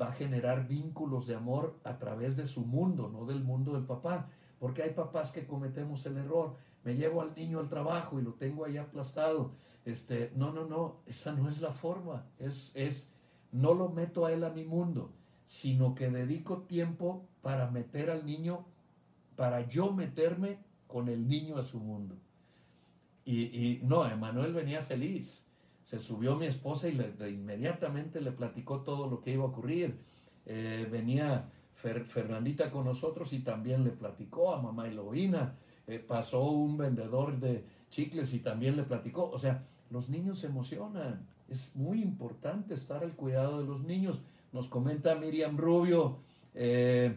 va 0.00 0.08
a 0.08 0.12
generar 0.12 0.66
vínculos 0.66 1.26
de 1.28 1.36
amor 1.36 1.78
a 1.84 1.98
través 1.98 2.36
de 2.36 2.46
su 2.46 2.64
mundo, 2.64 3.08
no 3.12 3.26
del 3.26 3.44
mundo 3.44 3.74
del 3.74 3.84
papá. 3.84 4.28
Porque 4.58 4.82
hay 4.82 4.90
papás 4.90 5.32
que 5.32 5.46
cometemos 5.46 6.04
el 6.06 6.18
error. 6.18 6.54
Me 6.84 6.94
llevo 6.94 7.22
al 7.22 7.34
niño 7.34 7.60
al 7.60 7.68
trabajo 7.68 8.18
y 8.18 8.22
lo 8.22 8.34
tengo 8.34 8.64
ahí 8.64 8.76
aplastado. 8.76 9.52
Este, 9.84 10.32
no, 10.36 10.52
no, 10.52 10.66
no, 10.66 10.96
esa 11.06 11.32
no 11.32 11.48
es 11.48 11.60
la 11.60 11.72
forma. 11.72 12.26
Es, 12.38 12.72
es, 12.74 13.08
no 13.52 13.74
lo 13.74 13.88
meto 13.88 14.26
a 14.26 14.32
él 14.32 14.44
a 14.44 14.50
mi 14.50 14.64
mundo, 14.64 15.12
sino 15.46 15.94
que 15.94 16.10
dedico 16.10 16.62
tiempo 16.62 17.26
para 17.42 17.70
meter 17.70 18.10
al 18.10 18.24
niño, 18.24 18.66
para 19.36 19.68
yo 19.68 19.92
meterme 19.92 20.58
con 20.86 21.08
el 21.08 21.28
niño 21.28 21.56
a 21.56 21.64
su 21.64 21.80
mundo. 21.80 22.16
Y, 23.24 23.42
y 23.42 23.80
no, 23.82 24.06
Emanuel 24.06 24.52
venía 24.54 24.82
feliz 24.82 25.44
se 25.90 25.98
subió 25.98 26.36
mi 26.36 26.46
esposa 26.46 26.88
y 26.88 26.92
le, 26.92 27.12
inmediatamente 27.28 28.20
le 28.20 28.30
platicó 28.30 28.82
todo 28.82 29.08
lo 29.08 29.20
que 29.20 29.32
iba 29.32 29.42
a 29.42 29.48
ocurrir. 29.48 29.98
Eh, 30.46 30.86
venía 30.88 31.50
Fernandita 31.74 32.70
con 32.70 32.84
nosotros 32.84 33.32
y 33.32 33.40
también 33.40 33.82
le 33.82 33.90
platicó 33.90 34.54
a 34.54 34.62
mamá 34.62 34.86
Eloína. 34.86 35.56
Eh, 35.90 35.98
pasó 35.98 36.42
un 36.50 36.76
vendedor 36.76 37.38
de 37.38 37.64
chicles 37.90 38.32
y 38.32 38.38
también 38.38 38.76
le 38.76 38.84
platicó. 38.84 39.30
O 39.30 39.38
sea, 39.38 39.64
los 39.90 40.08
niños 40.08 40.38
se 40.38 40.46
emocionan. 40.46 41.26
Es 41.48 41.74
muy 41.74 42.00
importante 42.00 42.74
estar 42.74 43.02
al 43.02 43.14
cuidado 43.16 43.60
de 43.60 43.66
los 43.66 43.82
niños. 43.82 44.20
Nos 44.52 44.68
comenta 44.68 45.14
Miriam 45.14 45.56
Rubio. 45.56 46.18
Eh, 46.54 47.16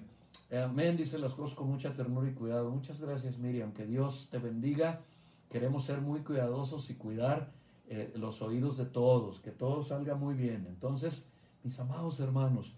amén, 0.51 0.97
dice 0.97 1.19
las 1.19 1.33
cosas 1.33 1.55
con 1.55 1.69
mucha 1.69 1.93
ternura 1.93 2.29
y 2.29 2.33
cuidado. 2.33 2.71
Muchas 2.71 2.99
gracias 2.99 3.37
Miriam, 3.37 3.73
que 3.73 3.85
Dios 3.85 4.29
te 4.31 4.39
bendiga. 4.39 5.01
Queremos 5.49 5.83
ser 5.83 6.01
muy 6.01 6.21
cuidadosos 6.21 6.89
y 6.89 6.95
cuidar 6.95 7.51
eh, 7.87 8.11
los 8.15 8.41
oídos 8.41 8.77
de 8.77 8.85
todos, 8.85 9.39
que 9.39 9.51
todo 9.51 9.83
salga 9.83 10.15
muy 10.15 10.35
bien. 10.35 10.65
Entonces, 10.67 11.27
mis 11.63 11.79
amados 11.79 12.19
hermanos, 12.19 12.73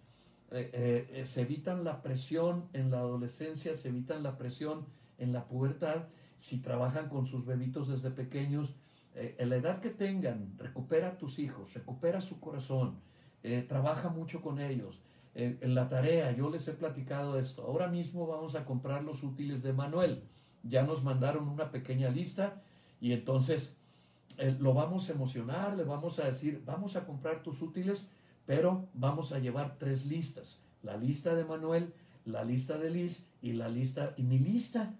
eh, 0.51 1.07
eh, 1.11 1.25
se 1.25 1.41
evitan 1.41 1.83
la 1.83 2.01
presión 2.01 2.65
en 2.73 2.91
la 2.91 2.99
adolescencia, 2.99 3.75
se 3.75 3.89
evitan 3.89 4.23
la 4.23 4.37
presión 4.37 4.85
en 5.17 5.33
la 5.33 5.47
pubertad, 5.47 6.07
si 6.37 6.57
trabajan 6.57 7.09
con 7.09 7.25
sus 7.25 7.45
bebitos 7.45 7.87
desde 7.87 8.11
pequeños, 8.11 8.75
en 9.13 9.49
la 9.49 9.55
edad 9.55 9.79
que 9.79 9.89
tengan, 9.89 10.57
recupera 10.57 11.09
a 11.09 11.17
tus 11.17 11.39
hijos, 11.39 11.73
recupera 11.73 12.19
su 12.19 12.41
corazón, 12.41 12.99
trabaja 13.69 14.09
mucho 14.09 14.41
con 14.41 14.59
ellos. 14.59 15.01
en 15.33 15.73
la 15.73 15.87
tarea, 15.87 16.33
yo 16.33 16.49
les 16.49 16.67
he 16.67 16.73
platicado 16.73 17.39
esto. 17.39 17.63
Ahora 17.63 17.87
mismo 17.87 18.27
vamos 18.27 18.55
a 18.55 18.65
comprar 18.65 19.05
los 19.05 19.23
útiles 19.23 19.63
de 19.63 19.71
Manuel. 19.71 20.23
Ya 20.63 20.83
nos 20.83 21.03
mandaron 21.03 21.47
una 21.47 21.71
pequeña 21.71 22.09
lista 22.09 22.61
y 22.99 23.13
entonces 23.13 23.77
eh, 24.37 24.55
lo 24.59 24.73
vamos 24.73 25.09
a 25.09 25.13
emocionar, 25.13 25.77
le 25.77 25.83
vamos 25.83 26.19
a 26.19 26.25
decir, 26.25 26.61
vamos 26.65 26.95
a 26.95 27.05
comprar 27.05 27.41
tus 27.41 27.61
útiles, 27.61 28.07
pero 28.45 28.87
vamos 28.93 29.31
a 29.31 29.39
llevar 29.39 29.77
tres 29.77 30.05
listas. 30.05 30.59
La 30.83 30.97
lista 30.97 31.35
de 31.35 31.45
Manuel, 31.45 31.93
la 32.25 32.43
lista 32.43 32.77
de 32.77 32.89
Liz 32.89 33.25
y 33.41 33.53
la 33.53 33.69
lista, 33.69 34.13
y 34.17 34.23
mi 34.23 34.39
lista. 34.39 34.93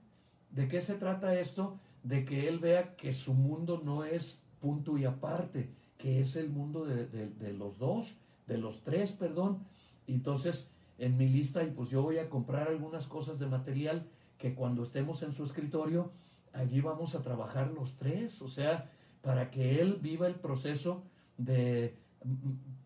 ¿De 0.55 0.67
qué 0.67 0.81
se 0.81 0.95
trata 0.95 1.37
esto? 1.39 1.79
De 2.03 2.25
que 2.25 2.47
él 2.47 2.59
vea 2.59 2.95
que 2.95 3.11
su 3.11 3.33
mundo 3.33 3.81
no 3.83 4.03
es 4.05 4.41
punto 4.59 4.97
y 4.97 5.05
aparte, 5.05 5.69
que 5.97 6.21
es 6.21 6.35
el 6.35 6.49
mundo 6.49 6.85
de, 6.85 7.05
de 7.05 7.53
los 7.53 7.77
dos, 7.77 8.17
de 8.47 8.57
los 8.57 8.83
tres, 8.83 9.11
perdón. 9.11 9.59
Entonces, 10.07 10.69
en 10.97 11.17
mi 11.17 11.27
lista, 11.27 11.63
y 11.63 11.71
pues 11.71 11.89
yo 11.89 12.01
voy 12.01 12.19
a 12.19 12.29
comprar 12.29 12.69
algunas 12.69 13.07
cosas 13.07 13.37
de 13.37 13.47
material 13.47 14.07
que 14.37 14.55
cuando 14.55 14.83
estemos 14.83 15.23
en 15.23 15.33
su 15.33 15.43
escritorio, 15.43 16.11
allí 16.53 16.81
vamos 16.81 17.15
a 17.15 17.21
trabajar 17.21 17.71
los 17.71 17.97
tres. 17.97 18.41
O 18.41 18.47
sea, 18.47 18.89
para 19.21 19.51
que 19.51 19.81
él 19.81 19.99
viva 20.01 20.27
el 20.27 20.35
proceso 20.35 21.03
de, 21.37 21.97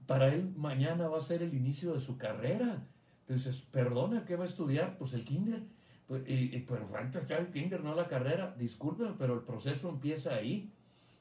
para 0.08 0.34
él 0.34 0.54
mañana 0.56 1.08
va 1.08 1.18
a 1.18 1.22
ser 1.22 1.44
el 1.44 1.54
inicio 1.54 1.94
de 1.94 2.00
su 2.00 2.18
carrera. 2.18 2.88
Entonces, 3.28 3.62
perdona, 3.62 4.26
¿qué 4.26 4.36
va 4.36 4.46
a 4.46 4.48
estudiar? 4.48 4.98
Pues 4.98 5.14
el 5.14 5.24
kinder. 5.24 5.62
Pues, 6.10 6.24
y, 6.28 6.56
y, 6.56 6.66
pero 6.68 6.90
antes 6.98 7.30
el 7.30 7.52
kinder, 7.52 7.84
no 7.84 7.94
la 7.94 8.08
carrera. 8.08 8.56
Disculpen, 8.58 9.16
pero 9.20 9.36
el 9.36 9.42
proceso 9.42 9.90
empieza 9.90 10.34
ahí 10.34 10.74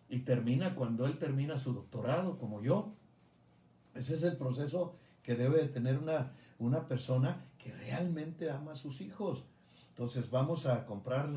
y 0.08 0.20
termina 0.20 0.74
cuando 0.74 1.04
él 1.04 1.18
termina 1.18 1.58
su 1.58 1.74
doctorado, 1.74 2.38
como 2.38 2.62
yo. 2.62 2.94
Ese 3.94 4.14
es 4.14 4.22
el 4.22 4.38
proceso 4.38 4.96
que 5.22 5.34
debe 5.34 5.58
de 5.58 5.68
tener 5.68 5.98
una, 5.98 6.32
una 6.58 6.88
persona 6.88 7.44
que 7.58 7.70
realmente 7.74 8.50
ama 8.50 8.72
a 8.72 8.76
sus 8.76 9.02
hijos. 9.02 9.44
Entonces 9.90 10.30
vamos 10.30 10.64
a 10.64 10.86
comprar 10.86 11.28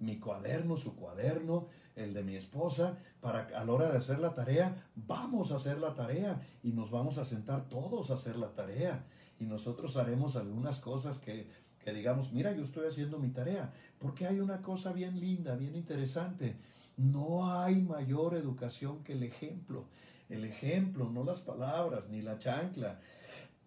mi 0.00 0.18
cuaderno, 0.18 0.74
su 0.74 0.96
cuaderno, 0.96 1.68
el 1.94 2.12
de 2.12 2.24
mi 2.24 2.34
esposa, 2.34 2.98
para 3.20 3.46
a 3.56 3.64
la 3.64 3.72
hora 3.72 3.92
de 3.92 3.98
hacer 3.98 4.18
la 4.18 4.34
tarea, 4.34 4.84
vamos 4.96 5.52
a 5.52 5.56
hacer 5.56 5.78
la 5.78 5.94
tarea 5.94 6.44
y 6.64 6.72
nos 6.72 6.90
vamos 6.90 7.18
a 7.18 7.24
sentar 7.24 7.68
todos 7.68 8.10
a 8.10 8.14
hacer 8.14 8.34
la 8.34 8.52
tarea. 8.52 9.04
Y 9.38 9.44
nosotros 9.44 9.96
haremos 9.96 10.34
algunas 10.34 10.78
cosas 10.78 11.18
que, 11.18 11.46
que 11.86 11.92
digamos, 11.92 12.32
mira, 12.32 12.50
yo 12.50 12.64
estoy 12.64 12.88
haciendo 12.88 13.20
mi 13.20 13.28
tarea, 13.28 13.72
porque 14.00 14.26
hay 14.26 14.40
una 14.40 14.60
cosa 14.60 14.92
bien 14.92 15.20
linda, 15.20 15.54
bien 15.54 15.76
interesante. 15.76 16.56
No 16.96 17.48
hay 17.48 17.76
mayor 17.76 18.34
educación 18.34 19.04
que 19.04 19.12
el 19.12 19.22
ejemplo. 19.22 19.84
El 20.28 20.44
ejemplo, 20.44 21.08
no 21.08 21.22
las 21.22 21.38
palabras, 21.38 22.08
ni 22.08 22.22
la 22.22 22.40
chancla, 22.40 22.98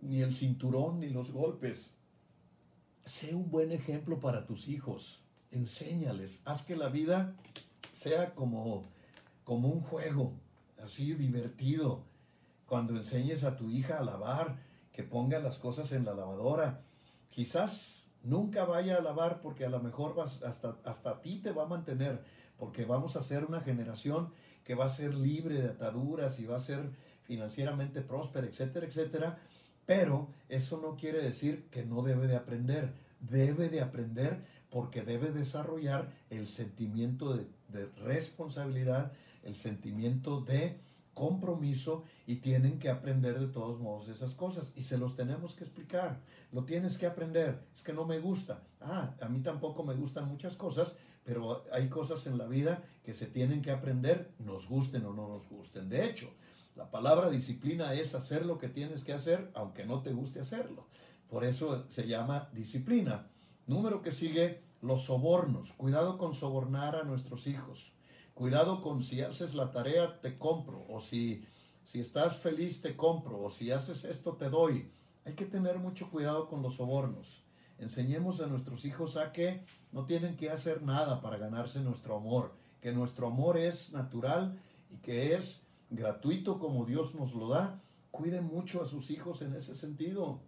ni 0.02 0.20
el 0.20 0.34
cinturón, 0.34 1.00
ni 1.00 1.08
los 1.08 1.32
golpes. 1.32 1.92
Sé 3.06 3.34
un 3.34 3.50
buen 3.50 3.72
ejemplo 3.72 4.20
para 4.20 4.46
tus 4.46 4.68
hijos. 4.68 5.22
Enséñales. 5.52 6.42
Haz 6.44 6.64
que 6.64 6.76
la 6.76 6.90
vida 6.90 7.38
sea 7.94 8.36
como, 8.36 8.84
como 9.46 9.70
un 9.70 9.80
juego, 9.80 10.34
así 10.84 11.14
divertido. 11.14 12.04
Cuando 12.66 12.98
enseñes 12.98 13.46
a 13.46 13.56
tu 13.56 13.70
hija 13.70 14.00
a 14.00 14.04
lavar, 14.04 14.58
que 14.92 15.04
ponga 15.04 15.40
las 15.40 15.58
cosas 15.58 15.94
en 15.94 16.04
la 16.04 16.14
lavadora. 16.14 16.82
Quizás 17.30 18.00
nunca 18.24 18.66
vaya 18.66 18.98
a 18.98 19.02
lavar 19.02 19.42
porque 19.42 19.66
a 19.66 19.70
lo 19.70 19.80
mejor 19.80 20.16
vas, 20.16 20.44
hasta, 20.44 20.78
hasta 20.84 21.22
ti 21.22 21.40
te 21.42 21.52
va 21.52 21.64
a 21.64 21.68
mantener, 21.68 22.22
porque 22.58 22.86
vamos 22.86 23.16
a 23.16 23.22
ser 23.22 23.46
una 23.46 23.62
generación 23.62 24.34
que 24.64 24.76
va 24.76 24.86
a 24.86 24.90
ser 24.90 25.16
libre 25.16 25.62
de 25.62 25.70
ataduras 25.70 26.40
y 26.40 26.46
va 26.46 26.58
a 26.58 26.60
ser 26.60 26.92
financieramente 27.24 28.02
próspera, 28.02 28.48
etcétera, 28.48 28.86
etcétera. 28.86 29.40
Pero 29.86 30.28
eso 30.50 30.80
no 30.82 30.96
quiere 30.96 31.22
decir 31.22 31.68
que 31.72 31.84
no 31.84 32.04
debe 32.04 32.28
de 32.28 32.36
aprender. 32.36 32.94
Debe 33.20 33.70
de 33.70 33.82
aprender 33.82 34.44
porque 34.70 35.02
debe 35.02 35.32
desarrollar 35.32 36.12
el 36.30 36.48
sentimiento 36.48 37.36
de 37.36 37.86
responsabilidad, 37.98 39.12
el 39.44 39.56
sentimiento 39.56 40.42
de 40.42 40.80
compromiso 41.20 42.06
y 42.26 42.38
tienen 42.38 42.80
que 42.80 42.90
aprender 42.90 43.38
de 43.38 43.48
todos 43.48 43.78
modos 43.82 44.08
esas 44.08 44.34
cosas 44.36 44.72
y 44.78 44.84
se 44.84 44.98
los 44.98 45.18
tenemos 45.18 45.54
que 45.54 45.66
explicar. 45.66 46.22
Lo 46.54 46.64
tienes 46.64 46.98
que 46.98 47.08
aprender. 47.08 47.60
Es 47.74 47.84
que 47.84 47.92
no 47.92 48.06
me 48.06 48.20
gusta. 48.20 48.64
Ah, 48.80 49.14
a 49.20 49.28
mí 49.28 49.42
tampoco 49.42 49.84
me 49.84 49.96
gustan 49.96 50.30
muchas 50.30 50.56
cosas, 50.56 50.96
pero 51.26 51.66
hay 51.74 51.90
cosas 51.90 52.26
en 52.26 52.38
la 52.38 52.48
vida 52.48 52.82
que 53.04 53.14
se 53.14 53.26
tienen 53.26 53.62
que 53.62 53.72
aprender, 53.72 54.32
nos 54.40 54.70
gusten 54.70 55.06
o 55.06 55.14
no 55.14 55.28
nos 55.28 55.50
gusten. 55.50 55.90
De 55.90 56.06
hecho, 56.06 56.30
la 56.78 56.90
palabra 56.90 57.30
disciplina 57.30 57.94
es 57.94 58.16
hacer 58.16 58.46
lo 58.46 58.58
que 58.58 58.70
tienes 58.70 59.04
que 59.04 59.12
hacer, 59.12 59.52
aunque 59.56 59.86
no 59.86 60.02
te 60.02 60.14
guste 60.14 60.40
hacerlo. 60.40 60.88
Por 61.30 61.44
eso 61.44 61.86
se 61.90 62.08
llama 62.08 62.50
disciplina. 62.54 63.28
Número 63.68 64.02
que 64.02 64.14
sigue, 64.14 64.64
los 64.82 65.04
sobornos. 65.04 65.74
Cuidado 65.74 66.18
con 66.18 66.34
sobornar 66.34 66.96
a 66.96 67.04
nuestros 67.04 67.46
hijos. 67.48 67.99
Cuidado 68.40 68.80
con 68.80 69.04
si 69.04 69.20
haces 69.20 69.54
la 69.54 69.70
tarea, 69.70 70.22
te 70.22 70.38
compro. 70.38 70.86
O 70.88 71.02
si, 71.02 71.44
si 71.84 72.00
estás 72.00 72.38
feliz, 72.38 72.82
te 72.82 72.96
compro. 72.96 73.44
O 73.44 73.50
si 73.50 73.70
haces 73.70 74.06
esto, 74.06 74.38
te 74.38 74.50
doy. 74.50 74.90
Hay 75.26 75.34
que 75.34 75.44
tener 75.44 75.78
mucho 75.78 76.10
cuidado 76.10 76.48
con 76.48 76.62
los 76.62 76.76
sobornos. 76.76 77.44
Enseñemos 77.80 78.40
a 78.40 78.48
nuestros 78.48 78.86
hijos 78.86 79.18
a 79.18 79.34
que 79.34 79.66
no 79.92 80.06
tienen 80.06 80.38
que 80.38 80.52
hacer 80.52 80.82
nada 80.84 81.20
para 81.20 81.38
ganarse 81.38 81.82
nuestro 81.82 82.16
amor. 82.16 82.54
Que 82.80 82.94
nuestro 82.94 83.28
amor 83.28 83.58
es 83.58 83.92
natural 83.92 84.58
y 84.90 85.00
que 85.00 85.36
es 85.36 85.62
gratuito 85.90 86.60
como 86.60 86.86
Dios 86.86 87.16
nos 87.16 87.34
lo 87.34 87.50
da. 87.50 87.82
Cuiden 88.10 88.46
mucho 88.46 88.82
a 88.82 88.86
sus 88.86 89.12
hijos 89.12 89.42
en 89.42 89.54
ese 89.54 89.76
sentido. 89.76 90.40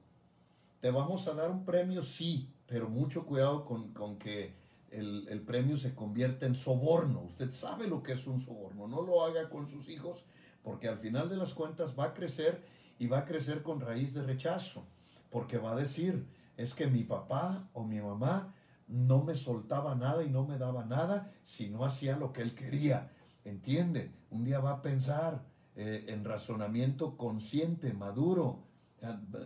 Te 0.79 0.91
vamos 0.91 1.27
a 1.27 1.33
dar 1.33 1.51
un 1.51 1.65
premio, 1.65 2.03
sí, 2.03 2.53
pero 2.67 2.87
mucho 2.87 3.25
cuidado 3.25 3.65
con, 3.65 3.91
con 3.91 4.17
que 4.17 4.61
el, 4.91 5.41
premio 5.45 5.77
se 5.77 5.95
convierte 5.95 6.45
en 6.45 6.55
soborno. 6.55 7.21
Usted 7.21 7.51
sabe 7.51 7.87
lo 7.87 8.03
que 8.03 8.13
es 8.13 8.27
un 8.27 8.39
soborno. 8.39 8.87
No 8.87 9.01
lo 9.01 9.23
haga 9.23 9.49
con 9.49 9.67
sus 9.67 9.89
hijos 9.89 10.25
porque 10.63 10.87
al 10.87 10.97
final 10.97 11.29
de 11.29 11.37
las 11.37 11.53
cuentas 11.53 11.97
va 11.97 12.05
a 12.05 12.13
crecer 12.13 12.63
y 12.99 13.07
va 13.07 13.19
a 13.19 13.25
crecer 13.25 13.63
con 13.63 13.79
raíz 13.79 14.13
de 14.13 14.23
rechazo. 14.23 14.85
Porque 15.29 15.57
va 15.57 15.71
a 15.71 15.75
decir, 15.75 16.27
es 16.57 16.73
que 16.73 16.87
mi 16.87 17.03
papá 17.03 17.69
o 17.73 17.83
mi 17.83 18.01
mamá 18.01 18.53
no 18.87 19.23
me 19.23 19.33
soltaba 19.33 19.95
nada 19.95 20.23
y 20.23 20.29
no 20.29 20.45
me 20.45 20.57
daba 20.57 20.83
nada 20.83 21.31
si 21.43 21.69
no 21.69 21.85
hacía 21.85 22.17
lo 22.17 22.33
que 22.33 22.41
él 22.41 22.53
quería. 22.53 23.11
¿Entiende? 23.45 24.11
Un 24.29 24.43
día 24.43 24.59
va 24.59 24.71
a 24.71 24.81
pensar 24.81 25.41
eh, 25.75 26.05
en 26.09 26.25
razonamiento 26.25 27.17
consciente, 27.17 27.93
maduro. 27.93 28.67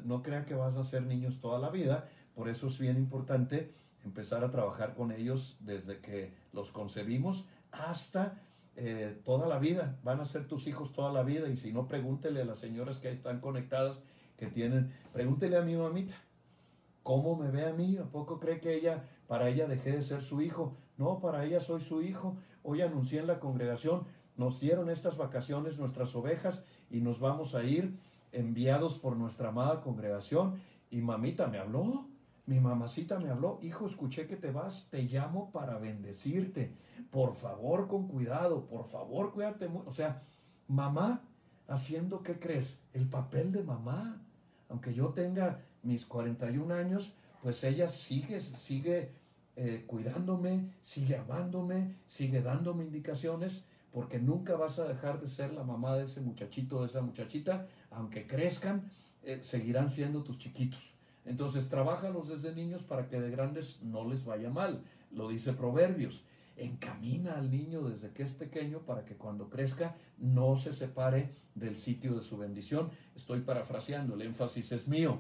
No 0.03 0.21
crea 0.21 0.43
que 0.43 0.55
vas 0.55 0.75
a 0.75 0.83
ser 0.83 1.03
niños 1.03 1.39
toda 1.39 1.59
la 1.59 1.69
vida. 1.69 2.09
Por 2.33 2.49
eso 2.49 2.67
es 2.67 2.77
bien 2.77 2.97
importante 2.97 3.73
empezar 4.05 4.43
a 4.43 4.51
trabajar 4.51 4.93
con 4.93 5.11
ellos 5.11 5.57
desde 5.59 5.99
que 5.99 6.31
los 6.53 6.71
concebimos 6.71 7.47
hasta 7.71 8.39
eh, 8.77 9.19
toda 9.25 9.47
la 9.47 9.59
vida. 9.59 9.97
Van 10.03 10.19
a 10.19 10.25
ser 10.25 10.47
tus 10.47 10.67
hijos 10.67 10.93
toda 10.93 11.11
la 11.11 11.23
vida 11.23 11.49
y 11.49 11.57
si 11.57 11.73
no, 11.73 11.87
pregúntele 11.87 12.41
a 12.41 12.45
las 12.45 12.59
señoras 12.59 12.97
que 12.97 13.11
están 13.11 13.41
conectadas, 13.41 13.99
que 14.37 14.47
tienen, 14.47 14.93
pregúntele 15.11 15.57
a 15.57 15.61
mi 15.61 15.75
mamita, 15.75 16.15
¿cómo 17.03 17.35
me 17.35 17.49
ve 17.49 17.65
a 17.65 17.73
mí? 17.73 17.97
¿A 17.97 18.03
poco 18.05 18.39
cree 18.39 18.59
que 18.59 18.75
ella, 18.75 19.03
para 19.27 19.49
ella 19.49 19.67
dejé 19.67 19.91
de 19.93 20.01
ser 20.01 20.21
su 20.21 20.41
hijo? 20.41 20.77
No, 20.97 21.19
para 21.19 21.45
ella 21.45 21.59
soy 21.59 21.81
su 21.81 22.01
hijo. 22.01 22.37
Hoy 22.63 22.81
anuncié 22.81 23.19
en 23.19 23.27
la 23.27 23.39
congregación, 23.39 24.05
nos 24.37 24.59
dieron 24.59 24.89
estas 24.89 25.17
vacaciones 25.17 25.77
nuestras 25.77 26.15
ovejas 26.15 26.63
y 26.89 27.01
nos 27.01 27.19
vamos 27.19 27.55
a 27.55 27.63
ir 27.63 27.97
enviados 28.31 28.97
por 28.97 29.15
nuestra 29.15 29.49
amada 29.49 29.81
congregación. 29.81 30.59
Y 30.91 31.01
mamita 31.01 31.47
me 31.47 31.59
habló, 31.59 32.07
mi 32.47 32.59
mamacita 32.59 33.19
me 33.19 33.29
habló, 33.29 33.59
hijo, 33.61 33.85
escuché 33.85 34.27
que 34.27 34.35
te 34.35 34.51
vas, 34.51 34.87
te 34.91 35.03
llamo 35.03 35.51
para 35.51 35.79
bendecirte. 35.79 36.75
Por 37.09 37.35
favor, 37.35 37.87
con 37.87 38.07
cuidado, 38.07 38.65
por 38.65 38.85
favor, 38.85 39.33
cuídate. 39.33 39.67
O 39.85 39.91
sea, 39.91 40.21
mamá 40.67 41.23
haciendo, 41.67 42.21
¿qué 42.21 42.39
crees? 42.39 42.79
El 42.93 43.07
papel 43.09 43.51
de 43.51 43.63
mamá. 43.63 44.21
Aunque 44.69 44.93
yo 44.93 45.09
tenga 45.09 45.61
mis 45.83 46.05
41 46.05 46.73
años, 46.73 47.13
pues 47.41 47.63
ella 47.63 47.87
sigue, 47.87 48.39
sigue 48.39 49.11
eh, 49.55 49.83
cuidándome, 49.87 50.71
sigue 50.81 51.17
amándome, 51.17 51.95
sigue 52.07 52.41
dándome 52.41 52.83
indicaciones, 52.83 53.65
porque 53.91 54.19
nunca 54.19 54.55
vas 54.55 54.79
a 54.79 54.87
dejar 54.87 55.21
de 55.21 55.27
ser 55.27 55.53
la 55.53 55.63
mamá 55.63 55.95
de 55.95 56.03
ese 56.03 56.21
muchachito, 56.21 56.81
de 56.81 56.87
esa 56.87 57.01
muchachita, 57.01 57.67
aunque 57.91 58.27
crezcan, 58.27 58.91
eh, 59.23 59.39
seguirán 59.41 59.89
siendo 59.89 60.23
tus 60.23 60.37
chiquitos. 60.37 60.94
Entonces, 61.25 61.69
trabájalos 61.69 62.27
desde 62.27 62.53
niños 62.53 62.83
para 62.83 63.07
que 63.07 63.19
de 63.19 63.31
grandes 63.31 63.81
no 63.81 64.07
les 64.07 64.25
vaya 64.25 64.49
mal. 64.49 64.83
Lo 65.11 65.29
dice 65.29 65.53
Proverbios. 65.53 66.23
Encamina 66.57 67.33
al 67.33 67.51
niño 67.51 67.81
desde 67.81 68.11
que 68.11 68.23
es 68.23 68.31
pequeño 68.31 68.79
para 68.79 69.03
que 69.03 69.15
cuando 69.15 69.49
crezca 69.49 69.95
no 70.17 70.55
se 70.55 70.71
separe 70.71 71.33
del 71.53 71.75
sitio 71.75 72.15
de 72.15 72.21
su 72.21 72.37
bendición. 72.37 72.89
Estoy 73.15 73.41
parafraseando, 73.41 74.15
el 74.15 74.21
énfasis 74.21 74.71
es 74.71 74.87
mío. 74.87 75.19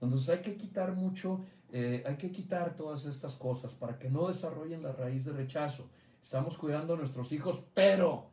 Entonces 0.00 0.28
hay 0.30 0.42
que 0.42 0.56
quitar 0.56 0.94
mucho, 0.94 1.44
eh, 1.72 2.02
hay 2.06 2.16
que 2.16 2.30
quitar 2.30 2.74
todas 2.76 3.04
estas 3.04 3.34
cosas 3.34 3.74
para 3.74 3.98
que 3.98 4.08
no 4.08 4.28
desarrollen 4.28 4.82
la 4.82 4.92
raíz 4.92 5.24
de 5.24 5.32
rechazo. 5.32 5.90
Estamos 6.22 6.56
cuidando 6.56 6.94
a 6.94 6.96
nuestros 6.96 7.32
hijos, 7.32 7.62
pero 7.74 8.30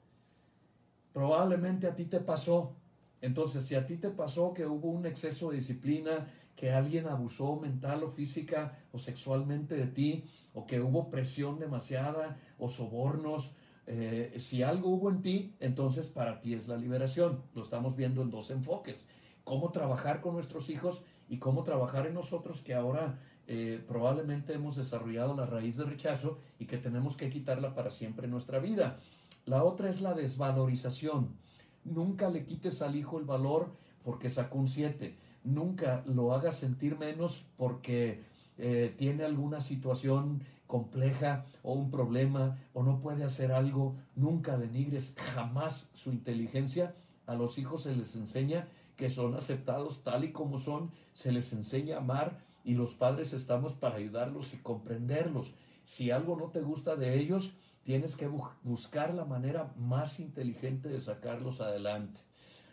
probablemente 1.12 1.88
a 1.88 1.96
ti 1.96 2.06
te 2.06 2.20
pasó. 2.20 2.76
Entonces, 3.22 3.66
si 3.66 3.76
a 3.76 3.86
ti 3.86 3.98
te 3.98 4.10
pasó 4.10 4.54
que 4.54 4.66
hubo 4.66 4.90
un 4.90 5.06
exceso 5.06 5.50
de 5.50 5.58
disciplina, 5.58 6.28
que 6.58 6.72
alguien 6.72 7.08
abusó 7.08 7.56
mental 7.56 8.04
o 8.04 8.10
física 8.10 8.78
o 8.92 8.98
sexualmente 8.98 9.76
de 9.76 9.88
ti, 9.88 10.26
o 10.54 10.66
que 10.66 10.82
hubo 10.82 11.10
presión 11.10 11.60
demasiada 11.60 12.36
o 12.58 12.68
sobornos. 12.68 13.54
Eh, 13.86 14.36
si 14.40 14.64
algo 14.64 14.90
hubo 14.90 15.10
en 15.12 15.22
ti, 15.22 15.56
entonces 15.60 16.08
para 16.08 16.42
ti 16.42 16.56
es 16.56 16.68
la 16.68 16.76
liberación. 16.76 17.44
Lo 17.54 17.62
estamos 17.62 17.96
viendo 17.96 18.24
en 18.24 18.32
dos 18.32 18.50
enfoques. 18.50 19.06
Cómo 19.44 19.72
trabajar 19.72 20.20
con 20.20 20.34
nuestros 20.34 20.70
hijos 20.70 21.04
y 21.30 21.38
cómo 21.38 21.64
trabajar 21.64 22.08
en 22.08 22.16
nosotros 22.16 22.62
que 22.62 22.74
ahora 22.74 23.20
eh, 23.46 23.82
probablemente 23.88 24.54
hemos 24.54 24.76
desarrollado 24.76 25.36
la 25.36 25.46
raíz 25.46 25.78
de 25.78 25.86
rechazo 25.86 26.40
y 26.58 26.66
que 26.66 26.78
tenemos 26.78 27.16
que 27.16 27.30
quitarla 27.30 27.76
para 27.76 27.92
siempre 27.92 28.26
en 28.26 28.32
nuestra 28.32 28.58
vida. 28.58 29.00
La 29.46 29.64
otra 29.64 29.90
es 29.90 30.02
la 30.02 30.16
desvalorización. 30.16 31.38
Nunca 31.86 32.30
le 32.30 32.46
quites 32.46 32.82
al 32.82 32.96
hijo 32.96 33.20
el 33.20 33.26
valor 33.26 33.72
porque 34.04 34.32
sacó 34.32 34.58
un 34.58 34.68
7 34.68 35.27
nunca 35.48 36.04
lo 36.06 36.34
hagas 36.34 36.58
sentir 36.58 36.98
menos 36.98 37.48
porque 37.58 38.24
eh, 38.58 38.94
tiene 38.98 39.24
alguna 39.24 39.60
situación 39.60 40.44
compleja 40.68 41.46
o 41.64 41.74
un 41.74 41.90
problema 41.90 42.58
o 42.74 42.84
no 42.84 43.00
puede 43.00 43.24
hacer 43.24 43.52
algo, 43.52 43.96
nunca 44.16 44.58
denigres 44.58 45.14
jamás 45.34 45.90
su 45.94 46.12
inteligencia. 46.12 46.96
A 47.26 47.36
los 47.36 47.58
hijos 47.58 47.84
se 47.84 47.96
les 47.96 48.16
enseña 48.16 48.68
que 48.96 49.10
son 49.10 49.36
aceptados 49.36 50.04
tal 50.04 50.24
y 50.24 50.32
como 50.32 50.58
son, 50.60 50.92
se 51.14 51.32
les 51.32 51.54
enseña 51.54 51.96
a 51.96 52.00
amar 52.00 52.40
y 52.64 52.74
los 52.74 52.94
padres 52.94 53.32
estamos 53.34 53.74
para 53.74 53.96
ayudarlos 53.96 54.54
y 54.54 54.58
comprenderlos. 54.58 55.54
Si 55.86 56.12
algo 56.12 56.36
no 56.36 56.48
te 56.48 56.62
gusta 56.62 56.96
de 56.96 57.18
ellos, 57.18 57.58
tienes 57.84 58.16
que 58.16 58.28
buscar 58.64 59.14
la 59.14 59.24
manera 59.24 59.72
más 59.78 60.20
inteligente 60.20 60.90
de 60.90 61.00
sacarlos 61.00 61.62
adelante. 61.62 62.20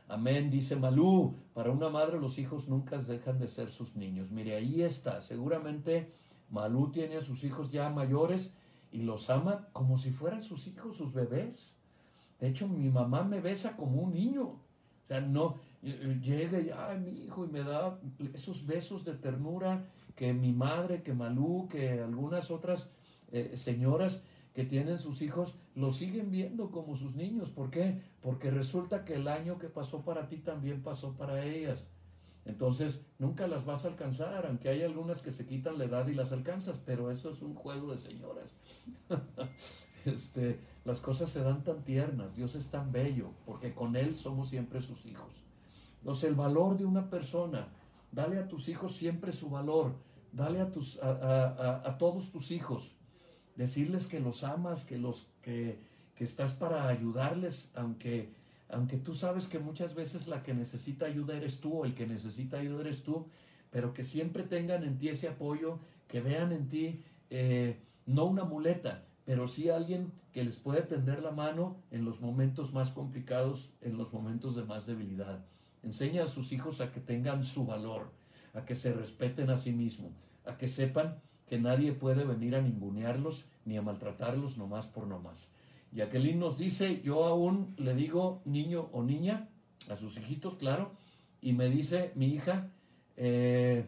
Amén, 0.09 0.51
dice 0.51 0.77
Malú. 0.77 1.35
Para 1.55 1.71
una 1.71 1.89
madre 1.89 2.21
los 2.21 2.39
hijos 2.39 2.69
nunca 2.69 2.99
dejan 2.99 3.39
de 3.39 3.49
ser 3.49 3.73
sus 3.73 3.97
niños. 3.97 4.31
Mire, 4.31 4.57
ahí 4.57 4.83
está. 4.83 5.21
Seguramente 5.21 6.13
Malú 6.51 6.91
tiene 6.91 7.17
a 7.17 7.23
sus 7.23 7.43
hijos 7.45 7.71
ya 7.71 7.89
mayores 7.91 8.53
y 8.93 9.03
los 9.03 9.31
ama 9.31 9.69
como 9.73 9.97
si 9.97 10.11
fueran 10.11 10.43
sus 10.43 10.67
hijos, 10.67 10.97
sus 10.97 11.13
bebés. 11.13 11.73
De 12.39 12.49
hecho, 12.49 12.69
mi 12.69 12.91
mamá 12.91 13.25
me 13.25 13.41
besa 13.41 13.77
como 13.77 14.03
un 14.03 14.13
niño. 14.13 14.43
O 14.45 15.07
sea, 15.09 15.21
no 15.21 15.57
llega 15.83 16.61
y, 16.61 16.71
ay, 16.71 16.99
mi 16.99 17.11
hijo, 17.25 17.45
y 17.45 17.49
me 17.49 17.63
da 17.63 17.99
esos 18.33 18.67
besos 18.67 19.05
de 19.05 19.15
ternura 19.15 19.85
que 20.15 20.33
mi 20.33 20.53
madre, 20.53 21.03
que 21.03 21.13
Malú, 21.13 21.67
que 21.71 22.01
algunas 22.01 22.51
otras 22.51 22.89
eh, 23.33 23.57
señoras 23.57 24.23
que 24.55 24.65
tienen 24.65 24.99
sus 24.99 25.23
hijos 25.23 25.55
lo 25.75 25.91
siguen 25.91 26.31
viendo 26.31 26.71
como 26.71 26.97
sus 26.97 27.15
niños. 27.15 27.51
¿Por 27.51 27.71
qué? 27.71 28.01
Porque 28.23 28.51
resulta 28.51 29.05
que 29.05 29.15
el 29.15 29.29
año 29.29 29.59
que 29.59 29.69
pasó 29.69 30.05
para 30.05 30.29
ti 30.29 30.39
también 30.39 30.83
pasó 30.83 31.15
para 31.15 31.45
ellas. 31.45 31.87
Entonces, 32.45 33.01
nunca 33.19 33.47
las 33.47 33.65
vas 33.65 33.85
a 33.85 33.89
alcanzar, 33.89 34.47
aunque 34.47 34.69
hay 34.69 34.83
algunas 34.83 35.23
que 35.23 35.33
se 35.33 35.47
quitan 35.47 35.79
la 35.79 35.85
edad 35.85 36.07
y 36.09 36.15
las 36.15 36.31
alcanzas, 36.31 36.79
pero 36.85 37.11
eso 37.11 37.31
es 37.31 37.41
un 37.41 37.55
juego 37.55 37.93
de 37.93 37.99
señoras. 37.99 38.55
este, 40.05 40.61
las 40.85 41.01
cosas 41.01 41.31
se 41.31 41.43
dan 41.43 41.65
tan 41.65 41.85
tiernas, 41.85 42.37
Dios 42.37 42.55
es 42.55 42.69
tan 42.69 42.93
bello, 42.93 43.31
porque 43.47 43.75
con 43.75 43.97
Él 43.97 44.17
somos 44.17 44.51
siempre 44.51 44.83
sus 44.83 45.07
hijos. 45.07 45.43
Entonces, 46.01 46.29
el 46.29 46.35
valor 46.35 46.77
de 46.77 46.85
una 46.85 47.09
persona, 47.09 47.69
dale 48.13 48.39
a 48.39 48.47
tus 48.47 48.69
hijos 48.69 48.95
siempre 48.95 49.33
su 49.33 49.49
valor, 49.49 49.95
dale 50.31 50.61
a, 50.61 50.71
tus, 50.71 51.03
a 51.03 51.97
todos 51.99 52.31
tus 52.31 52.51
hijos 52.51 52.95
decirles 53.57 54.07
que 54.07 54.21
los 54.21 54.45
amas, 54.45 54.85
que 54.85 54.99
los 54.99 55.27
que, 55.43 55.79
estás 56.19 56.55
para 56.55 56.89
ayudarles, 56.89 57.71
aunque, 57.75 58.31
aunque 58.71 58.97
tú 58.97 59.15
sabes 59.15 59.47
que 59.47 59.59
muchas 59.59 59.95
veces 59.95 60.27
la 60.27 60.43
que 60.43 60.55
necesita 60.55 61.05
ayuda 61.05 61.37
eres 61.37 61.61
tú 61.61 61.81
o 61.81 61.85
el 61.85 61.95
que 61.95 62.07
necesita 62.07 62.59
ayuda 62.59 62.81
eres 62.81 63.03
tú, 63.03 63.27
pero 63.71 63.93
que 63.93 64.05
siempre 64.05 64.45
tengan 64.45 64.85
en 64.85 64.97
ti 64.97 65.11
ese 65.11 65.29
apoyo, 65.29 65.81
que 66.09 66.21
vean 66.21 66.53
en 66.53 66.69
ti 66.69 67.03
eh, 67.29 67.77
no 68.07 68.25
una 68.25 68.45
muleta, 68.45 69.05
pero 69.27 69.49
sí 69.49 69.69
alguien 69.69 70.13
que 70.33 70.45
les 70.45 70.57
puede 70.57 70.83
tender 70.83 71.23
la 71.23 71.33
mano 71.33 71.77
en 71.91 72.05
los 72.05 72.21
momentos 72.21 72.73
más 72.73 72.91
complicados, 72.91 73.75
en 73.83 73.97
los 73.97 74.13
momentos 74.13 74.57
de 74.57 74.65
más 74.65 74.87
debilidad. 74.87 75.45
Enseña 75.83 76.25
a 76.25 76.29
sus 76.29 76.53
hijos 76.53 76.81
a 76.81 76.91
que 76.91 77.01
tengan 77.01 77.45
su 77.45 77.67
valor, 77.67 78.11
a 78.55 78.65
que 78.65 78.75
se 78.75 78.93
respeten 78.93 79.51
a 79.51 79.57
sí 79.57 79.73
mismos, 79.73 80.13
a 80.45 80.57
que 80.57 80.69
sepan 80.69 81.21
que 81.47 81.59
nadie 81.59 81.93
puede 81.93 82.25
venir 82.25 82.57
a 82.57 82.63
ningunearlos 82.63 83.47
ni 83.65 83.77
a 83.77 83.83
maltratarlos 83.83 84.59
nomás 84.59 84.87
por 84.87 85.07
nomás. 85.07 85.49
Y 85.93 86.01
aquel 86.01 86.39
nos 86.39 86.59
dice, 86.59 87.01
yo 87.03 87.25
aún 87.25 87.75
le 87.77 87.95
digo 87.95 88.43
niño 88.45 88.89
o 88.93 89.03
niña, 89.03 89.49
a 89.89 89.97
sus 89.97 90.17
hijitos, 90.19 90.57
claro, 90.57 90.93
y 91.41 91.53
me 91.53 91.69
dice 91.69 92.13
mi 92.15 92.27
hija, 92.27 92.71
eh, 93.17 93.87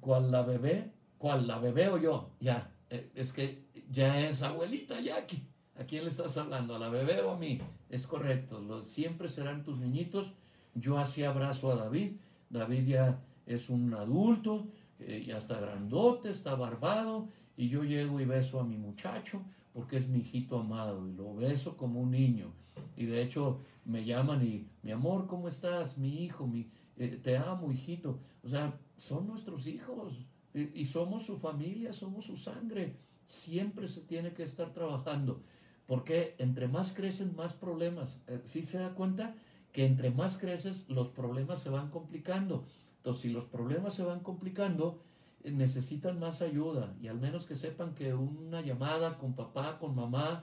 ¿cuál 0.00 0.30
la 0.30 0.42
bebé? 0.42 0.90
¿Cuál 1.16 1.46
la 1.46 1.58
bebé 1.58 1.88
o 1.88 1.96
yo? 1.96 2.30
Ya, 2.40 2.70
eh, 2.90 3.10
es 3.14 3.32
que 3.32 3.64
ya 3.90 4.20
es 4.28 4.42
abuelita 4.42 5.00
Jackie. 5.00 5.42
¿A 5.76 5.84
quién 5.84 6.04
le 6.04 6.10
estás 6.10 6.36
hablando? 6.36 6.76
¿A 6.76 6.78
la 6.78 6.88
bebé 6.88 7.20
o 7.22 7.32
a 7.32 7.36
mí? 7.36 7.60
Es 7.88 8.06
correcto, 8.06 8.84
siempre 8.84 9.28
serán 9.28 9.64
tus 9.64 9.78
niñitos. 9.78 10.34
Yo 10.74 10.98
así 10.98 11.24
abrazo 11.24 11.72
a 11.72 11.76
David. 11.76 12.12
David 12.50 12.86
ya 12.86 13.20
es 13.46 13.70
un 13.70 13.94
adulto, 13.94 14.68
eh, 15.00 15.24
ya 15.26 15.38
está 15.38 15.60
grandote, 15.60 16.30
está 16.30 16.54
barbado, 16.54 17.28
y 17.56 17.68
yo 17.68 17.84
llego 17.84 18.20
y 18.20 18.24
beso 18.24 18.60
a 18.60 18.64
mi 18.64 18.76
muchacho 18.76 19.42
porque 19.72 19.96
es 19.96 20.08
mi 20.08 20.20
hijito 20.20 20.58
amado 20.58 21.06
y 21.08 21.12
lo 21.12 21.34
beso 21.34 21.76
como 21.76 22.00
un 22.00 22.12
niño. 22.12 22.52
Y 22.96 23.06
de 23.06 23.22
hecho 23.22 23.60
me 23.84 24.04
llaman 24.04 24.44
y, 24.44 24.68
mi 24.82 24.92
amor, 24.92 25.26
¿cómo 25.26 25.48
estás? 25.48 25.98
Mi 25.98 26.24
hijo, 26.24 26.46
mi, 26.46 26.70
eh, 26.96 27.20
te 27.22 27.36
amo, 27.36 27.72
hijito. 27.72 28.20
O 28.42 28.48
sea, 28.48 28.78
son 28.96 29.26
nuestros 29.26 29.66
hijos 29.66 30.26
y 30.52 30.84
somos 30.84 31.24
su 31.24 31.36
familia, 31.36 31.92
somos 31.92 32.24
su 32.24 32.36
sangre 32.36 32.96
siempre 33.24 33.88
se 33.88 34.00
tiene 34.02 34.32
que 34.32 34.42
estar 34.42 34.72
trabajando, 34.72 35.42
porque 35.86 36.34
entre 36.38 36.68
más 36.68 36.92
crecen, 36.92 37.34
más 37.36 37.52
problemas. 37.52 38.22
Eh, 38.26 38.40
¿Sí 38.44 38.62
se 38.62 38.78
da 38.78 38.94
cuenta? 38.94 39.34
Que 39.72 39.86
entre 39.86 40.10
más 40.10 40.38
creces, 40.38 40.88
los 40.88 41.08
problemas 41.08 41.62
se 41.62 41.70
van 41.70 41.90
complicando. 41.90 42.64
Entonces, 43.04 43.20
si 43.20 43.28
los 43.28 43.44
problemas 43.44 43.92
se 43.92 44.02
van 44.02 44.20
complicando, 44.20 44.98
eh, 45.42 45.50
necesitan 45.50 46.18
más 46.18 46.40
ayuda 46.40 46.96
y 47.02 47.08
al 47.08 47.20
menos 47.20 47.44
que 47.44 47.54
sepan 47.54 47.94
que 47.94 48.14
una 48.14 48.62
llamada 48.62 49.18
con 49.18 49.34
papá, 49.34 49.78
con 49.78 49.94
mamá, 49.94 50.42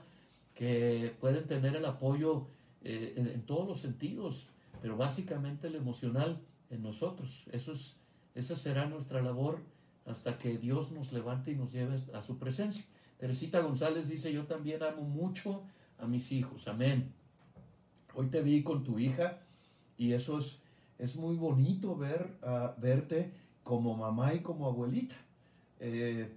que 0.54 1.12
pueden 1.18 1.48
tener 1.48 1.74
el 1.74 1.84
apoyo 1.84 2.46
eh, 2.82 3.14
en, 3.16 3.42
todos 3.46 3.66
los 3.66 3.80
sentidos, 3.80 4.46
pero 4.80 4.96
básicamente 4.96 5.66
el 5.66 5.74
emocional 5.74 6.40
en 6.70 6.84
nosotros. 6.84 7.48
Eso 7.50 7.72
es, 7.72 7.96
esa 8.36 8.54
será 8.54 8.86
nuestra 8.86 9.20
labor 9.22 9.58
hasta 10.06 10.38
que 10.38 10.56
Dios 10.56 10.92
nos 10.92 11.12
levante 11.12 11.50
y 11.50 11.56
nos 11.56 11.72
lleve 11.72 11.96
a 12.14 12.22
su 12.22 12.38
presencia. 12.38 12.84
Teresita 13.18 13.58
González 13.58 14.06
dice, 14.06 14.32
yo 14.32 14.46
también 14.46 14.84
amo 14.84 15.02
mucho 15.02 15.64
a 15.98 16.06
mis 16.06 16.30
hijos, 16.30 16.68
amén. 16.68 17.12
Hoy 18.14 18.28
te 18.28 18.40
vi 18.40 18.62
con 18.62 18.84
tu 18.84 19.00
hija 19.00 19.40
y 19.98 20.12
eso 20.12 20.38
es, 20.38 20.61
es 21.02 21.16
muy 21.16 21.34
bonito 21.34 21.96
ver, 21.96 22.38
uh, 22.42 22.80
verte 22.80 23.32
como 23.64 23.96
mamá 23.96 24.34
y 24.34 24.40
como 24.40 24.66
abuelita. 24.66 25.16
Eh, 25.80 26.32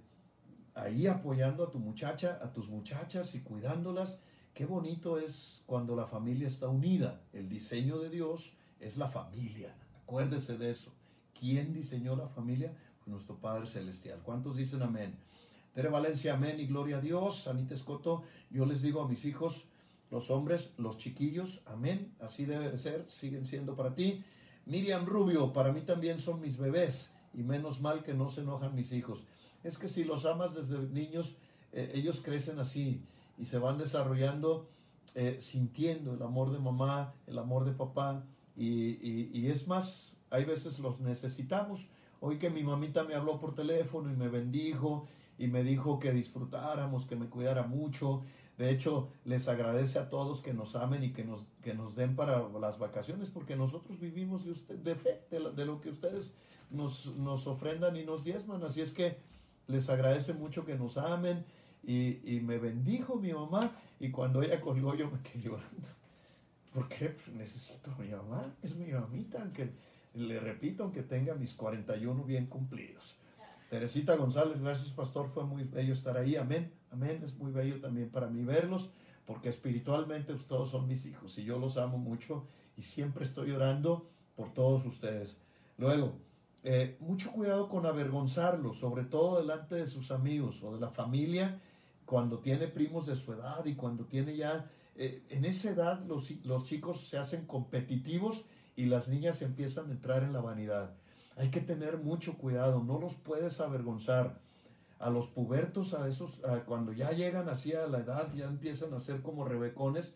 ahí 0.74 1.06
apoyando 1.06 1.62
a 1.62 1.70
tu 1.70 1.78
muchacha, 1.78 2.40
a 2.42 2.52
tus 2.52 2.68
muchachas 2.68 3.36
y 3.36 3.40
cuidándolas. 3.42 4.18
Qué 4.54 4.66
bonito 4.66 5.20
es 5.20 5.62
cuando 5.66 5.94
la 5.94 6.08
familia 6.08 6.48
está 6.48 6.68
unida. 6.68 7.20
El 7.32 7.48
diseño 7.48 7.98
de 7.98 8.10
Dios 8.10 8.54
es 8.80 8.96
la 8.96 9.08
familia. 9.08 9.72
Acuérdese 10.02 10.58
de 10.58 10.70
eso. 10.70 10.90
¿Quién 11.32 11.72
diseñó 11.72 12.16
la 12.16 12.26
familia? 12.26 12.74
nuestro 13.06 13.36
Padre 13.36 13.66
Celestial. 13.66 14.20
¿Cuántos 14.24 14.56
dicen 14.56 14.82
amén? 14.82 15.14
Tere 15.74 15.90
Valencia, 15.90 16.34
amén 16.34 16.58
y 16.58 16.66
gloria 16.66 16.96
a 16.96 17.00
Dios. 17.00 17.46
Anita 17.46 17.74
Escoto, 17.74 18.24
yo 18.50 18.66
les 18.66 18.82
digo 18.82 19.00
a 19.00 19.06
mis 19.06 19.24
hijos, 19.24 19.66
los 20.10 20.28
hombres, 20.28 20.72
los 20.76 20.98
chiquillos, 20.98 21.62
amén. 21.66 22.12
Así 22.18 22.46
debe 22.46 22.76
ser, 22.76 23.08
siguen 23.08 23.46
siendo 23.46 23.76
para 23.76 23.94
ti. 23.94 24.24
Miriam 24.66 25.06
Rubio, 25.06 25.52
para 25.52 25.72
mí 25.72 25.80
también 25.80 26.18
son 26.18 26.40
mis 26.40 26.58
bebés 26.58 27.12
y 27.32 27.42
menos 27.42 27.80
mal 27.80 28.02
que 28.02 28.14
no 28.14 28.28
se 28.28 28.42
enojan 28.42 28.74
mis 28.74 28.92
hijos. 28.92 29.24
Es 29.62 29.78
que 29.78 29.88
si 29.88 30.04
los 30.04 30.26
amas 30.26 30.54
desde 30.54 30.78
niños, 30.88 31.36
eh, 31.72 31.92
ellos 31.94 32.20
crecen 32.22 32.58
así 32.58 33.02
y 33.38 33.46
se 33.46 33.58
van 33.58 33.78
desarrollando 33.78 34.68
eh, 35.14 35.38
sintiendo 35.40 36.14
el 36.14 36.22
amor 36.22 36.52
de 36.52 36.58
mamá, 36.58 37.14
el 37.26 37.38
amor 37.38 37.64
de 37.64 37.72
papá 37.72 38.24
y, 38.56 39.38
y 39.38 39.50
es 39.50 39.66
más, 39.66 40.14
hay 40.30 40.44
veces 40.44 40.78
los 40.78 41.00
necesitamos 41.00 41.88
Hoy 42.20 42.38
que 42.38 42.48
mi 42.48 42.62
mamita 42.64 43.04
me 43.04 43.14
habló 43.14 43.38
por 43.38 43.54
teléfono 43.54 44.10
y 44.10 44.16
me 44.16 44.28
bendijo 44.28 45.06
y 45.38 45.48
me 45.48 45.62
dijo 45.62 45.98
que 45.98 46.12
disfrutáramos, 46.12 47.06
que 47.06 47.14
me 47.14 47.28
cuidara 47.28 47.64
mucho. 47.66 48.22
De 48.58 48.70
hecho, 48.70 49.10
les 49.24 49.48
agradece 49.48 49.98
a 49.98 50.08
todos 50.08 50.40
que 50.40 50.54
nos 50.54 50.76
amen 50.76 51.04
y 51.04 51.12
que 51.12 51.24
nos, 51.24 51.46
que 51.62 51.74
nos 51.74 51.94
den 51.94 52.16
para 52.16 52.48
las 52.48 52.78
vacaciones, 52.78 53.28
porque 53.28 53.54
nosotros 53.54 54.00
vivimos 54.00 54.44
de, 54.44 54.52
usted, 54.52 54.76
de 54.76 54.94
fe, 54.94 55.20
de, 55.30 55.66
lo 55.66 55.80
que 55.80 55.90
ustedes 55.90 56.32
nos, 56.70 57.14
nos 57.16 57.46
ofrendan 57.46 57.96
y 57.96 58.04
nos 58.04 58.24
diezman. 58.24 58.62
Así 58.64 58.80
es 58.80 58.92
que 58.92 59.18
les 59.66 59.90
agradece 59.90 60.32
mucho 60.32 60.64
que 60.64 60.76
nos 60.76 60.96
amen. 60.96 61.44
Y, 61.82 62.18
y, 62.24 62.40
me 62.40 62.58
bendijo 62.58 63.14
mi 63.14 63.32
mamá 63.32 63.70
y 64.00 64.10
cuando 64.10 64.42
ella 64.42 64.60
colgó 64.60 64.96
yo 64.96 65.08
me 65.10 65.20
quedé 65.20 65.44
llorando. 65.44 65.88
¿Por 66.72 66.88
qué? 66.88 67.10
Pues 67.10 67.28
necesito 67.36 67.92
a 67.92 67.98
mi 67.98 68.08
mamá, 68.08 68.54
es 68.62 68.74
mi 68.74 68.86
mamita, 68.86 69.40
aunque 69.40 69.70
le 70.14 70.40
repito, 70.40 70.82
aunque 70.82 71.02
tenga 71.02 71.34
mis 71.34 71.54
41 71.54 72.24
bien 72.24 72.46
cumplidos. 72.46 73.16
Teresita 73.76 74.16
González, 74.16 74.58
gracias 74.58 74.88
pastor, 74.88 75.28
fue 75.28 75.44
muy 75.44 75.64
bello 75.64 75.92
estar 75.92 76.16
ahí, 76.16 76.34
amén, 76.36 76.72
amén, 76.90 77.20
es 77.22 77.36
muy 77.36 77.52
bello 77.52 77.78
también 77.78 78.08
para 78.08 78.26
mí 78.26 78.42
verlos, 78.42 78.90
porque 79.26 79.50
espiritualmente 79.50 80.32
todos 80.48 80.70
son 80.70 80.88
mis 80.88 81.04
hijos 81.04 81.36
y 81.36 81.44
yo 81.44 81.58
los 81.58 81.76
amo 81.76 81.98
mucho 81.98 82.46
y 82.78 82.80
siempre 82.80 83.26
estoy 83.26 83.50
orando 83.50 84.06
por 84.34 84.54
todos 84.54 84.86
ustedes. 84.86 85.36
Luego, 85.76 86.14
eh, 86.64 86.96
mucho 87.00 87.30
cuidado 87.32 87.68
con 87.68 87.84
avergonzarlos, 87.84 88.78
sobre 88.78 89.04
todo 89.04 89.40
delante 89.40 89.74
de 89.74 89.88
sus 89.88 90.10
amigos 90.10 90.62
o 90.62 90.72
de 90.72 90.80
la 90.80 90.88
familia, 90.88 91.60
cuando 92.06 92.38
tiene 92.38 92.68
primos 92.68 93.04
de 93.04 93.14
su 93.14 93.34
edad 93.34 93.62
y 93.66 93.74
cuando 93.74 94.06
tiene 94.06 94.38
ya, 94.38 94.70
eh, 94.96 95.22
en 95.28 95.44
esa 95.44 95.68
edad 95.68 96.02
los, 96.04 96.30
los 96.46 96.64
chicos 96.64 97.06
se 97.08 97.18
hacen 97.18 97.44
competitivos 97.44 98.46
y 98.74 98.86
las 98.86 99.06
niñas 99.06 99.42
empiezan 99.42 99.90
a 99.90 99.92
entrar 99.92 100.22
en 100.22 100.32
la 100.32 100.40
vanidad. 100.40 100.94
Hay 101.36 101.50
que 101.50 101.60
tener 101.60 101.98
mucho 101.98 102.38
cuidado, 102.38 102.82
no 102.82 102.98
los 102.98 103.14
puedes 103.14 103.60
avergonzar. 103.60 104.40
A 104.98 105.10
los 105.10 105.26
pubertos, 105.26 105.92
a 105.92 106.08
esos, 106.08 106.40
cuando 106.64 106.90
ya 106.90 107.10
llegan 107.10 107.50
así 107.50 107.74
a 107.74 107.86
la 107.86 107.98
edad, 107.98 108.32
ya 108.32 108.46
empiezan 108.46 108.94
a 108.94 108.98
ser 108.98 109.20
como 109.20 109.44
rebecones, 109.44 110.14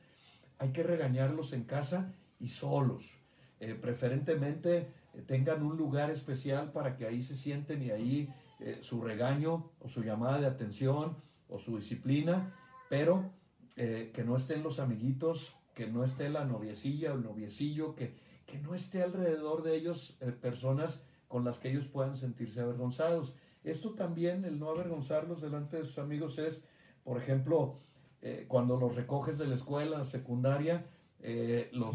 hay 0.58 0.72
que 0.72 0.82
regañarlos 0.82 1.52
en 1.52 1.64
casa 1.64 2.14
y 2.38 2.48
solos. 2.48 3.20
Eh, 3.60 3.74
preferentemente 3.74 4.92
eh, 5.12 5.22
tengan 5.26 5.62
un 5.62 5.76
lugar 5.76 6.10
especial 6.10 6.72
para 6.72 6.96
que 6.96 7.06
ahí 7.06 7.22
se 7.22 7.36
sienten 7.36 7.82
y 7.82 7.90
ahí 7.90 8.32
eh, 8.58 8.78
su 8.80 9.02
regaño 9.02 9.70
o 9.80 9.88
su 9.88 10.02
llamada 10.02 10.40
de 10.40 10.46
atención 10.46 11.16
o 11.48 11.58
su 11.58 11.76
disciplina, 11.76 12.54
pero 12.88 13.38
que 13.76 14.24
no 14.26 14.36
estén 14.36 14.62
los 14.62 14.78
amiguitos, 14.78 15.56
que 15.74 15.86
no 15.86 16.04
esté 16.04 16.28
la 16.28 16.44
noviecilla 16.44 17.12
o 17.12 17.16
el 17.16 17.22
noviecillo, 17.22 17.94
que, 17.94 18.14
que 18.44 18.58
no 18.58 18.74
esté 18.74 19.02
alrededor 19.02 19.62
de 19.62 19.74
ellos 19.74 20.18
personas 20.42 21.00
con 21.30 21.44
las 21.44 21.58
que 21.58 21.70
ellos 21.70 21.86
puedan 21.86 22.16
sentirse 22.16 22.60
avergonzados. 22.60 23.36
Esto 23.62 23.94
también, 23.94 24.44
el 24.44 24.58
no 24.58 24.68
avergonzarlos 24.68 25.40
delante 25.40 25.76
de 25.76 25.84
sus 25.84 26.00
amigos 26.00 26.40
es, 26.40 26.64
por 27.04 27.18
ejemplo, 27.18 27.78
eh, 28.20 28.46
cuando 28.48 28.76
los 28.76 28.96
recoges 28.96 29.38
de 29.38 29.46
la 29.46 29.54
escuela 29.54 30.04
secundaria, 30.04 30.84
eh, 31.20 31.70
los, 31.72 31.94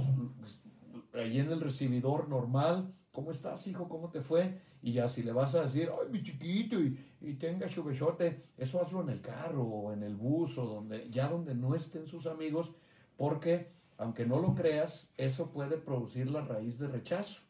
ahí 1.14 1.38
en 1.38 1.52
el 1.52 1.60
recibidor 1.60 2.30
normal, 2.30 2.94
¿cómo 3.12 3.32
estás, 3.32 3.68
hijo? 3.68 3.90
¿Cómo 3.90 4.10
te 4.10 4.22
fue? 4.22 4.62
Y 4.82 4.94
ya 4.94 5.10
si 5.10 5.22
le 5.22 5.34
vas 5.34 5.54
a 5.56 5.66
decir, 5.66 5.92
ay, 5.92 6.10
mi 6.10 6.24
chiquito, 6.24 6.80
y, 6.80 6.98
y 7.20 7.34
tenga 7.34 7.68
chubechote, 7.68 8.42
eso 8.58 8.82
hazlo 8.82 9.02
en 9.02 9.10
el 9.10 9.20
carro 9.20 9.64
o 9.64 9.92
en 9.92 10.02
el 10.02 10.16
bus 10.16 10.58
o 10.58 10.66
donde, 10.66 11.10
ya 11.10 11.28
donde 11.28 11.56
no 11.56 11.76
estén 11.76 12.08
sus 12.08 12.26
amigos, 12.26 12.74
porque 13.18 13.76
aunque 13.98 14.26
no 14.26 14.40
lo 14.40 14.56
creas, 14.56 15.12
eso 15.18 15.52
puede 15.52 15.76
producir 15.78 16.30
la 16.30 16.40
raíz 16.40 16.80
de 16.80 16.88
rechazo. 16.88 17.45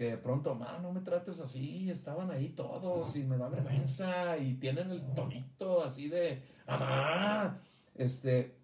Que 0.00 0.12
de 0.12 0.16
pronto, 0.16 0.54
mamá, 0.54 0.78
no 0.80 0.94
me 0.94 1.02
trates 1.02 1.40
así, 1.40 1.90
estaban 1.90 2.30
ahí 2.30 2.54
todos 2.56 3.14
y 3.16 3.22
me 3.22 3.36
da 3.36 3.50
vergüenza 3.50 4.38
y 4.38 4.54
tienen 4.54 4.90
el 4.90 5.02
tonito 5.12 5.84
así 5.84 6.08
de, 6.08 6.42
mamá, 6.66 7.60
este, 7.94 8.56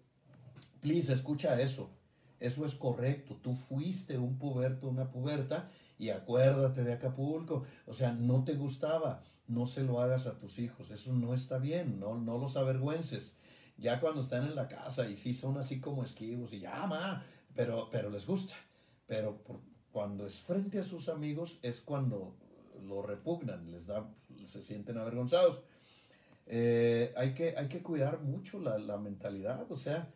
please, 0.81 1.13
escucha 1.13 1.61
eso. 1.61 1.91
Eso 2.39 2.65
es 2.65 2.73
correcto. 2.73 3.35
Tú 3.35 3.53
fuiste 3.53 4.17
un 4.17 4.39
puberto, 4.39 4.87
una 4.87 5.11
puberta 5.11 5.69
y 5.99 6.09
acuérdate 6.09 6.83
de 6.83 6.93
Acapulco. 6.93 7.65
O 7.85 7.93
sea, 7.93 8.13
no 8.13 8.43
te 8.43 8.55
gustaba. 8.55 9.21
No 9.47 9.67
se 9.67 9.83
lo 9.83 10.01
hagas 10.01 10.25
a 10.25 10.39
tus 10.39 10.57
hijos. 10.57 10.89
Eso 10.89 11.13
no 11.13 11.35
está 11.35 11.59
bien. 11.59 11.99
No, 11.99 12.17
no 12.17 12.39
los 12.39 12.57
avergüences. 12.57 13.35
Ya 13.77 13.99
cuando 13.99 14.21
están 14.21 14.47
en 14.47 14.55
la 14.55 14.67
casa 14.67 15.07
y 15.07 15.15
sí 15.15 15.35
son 15.35 15.59
así 15.59 15.79
como 15.79 16.03
esquivos 16.03 16.51
y 16.51 16.61
ya, 16.61 16.87
ma, 16.87 17.23
pero, 17.53 17.89
pero 17.91 18.09
les 18.09 18.25
gusta. 18.25 18.55
Pero 19.05 19.39
cuando 19.97 20.27
es 20.27 20.39
frente 20.41 20.77
a 20.77 20.83
sus 20.83 21.09
amigos 21.09 21.57
es 21.63 21.81
cuando 21.81 22.35
lo 22.87 23.01
repugnan, 23.01 23.71
les 23.71 23.87
da, 23.87 24.07
se 24.45 24.61
sienten 24.61 24.99
avergonzados. 24.99 25.59
Eh, 26.45 27.11
hay, 27.17 27.33
que, 27.33 27.57
hay 27.57 27.67
que 27.67 27.81
cuidar 27.81 28.21
mucho 28.21 28.59
la, 28.59 28.97
mentalidad, 28.99 29.65
o 29.71 29.75
sea, 29.75 30.07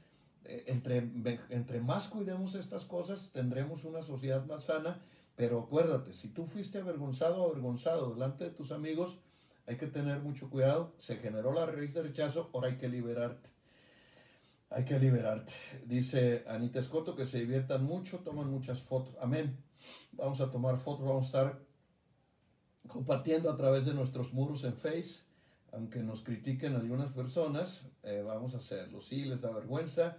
eh, 0.46 0.66
entre, 0.68 1.10
entre 1.50 1.82
más 1.82 2.10
cuidemos 2.10 2.54
estas 2.54 2.86
cosas, 2.86 3.32
tendremos 3.34 3.84
una 3.84 4.04
sociedad 4.04 4.46
más 4.46 4.66
sana, 4.66 5.00
pero 5.36 5.62
acuérdate, 5.62 6.14
si 6.14 6.28
tú 6.28 6.46
fuiste 6.46 6.78
avergonzado 6.78 7.44
avergonzado 7.44 8.14
delante 8.14 8.44
de 8.44 8.52
tus 8.52 8.72
amigos, 8.72 9.18
hay 9.66 9.78
que 9.78 9.88
tener 9.88 10.20
mucho 10.20 10.52
cuidado, 10.52 10.94
se 11.00 11.16
generó 11.16 11.54
la 11.54 11.66
raíz 11.66 11.96
de 11.96 12.04
rechazo, 12.04 12.52
ahora 12.54 12.68
hay 12.68 12.78
que 12.78 12.88
liberarte. 12.88 13.50
Hay 14.70 14.86
que 14.86 15.00
liberarte. 15.00 15.54
Dice 15.88 16.46
Anita 16.48 16.78
Escoto 16.78 17.16
que 17.16 17.26
se 17.26 17.40
diviertan 17.40 17.84
mucho, 17.84 18.20
toman 18.20 18.48
muchas 18.48 18.80
fotos. 18.84 19.18
Amén. 19.20 19.71
Vamos 20.14 20.42
a 20.42 20.50
tomar 20.50 20.78
fotos, 20.78 21.06
vamos 21.06 21.26
a 21.26 21.28
estar 21.28 21.60
compartiendo 22.88 23.50
a 23.50 23.56
través 23.56 23.86
de 23.86 23.94
nuestros 23.94 24.34
muros 24.34 24.64
en 24.64 24.74
Face. 24.74 25.20
Aunque 25.72 26.04
nos 26.04 26.22
critiquen 26.22 26.76
algunas 26.76 27.12
personas, 27.14 27.86
eh, 28.04 28.24
vamos 28.26 28.54
a 28.54 28.58
hacerlo. 28.58 29.00
Sí, 29.00 29.24
les 29.24 29.42
da 29.42 29.52
vergüenza. 29.52 30.18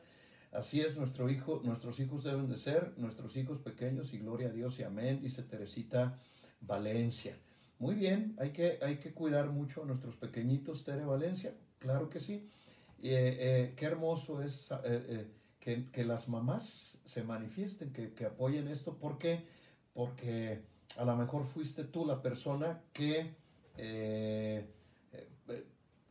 Así 0.51 0.81
es, 0.81 0.97
nuestro 0.97 1.31
hijo, 1.31 1.61
nuestros 1.65 1.99
hijos 2.01 2.25
deben 2.25 2.49
de 2.49 2.57
ser, 2.57 2.93
nuestros 2.99 3.37
hijos 3.37 3.59
pequeños, 3.59 4.13
y 4.13 4.19
gloria 4.19 4.49
a 4.49 4.53
Dios 4.53 4.79
y 4.79 4.83
amén, 4.83 5.21
dice 5.21 5.43
Teresita 5.43 6.19
Valencia. 6.61 7.37
Muy 7.79 7.95
bien, 7.95 8.37
hay 8.39 8.51
que, 8.51 8.79
hay 8.83 8.99
que 8.99 9.13
cuidar 9.13 9.49
mucho 9.51 9.83
a 9.83 9.87
nuestros 9.87 10.17
pequeñitos, 10.17 10.85
Tere 10.85 11.05
Valencia, 11.05 11.55
claro 11.79 12.11
que 12.11 12.21
sí. 12.21 12.49
Eh, 13.03 13.37
eh, 13.41 13.75
qué 13.77 13.87
hermoso 13.87 14.43
es 14.43 14.71
que, 15.63 16.05
las 16.05 16.29
mamás 16.29 16.99
se 17.05 17.23
manifiesten, 17.23 17.93
que, 17.93 18.27
apoyen 18.27 18.67
esto. 18.67 18.99
¿Por 18.99 19.17
qué? 19.17 19.47
Porque 19.95 20.65
a 20.99 21.05
lo 21.05 21.17
mejor 21.17 21.45
fuiste 21.45 21.85
tú 21.85 22.05
la 22.05 22.21
persona 22.21 22.83
que 22.93 23.37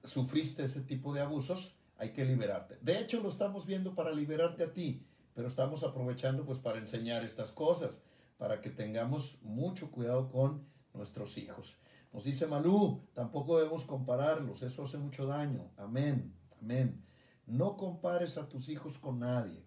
sufriste 0.04 0.64
ese 0.64 0.82
tipo 0.82 1.14
de 1.14 1.22
abusos. 1.22 1.76
Hay 1.98 2.14
que 2.14 2.24
liberarte. 2.24 2.78
De 2.82 2.98
hecho, 2.98 3.22
lo 3.22 3.30
estamos 3.30 3.66
viendo 3.66 3.94
para 3.94 4.12
liberarte 4.12 4.64
a 4.64 4.74
ti, 4.74 5.06
pero 5.36 5.50
estamos 5.50 5.84
aprovechando 5.84 6.46
pues 6.46 6.58
para 6.58 6.80
enseñar 6.80 7.24
estas 7.26 7.52
cosas, 7.52 8.02
para 8.38 8.62
que 8.62 8.70
tengamos 8.70 9.40
mucho 9.44 9.92
cuidado 9.92 10.30
con 10.30 10.66
nuestros 10.94 11.38
hijos. 11.38 11.76
Nos 12.14 12.24
dice 12.24 12.48
Malú, 12.48 13.02
tampoco 13.14 13.58
debemos 13.58 13.86
compararlos, 13.86 14.64
eso 14.64 14.84
hace 14.84 14.98
mucho 14.98 15.28
daño. 15.28 15.70
Amén. 15.78 16.34
Amén. 16.60 17.11
No 17.52 17.76
compares 17.76 18.38
a 18.38 18.48
tus 18.48 18.70
hijos 18.70 18.98
con 18.98 19.20
nadie, 19.20 19.62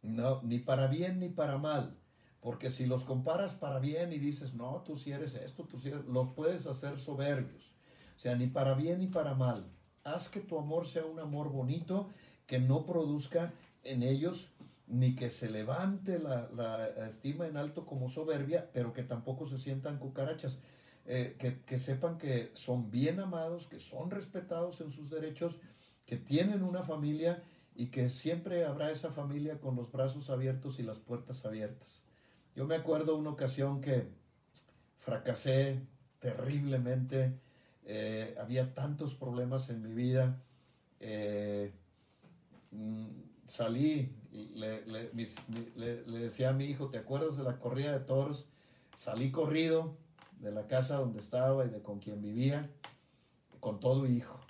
no, 0.00 0.40
ni 0.44 0.60
para 0.60 0.86
bien 0.86 1.20
ni 1.20 1.28
para 1.28 1.58
mal, 1.58 1.94
porque 2.40 2.70
si 2.70 2.86
los 2.86 3.04
comparas 3.04 3.54
para 3.54 3.78
bien 3.80 4.14
y 4.14 4.18
dices, 4.18 4.54
no, 4.54 4.82
tú 4.86 4.96
si 4.96 5.12
eres 5.12 5.34
esto, 5.34 5.64
tú 5.64 5.78
si 5.78 5.88
eres, 5.88 6.06
los 6.06 6.28
puedes 6.28 6.66
hacer 6.66 6.98
soberbios. 6.98 7.74
O 8.16 8.18
sea, 8.18 8.34
ni 8.34 8.46
para 8.46 8.72
bien 8.72 9.00
ni 9.00 9.08
para 9.08 9.34
mal. 9.34 9.66
Haz 10.04 10.30
que 10.30 10.40
tu 10.40 10.58
amor 10.58 10.86
sea 10.86 11.04
un 11.04 11.18
amor 11.18 11.50
bonito, 11.50 12.08
que 12.46 12.60
no 12.60 12.86
produzca 12.86 13.52
en 13.84 14.02
ellos 14.02 14.54
ni 14.86 15.14
que 15.14 15.28
se 15.28 15.50
levante 15.50 16.18
la, 16.18 16.48
la 16.56 17.06
estima 17.06 17.46
en 17.46 17.58
alto 17.58 17.84
como 17.84 18.08
soberbia, 18.08 18.70
pero 18.72 18.94
que 18.94 19.02
tampoco 19.02 19.44
se 19.44 19.58
sientan 19.58 19.98
cucarachas. 19.98 20.60
Eh, 21.04 21.36
que, 21.38 21.62
que 21.62 21.78
sepan 21.78 22.16
que 22.16 22.50
son 22.54 22.90
bien 22.90 23.20
amados, 23.20 23.66
que 23.66 23.80
son 23.80 24.10
respetados 24.10 24.80
en 24.82 24.90
sus 24.90 25.08
derechos 25.10 25.58
que 26.08 26.16
tienen 26.16 26.62
una 26.62 26.82
familia 26.82 27.42
y 27.76 27.88
que 27.88 28.08
siempre 28.08 28.64
habrá 28.64 28.90
esa 28.90 29.10
familia 29.10 29.60
con 29.60 29.76
los 29.76 29.92
brazos 29.92 30.30
abiertos 30.30 30.78
y 30.78 30.82
las 30.82 30.98
puertas 30.98 31.44
abiertas. 31.44 32.00
Yo 32.56 32.66
me 32.66 32.76
acuerdo 32.76 33.14
una 33.14 33.28
ocasión 33.28 33.82
que 33.82 34.08
fracasé 35.00 35.82
terriblemente, 36.18 37.38
eh, 37.84 38.34
había 38.40 38.72
tantos 38.72 39.14
problemas 39.14 39.68
en 39.68 39.82
mi 39.82 39.92
vida, 39.92 40.40
eh, 40.98 41.72
mm, 42.70 43.06
salí, 43.44 44.10
le, 44.32 44.80
decía 46.06 46.48
a 46.48 46.52
mi 46.54 46.64
hijo, 46.64 46.88
¿te 46.88 46.96
acuerdas 46.96 47.36
de 47.36 47.44
la 47.44 47.58
corrida 47.58 47.92
de 47.92 48.00
toros? 48.00 48.48
Salí 48.96 49.30
corrido 49.30 49.94
de 50.40 50.52
la 50.52 50.66
casa 50.68 50.96
donde 50.96 51.18
estaba 51.20 51.66
y 51.66 51.68
de 51.68 51.82
con 51.82 51.98
quien 51.98 52.22
vivía, 52.22 52.70
con 53.60 53.78
todo 53.78 54.06
hijo. 54.06 54.47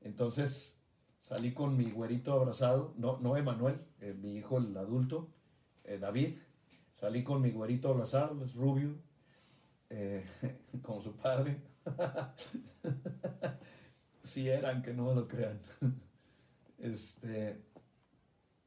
Entonces 0.00 0.76
salí 1.20 1.52
con 1.52 1.76
mi 1.76 1.90
güerito 1.90 2.32
abrazado, 2.32 2.94
no, 2.96 3.18
no 3.18 3.36
Emanuel, 3.36 3.80
eh, 4.00 4.14
mi 4.14 4.36
hijo 4.36 4.58
el 4.58 4.76
adulto, 4.76 5.28
eh, 5.84 5.98
David. 5.98 6.38
Salí 6.92 7.22
con 7.22 7.42
mi 7.42 7.50
güerito 7.50 7.88
abrazado, 7.88 8.44
es 8.44 8.54
rubio, 8.54 8.96
eh, 9.90 10.24
con 10.82 11.00
su 11.00 11.16
padre. 11.16 11.60
si 14.22 14.48
eran, 14.48 14.82
que 14.82 14.92
no 14.92 15.14
lo 15.14 15.28
crean. 15.28 15.60
este, 16.78 17.62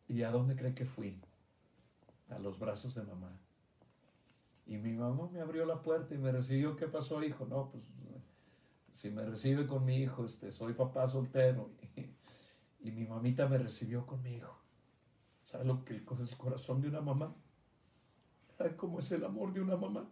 ¿Y 0.08 0.24
a 0.24 0.32
dónde 0.32 0.56
cree 0.56 0.74
que 0.74 0.86
fui? 0.86 1.20
A 2.30 2.40
los 2.40 2.60
brazos 2.60 2.96
de 2.96 3.04
mamá. 3.04 3.38
Y 4.66 4.78
mi 4.78 4.94
mamá 4.94 5.30
me 5.32 5.42
abrió 5.42 5.66
la 5.66 5.82
puerta 5.82 6.16
y 6.16 6.18
me 6.18 6.32
recibió. 6.32 6.76
¿Qué 6.76 6.88
pasó, 6.88 7.22
hijo? 7.24 7.46
No, 7.46 7.70
pues 7.70 7.84
si 8.94 9.10
me 9.10 9.24
recibe 9.26 9.68
con 9.68 9.86
mi 9.86 9.98
hijo, 9.98 10.26
este, 10.26 10.52
soy 10.52 10.74
papá 10.74 11.08
soltero 11.08 11.72
y, 12.80 12.92
mi 12.92 13.06
mamita 13.06 13.48
me 13.48 13.58
recibió 13.58 14.06
con 14.06 14.22
mi 14.22 14.36
hijo. 14.36 14.58
¿Sabe 15.44 15.66
lo 15.66 15.84
que 15.84 15.96
es 15.96 16.02
el 16.02 16.38
corazón 16.38 16.82
de 16.82 16.88
una 16.88 17.02
mamá? 17.02 17.36
¿Sabe 18.58 18.76
cómo 18.76 19.00
es 19.00 19.12
el 19.12 19.24
amor 19.24 19.54
de 19.54 19.62
una 19.62 19.78
mamá? 19.78 20.10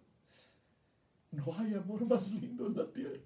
No 1.31 1.45
hay 1.57 1.75
amor 1.75 2.05
más 2.05 2.31
lindo 2.31 2.67
en 2.67 2.77
la 2.77 2.91
tierra. 2.91 3.19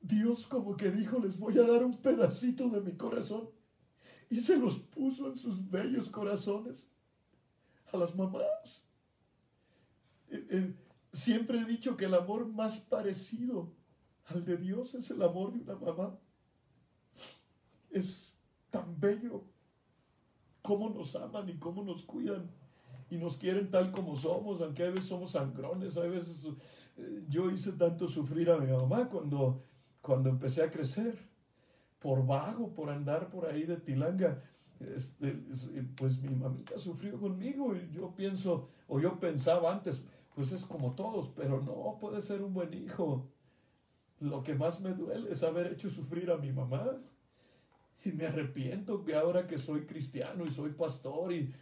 Dios 0.00 0.46
como 0.46 0.76
que 0.76 0.90
dijo, 0.90 1.18
les 1.18 1.38
voy 1.38 1.58
a 1.58 1.66
dar 1.66 1.84
un 1.84 1.96
pedacito 1.96 2.68
de 2.68 2.80
mi 2.80 2.92
corazón. 2.92 3.48
Y 4.30 4.40
se 4.40 4.58
los 4.58 4.78
puso 4.78 5.28
en 5.28 5.38
sus 5.38 5.70
bellos 5.70 6.08
corazones 6.08 6.86
a 7.92 7.96
las 7.96 8.14
mamás. 8.14 8.82
Siempre 11.14 11.60
he 11.60 11.64
dicho 11.64 11.96
que 11.96 12.06
el 12.06 12.14
amor 12.14 12.46
más 12.46 12.78
parecido 12.80 13.72
al 14.26 14.44
de 14.44 14.56
Dios 14.56 14.94
es 14.94 15.10
el 15.10 15.22
amor 15.22 15.52
de 15.52 15.60
una 15.60 15.76
mamá. 15.76 16.18
Es 17.90 18.32
tan 18.70 18.98
bello 19.00 19.44
cómo 20.60 20.90
nos 20.90 21.14
aman 21.14 21.48
y 21.48 21.58
cómo 21.58 21.84
nos 21.84 22.02
cuidan 22.02 22.50
y 23.10 23.16
nos 23.16 23.36
quieren 23.36 23.70
tal 23.70 23.92
como 23.92 24.16
somos, 24.16 24.60
aunque 24.60 24.82
a 24.82 24.90
veces 24.90 25.06
somos 25.06 25.30
sangrones, 25.30 25.96
a 25.96 26.00
veces 26.00 26.48
eh, 26.96 27.24
yo 27.28 27.48
hice 27.50 27.72
tanto 27.72 28.08
sufrir 28.08 28.50
a 28.50 28.58
mi 28.58 28.72
mamá 28.72 29.08
cuando, 29.08 29.62
cuando 30.00 30.30
empecé 30.30 30.62
a 30.62 30.70
crecer, 30.70 31.16
por 32.00 32.26
vago, 32.26 32.74
por 32.74 32.90
andar 32.90 33.30
por 33.30 33.46
ahí 33.46 33.64
de 33.64 33.76
tilanga. 33.76 34.42
Este, 34.80 35.32
pues 35.94 36.20
mi 36.20 36.34
mamita 36.34 36.76
sufrió 36.78 37.18
conmigo 37.20 37.76
y 37.76 37.88
yo 37.92 38.14
pienso, 38.16 38.68
o 38.88 38.98
yo 38.98 39.20
pensaba 39.20 39.72
antes, 39.72 40.02
pues 40.34 40.52
es 40.52 40.64
como 40.64 40.94
todos, 40.94 41.30
pero 41.36 41.60
no 41.60 41.98
puede 42.00 42.20
ser 42.20 42.42
un 42.42 42.54
buen 42.54 42.74
hijo. 42.74 43.28
Lo 44.20 44.42
que 44.42 44.54
más 44.54 44.80
me 44.80 44.92
duele 44.94 45.30
es 45.30 45.42
haber 45.42 45.72
hecho 45.72 45.90
sufrir 45.90 46.30
a 46.30 46.36
mi 46.36 46.52
mamá. 46.52 46.98
Y 48.04 48.12
me 48.12 48.26
arrepiento 48.26 49.04
que 49.04 49.14
ahora 49.14 49.46
que 49.46 49.58
soy 49.58 49.86
cristiano 49.86 50.44
y 50.44 50.50
soy 50.50 50.72
pastor 50.72 51.32
y, 51.32 51.54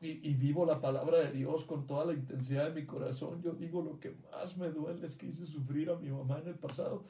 y, 0.00 0.34
vivo 0.34 0.64
la 0.64 0.80
palabra 0.80 1.18
de 1.18 1.30
Dios 1.30 1.64
con 1.64 1.86
toda 1.86 2.06
la 2.06 2.14
intensidad 2.14 2.72
de 2.72 2.80
mi 2.80 2.86
corazón, 2.86 3.40
yo 3.42 3.52
digo 3.52 3.82
lo 3.82 4.00
que 4.00 4.16
más 4.32 4.56
me 4.56 4.70
duele 4.70 5.06
es 5.06 5.14
que 5.14 5.26
hice 5.26 5.46
sufrir 5.46 5.90
a 5.90 5.96
mi 5.96 6.10
mamá 6.10 6.40
en 6.40 6.48
el 6.48 6.56
pasado. 6.56 7.04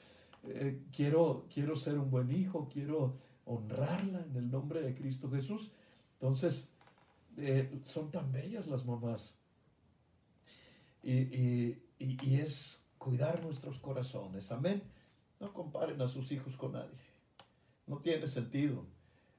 Eh, 0.45 0.83
quiero, 0.95 1.47
quiero 1.53 1.77
ser 1.77 1.99
un 1.99 2.11
buen 2.11 2.31
hijo, 2.31 2.69
quiero 2.71 3.17
honrarla 3.47 4.25
en 4.29 4.37
el 4.37 4.51
nombre 4.51 4.83
de 4.83 4.95
Cristo 4.95 5.31
Jesús. 5.31 5.71
Entonces, 6.15 6.69
eh, 7.39 7.71
son 7.85 8.11
tan 8.11 8.31
bellas 8.33 8.67
las 8.67 8.85
mamás. 8.85 9.40
Y, 11.03 11.77
es 11.99 12.81
cuidar 12.99 13.43
nuestros 13.43 13.79
corazones. 13.79 14.51
Amén. 14.53 14.83
No 15.39 15.53
comparen 15.53 16.01
a 16.03 16.09
sus 16.09 16.33
hijos 16.33 16.57
con 16.57 16.73
nadie. 16.73 16.99
No 17.87 17.99
tiene 17.99 18.27
sentido. 18.27 18.87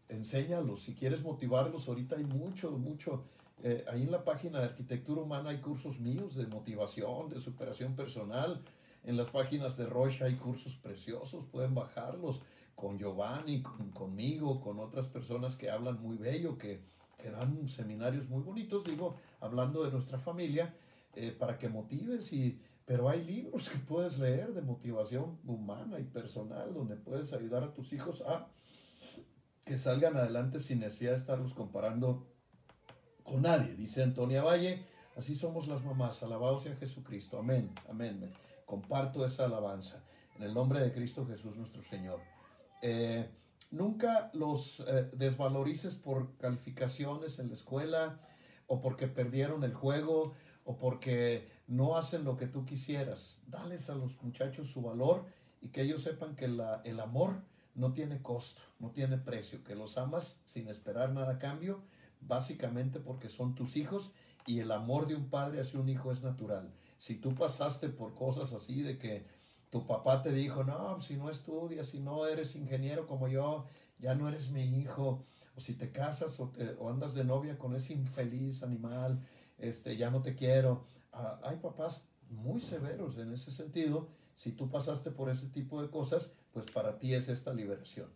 Enséñalos. 0.09 0.83
Si 0.83 0.95
quieres 0.95 1.21
motivarlos, 1.21 1.87
ahorita 1.87 2.17
hay 2.17 2.25
mucho, 2.25 2.71
mucho. 2.71 3.25
Eh, 3.63 3.85
ahí 3.87 4.03
en 4.03 4.11
la 4.11 4.23
página 4.23 4.59
de 4.59 4.65
arquitectura 4.65 5.21
humana 5.21 5.51
hay 5.51 5.61
cursos 5.61 5.99
míos 5.99 6.35
de 6.35 6.47
motivación, 6.47 7.29
de 7.29 7.39
superación 7.39 7.95
personal. 7.95 8.63
En 9.03 9.17
las 9.17 9.29
páginas 9.29 9.77
de 9.77 9.85
Rocha 9.85 10.25
hay 10.25 10.35
cursos 10.35 10.75
preciosos, 10.75 11.45
pueden 11.45 11.73
bajarlos 11.73 12.41
con 12.75 12.97
Giovanni, 12.97 13.61
conmigo, 13.93 14.59
con 14.59 14.79
otras 14.79 15.07
personas 15.07 15.55
que 15.55 15.69
hablan 15.69 16.01
muy 16.01 16.17
bello, 16.17 16.57
que, 16.57 16.81
que 17.17 17.29
dan 17.29 17.67
seminarios 17.67 18.27
muy 18.29 18.41
bonitos, 18.41 18.83
digo, 18.83 19.15
hablando 19.39 19.83
de 19.83 19.91
nuestra 19.91 20.17
familia 20.17 20.73
eh, 21.15 21.35
para 21.37 21.57
que 21.57 21.69
motives 21.69 22.31
y 22.33 22.61
pero 22.85 23.07
hay 23.07 23.23
libros 23.23 23.69
que 23.69 23.77
puedes 23.77 24.19
leer 24.19 24.53
de 24.53 24.61
motivación 24.61 25.39
humana 25.45 25.99
y 25.99 26.03
personal 26.03 26.73
donde 26.73 26.97
puedes 26.97 27.31
ayudar 27.31 27.63
a 27.63 27.73
tus 27.73 27.93
hijos 27.93 28.21
a 28.27 28.49
que 29.63 29.77
salgan 29.77 30.17
adelante 30.17 30.59
sin 30.59 30.79
necesidad 30.79 31.11
de 31.11 31.17
estarlos 31.17 31.53
comparando 31.53 32.27
con 33.23 33.43
nadie. 33.43 33.75
Dice 33.75 34.03
Antonia 34.03 34.43
Valle, 34.43 34.85
así 35.15 35.35
somos 35.35 35.67
las 35.67 35.83
mamás, 35.83 36.21
alabados 36.23 36.63
sea 36.63 36.75
Jesucristo. 36.75 37.37
Amén, 37.39 37.71
amén. 37.89 38.29
Comparto 38.65 39.25
esa 39.25 39.45
alabanza. 39.45 40.03
en 40.35 40.43
el 40.43 40.53
nombre 40.53 40.79
de 40.79 40.91
Cristo 40.91 41.25
Jesús 41.25 41.55
nuestro 41.55 41.81
Señor. 41.83 42.19
Eh, 42.81 43.29
nunca 43.69 44.31
los 44.33 44.81
eh, 44.81 45.09
desvalorices 45.13 45.95
por 45.95 46.35
calificaciones 46.37 47.37
en 47.39 47.47
la 47.49 47.53
escuela 47.53 48.19
o 48.67 48.81
porque 48.81 49.07
perdieron 49.07 49.63
el 49.63 49.73
juego 49.73 50.33
o 50.71 50.77
porque 50.77 51.49
no 51.67 51.97
hacen 51.97 52.23
lo 52.23 52.37
que 52.37 52.47
tú 52.47 52.65
quisieras. 52.65 53.39
Dales 53.47 53.89
a 53.89 53.95
los 53.95 54.21
muchachos 54.23 54.69
su 54.69 54.81
valor 54.81 55.25
y 55.61 55.69
que 55.69 55.81
ellos 55.81 56.03
sepan 56.03 56.35
que 56.35 56.45
el 56.45 56.99
amor 56.99 57.41
no 57.75 57.93
tiene 57.93 58.21
costo, 58.21 58.61
no 58.79 58.91
tiene 58.91 59.17
precio, 59.17 59.63
que 59.63 59.75
los 59.75 59.97
amas 59.97 60.39
sin 60.45 60.69
esperar 60.69 61.11
nada 61.11 61.33
a 61.33 61.39
cambio, 61.39 61.81
básicamente 62.21 62.99
porque 62.99 63.27
son 63.27 63.53
tus 63.53 63.75
hijos 63.75 64.13
y 64.45 64.59
el 64.59 64.71
amor 64.71 65.07
de 65.07 65.15
un 65.15 65.29
padre 65.29 65.59
hacia 65.59 65.79
un 65.79 65.89
hijo 65.89 66.11
es 66.11 66.21
natural. 66.21 66.71
Si 66.99 67.15
tú 67.15 67.35
pasaste 67.35 67.89
por 67.89 68.15
cosas 68.15 68.53
así 68.53 68.81
de 68.81 68.97
que 68.97 69.25
tu 69.69 69.85
papá 69.85 70.21
te 70.21 70.31
dijo, 70.31 70.63
no, 70.63 70.99
si 70.99 71.15
no 71.17 71.29
estudias, 71.29 71.87
si 71.87 71.99
no 71.99 72.27
eres 72.27 72.55
ingeniero 72.55 73.07
como 73.07 73.27
yo, 73.27 73.65
ya 73.99 74.15
no 74.15 74.27
eres 74.27 74.51
mi 74.51 74.63
hijo, 74.63 75.25
o 75.55 75.59
si 75.59 75.73
te 75.73 75.91
casas 75.91 76.39
o, 76.39 76.51
andas 76.89 77.13
de 77.13 77.23
novia 77.23 77.57
con 77.57 77.75
ese 77.75 77.93
infeliz 77.93 78.63
animal, 78.63 79.21
este, 79.61 79.95
ya 79.95 80.09
no 80.09 80.21
te 80.21 80.35
quiero. 80.35 80.85
Ah, 81.13 81.39
hay 81.43 81.57
papás 81.57 82.05
muy 82.29 82.59
severos 82.59 83.17
en 83.17 83.31
ese 83.33 83.51
sentido. 83.51 84.09
Si 84.35 84.51
tú 84.51 84.69
pasaste 84.69 85.11
por 85.11 85.29
ese 85.29 85.47
tipo 85.47 85.81
de 85.81 85.89
cosas, 85.89 86.31
pues 86.51 86.65
para 86.65 86.97
ti 86.97 87.13
es 87.13 87.29
esta 87.29 87.53
liberación. 87.53 88.09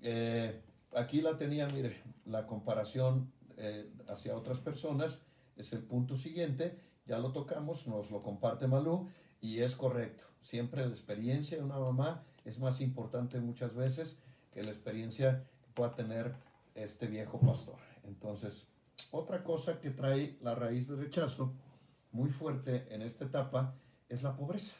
Eh, 0.00 0.60
aquí 0.94 1.20
la 1.20 1.38
tenía, 1.38 1.66
mire, 1.68 2.02
la 2.26 2.46
comparación 2.46 3.32
eh, 3.56 3.90
hacia 4.08 4.36
otras 4.36 4.58
personas 4.58 5.18
es 5.56 5.72
el 5.72 5.82
punto 5.82 6.16
siguiente, 6.16 6.78
ya 7.06 7.18
lo 7.18 7.32
tocamos, 7.32 7.86
nos 7.86 8.10
lo 8.10 8.20
comparte 8.20 8.66
Malú 8.66 9.08
y 9.40 9.60
es 9.60 9.74
correcto. 9.74 10.24
Siempre 10.42 10.82
la 10.82 10.88
experiencia 10.88 11.56
de 11.56 11.64
una 11.64 11.78
mamá 11.78 12.24
es 12.44 12.58
más 12.58 12.80
importante 12.80 13.40
muchas 13.40 13.74
veces 13.74 14.18
que 14.52 14.62
la 14.62 14.70
experiencia 14.70 15.44
que 15.62 15.70
pueda 15.72 15.94
tener 15.94 16.34
este 16.74 17.06
viejo 17.06 17.38
pastor. 17.40 17.76
Entonces, 18.04 18.66
otra 19.10 19.42
cosa 19.42 19.80
que 19.80 19.90
trae 19.90 20.38
la 20.42 20.54
raíz 20.54 20.88
de 20.88 20.96
rechazo 20.96 21.52
muy 22.12 22.30
fuerte 22.30 22.86
en 22.90 23.02
esta 23.02 23.24
etapa 23.24 23.74
es 24.08 24.22
la 24.22 24.36
pobreza. 24.36 24.76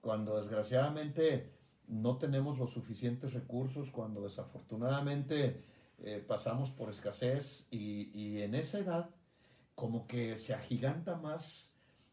Cuando 0.00 0.38
desgraciadamente 0.38 1.52
no 1.88 2.16
tenemos 2.16 2.58
los 2.58 2.72
suficientes 2.72 3.34
recursos, 3.34 3.90
cuando 3.90 4.22
desafortunadamente 4.22 5.64
eh, 5.98 6.24
pasamos 6.26 6.70
por 6.70 6.90
escasez 6.90 7.66
y, 7.70 8.10
y 8.18 8.42
en 8.42 8.54
esa 8.54 8.78
edad 8.78 9.10
como 9.74 10.06
que 10.06 10.36
se 10.36 10.54
agiganta 10.54 11.16
más 11.16 11.72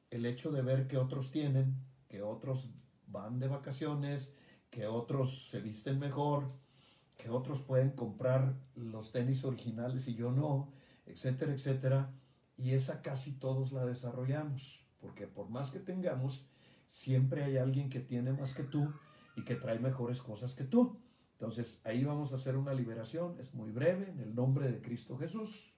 el 0.10 0.26
hecho 0.26 0.52
de 0.52 0.62
ver 0.62 0.88
que 0.88 0.98
otros 0.98 1.32
tienen, 1.32 1.76
que 2.10 2.22
otros 2.22 2.70
van 3.08 3.40
de 3.40 3.48
vacaciones, 3.48 4.34
que 4.70 4.88
otros 4.88 5.50
se 5.50 5.62
visten 5.62 6.00
mejor, 6.00 6.52
que 7.18 7.30
otros 7.30 7.62
pueden 7.62 7.92
comprar 7.92 8.56
los 8.76 9.12
tenis 9.12 9.44
originales 9.44 10.08
y 10.08 10.16
yo 10.16 10.32
no, 10.32 10.72
etcétera, 11.08 11.54
etcétera. 11.54 12.12
Y 12.58 12.72
esa 12.72 13.02
casi 13.02 13.34
todos 13.34 13.72
la 13.72 13.86
desarrollamos, 13.86 14.86
porque 15.00 15.28
por 15.28 15.50
más 15.50 15.70
que 15.70 15.80
tengamos, 15.80 16.48
siempre 16.88 17.44
hay 17.44 17.58
alguien 17.58 17.90
que 17.90 18.00
tiene 18.00 18.34
más 18.34 18.54
que 18.54 18.64
tú 18.64 18.92
y 19.36 19.44
que 19.44 19.56
trae 19.56 19.80
mejores 19.80 20.22
cosas 20.22 20.54
que 20.54 20.64
tú. 20.64 21.00
Entonces 21.34 21.80
ahí 21.84 22.04
vamos 22.04 22.32
a 22.32 22.36
hacer 22.36 22.58
una 22.58 22.74
liberación, 22.74 23.40
es 23.40 23.54
muy 23.54 23.72
breve, 23.72 24.10
en 24.10 24.20
el 24.20 24.34
nombre 24.34 24.72
de 24.72 24.82
Cristo 24.82 25.18
Jesús. 25.18 25.74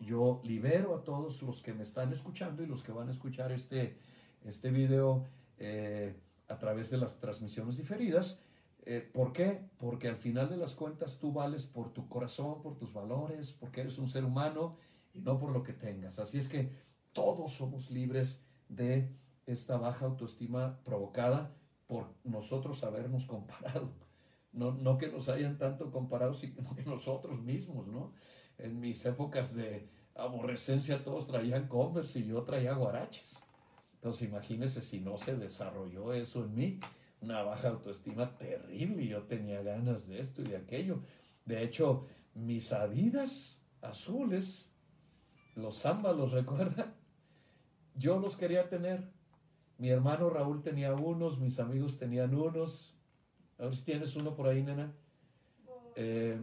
Yo 0.00 0.42
libero 0.44 0.94
a 0.94 1.04
todos 1.04 1.42
los 1.42 1.62
que 1.62 1.72
me 1.72 1.82
están 1.82 2.12
escuchando 2.12 2.62
y 2.62 2.66
los 2.66 2.82
que 2.82 2.92
van 2.92 3.08
a 3.08 3.12
escuchar 3.12 3.52
este, 3.52 3.96
este 4.44 4.70
video 4.70 5.24
eh, 5.56 6.14
a 6.48 6.58
través 6.58 6.90
de 6.90 6.98
las 6.98 7.18
transmisiones 7.20 7.78
diferidas. 7.78 8.40
Eh, 8.86 9.00
¿Por 9.00 9.32
qué? 9.32 9.66
Porque 9.78 10.08
al 10.08 10.16
final 10.16 10.50
de 10.50 10.58
las 10.58 10.74
cuentas 10.74 11.18
tú 11.18 11.32
vales 11.32 11.64
por 11.64 11.92
tu 11.92 12.08
corazón, 12.08 12.60
por 12.62 12.76
tus 12.76 12.92
valores, 12.92 13.52
porque 13.52 13.80
eres 13.80 13.98
un 13.98 14.08
ser 14.08 14.24
humano 14.24 14.76
y 15.14 15.20
no 15.20 15.38
por 15.38 15.52
lo 15.52 15.62
que 15.62 15.72
tengas. 15.72 16.18
Así 16.18 16.38
es 16.38 16.48
que 16.48 16.70
todos 17.12 17.52
somos 17.52 17.90
libres 17.90 18.42
de 18.68 19.08
esta 19.46 19.78
baja 19.78 20.04
autoestima 20.04 20.80
provocada 20.84 21.54
por 21.86 22.08
nosotros 22.24 22.84
habernos 22.84 23.26
comparado. 23.26 23.90
No, 24.52 24.98
que 24.98 25.08
nos 25.08 25.28
hayan 25.28 25.58
tanto 25.58 25.90
comparado, 25.90 26.32
sino 26.32 26.76
que 26.76 26.84
nosotros 26.84 27.42
mismos, 27.42 27.88
¿no? 27.88 28.12
En 28.56 28.78
mis 28.78 29.04
épocas 29.04 29.52
de 29.52 29.88
aborrecencia 30.14 31.02
todos 31.02 31.26
traían 31.26 31.66
Converse 31.66 32.20
y 32.20 32.26
yo 32.26 32.42
traía 32.42 32.74
guaraches. 32.74 33.36
Entonces 33.94 34.28
imagínense 34.28 34.80
si 34.80 35.00
no 35.00 35.16
se 35.16 35.34
desarrolló 35.36 36.12
eso 36.12 36.44
en 36.44 36.54
mí, 36.54 36.78
una 37.24 37.42
baja 37.42 37.68
autoestima 37.68 38.36
terrible 38.36 39.02
y 39.02 39.08
yo 39.08 39.22
tenía 39.22 39.62
ganas 39.62 40.06
de 40.06 40.20
esto 40.20 40.42
y 40.42 40.46
de 40.46 40.56
aquello. 40.56 41.00
De 41.44 41.62
hecho, 41.62 42.06
mis 42.34 42.72
adidas 42.72 43.60
azules, 43.82 44.70
los 45.56 45.80
Zamba, 45.80 46.12
¿los 46.12 46.32
recuerda? 46.40 46.94
Yo 47.96 48.18
los 48.18 48.36
quería 48.36 48.68
tener 48.68 49.14
mi 49.78 49.88
hermano 49.88 50.30
Raúl 50.30 50.62
tenía 50.62 50.94
unos, 50.94 51.38
mis 51.40 51.58
amigos 51.58 51.98
tenían 51.98 52.34
unos. 52.34 52.94
A 53.58 53.64
ver 53.64 53.76
si 53.76 53.82
tienes 53.82 54.14
uno 54.16 54.34
por 54.34 54.46
ahí, 54.46 54.62
nena. 54.62 54.92
Eh, 55.96 56.38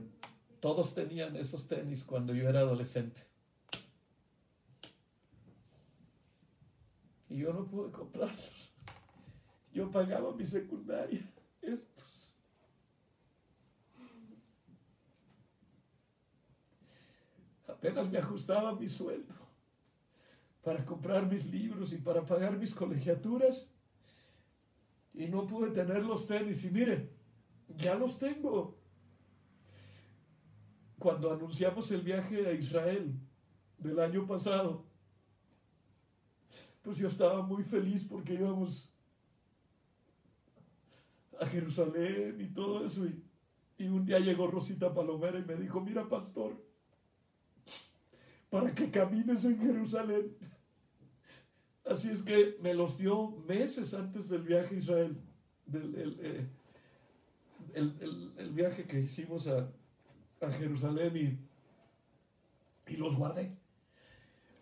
todos 0.59 0.93
tenían 0.93 1.35
esos 1.35 1.67
tenis 1.67 2.03
cuando 2.03 2.33
yo 2.33 2.49
era 2.49 2.59
adolescente. 2.59 3.21
Y 7.29 7.37
yo 7.37 7.53
no 7.53 7.65
pude 7.65 7.91
comprarlos. 7.91 8.60
Yo 9.73 9.89
pagaba 9.89 10.33
mi 10.35 10.45
secundaria. 10.45 11.29
Estos. 11.61 12.33
Apenas 17.67 18.09
me 18.09 18.17
ajustaba 18.17 18.75
mi 18.75 18.89
sueldo 18.89 19.33
para 20.61 20.85
comprar 20.85 21.25
mis 21.25 21.45
libros 21.47 21.91
y 21.93 21.97
para 21.97 22.25
pagar 22.25 22.57
mis 22.57 22.75
colegiaturas. 22.75 23.69
Y 25.13 25.27
no 25.27 25.47
pude 25.47 25.71
tener 25.71 26.03
los 26.03 26.27
tenis. 26.27 26.63
Y 26.63 26.69
miren, 26.69 27.09
ya 27.77 27.95
los 27.95 28.19
tengo. 28.19 28.77
Cuando 30.99 31.31
anunciamos 31.31 31.89
el 31.91 32.01
viaje 32.01 32.45
a 32.45 32.51
Israel 32.51 33.19
del 33.79 33.99
año 33.99 34.27
pasado, 34.27 34.85
pues 36.83 36.97
yo 36.97 37.07
estaba 37.07 37.41
muy 37.41 37.63
feliz 37.63 38.05
porque 38.07 38.35
íbamos 38.35 38.90
a 41.41 41.45
Jerusalén 41.47 42.37
y 42.39 42.47
todo 42.53 42.85
eso. 42.85 43.05
Y, 43.05 43.21
y 43.77 43.87
un 43.87 44.05
día 44.05 44.19
llegó 44.19 44.47
Rosita 44.47 44.93
Palomera 44.93 45.39
y 45.39 45.45
me 45.45 45.55
dijo, 45.55 45.81
mira 45.81 46.07
pastor, 46.07 46.55
para 48.49 48.73
que 48.73 48.89
camines 48.89 49.43
en 49.43 49.59
Jerusalén 49.59 50.35
Así 51.85 52.09
es 52.09 52.21
que 52.21 52.57
me 52.61 52.73
los 52.73 52.97
dio 52.97 53.31
meses 53.47 53.93
antes 53.93 54.29
del 54.29 54.43
viaje 54.43 54.75
a 54.75 54.77
Israel, 54.77 55.17
del, 55.65 56.17
eh, 56.21 56.47
el, 57.73 58.51
viaje 58.51 58.85
que 58.85 59.01
hicimos 59.01 59.47
a, 59.47 59.69
Jerusalén 60.57 61.39
y, 62.87 62.91
y 62.93 62.97
los 62.97 63.15
guardé. 63.15 63.55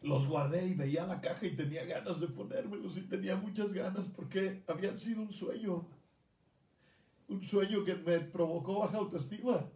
Los 0.02 0.28
guardé 0.28 0.66
y 0.66 0.74
veía 0.76 1.06
la 1.06 1.22
caja 1.22 1.46
y 1.46 1.56
tenía 1.56 1.86
ganas 1.86 2.20
de 2.20 2.28
ponérmelos 2.28 2.98
y 2.98 3.02
tenía 3.02 3.36
muchas 3.36 3.74
ganas 3.74 4.06
porque 4.16 4.62
habían 4.68 5.00
sido 5.00 5.22
un 5.22 5.32
sueño. 5.32 5.86
Un 7.30 7.44
sueño 7.44 7.86
que 7.86 7.96
me 7.96 8.20
provocó 8.20 8.80
baja 8.80 8.98
autoestima. 8.98 9.70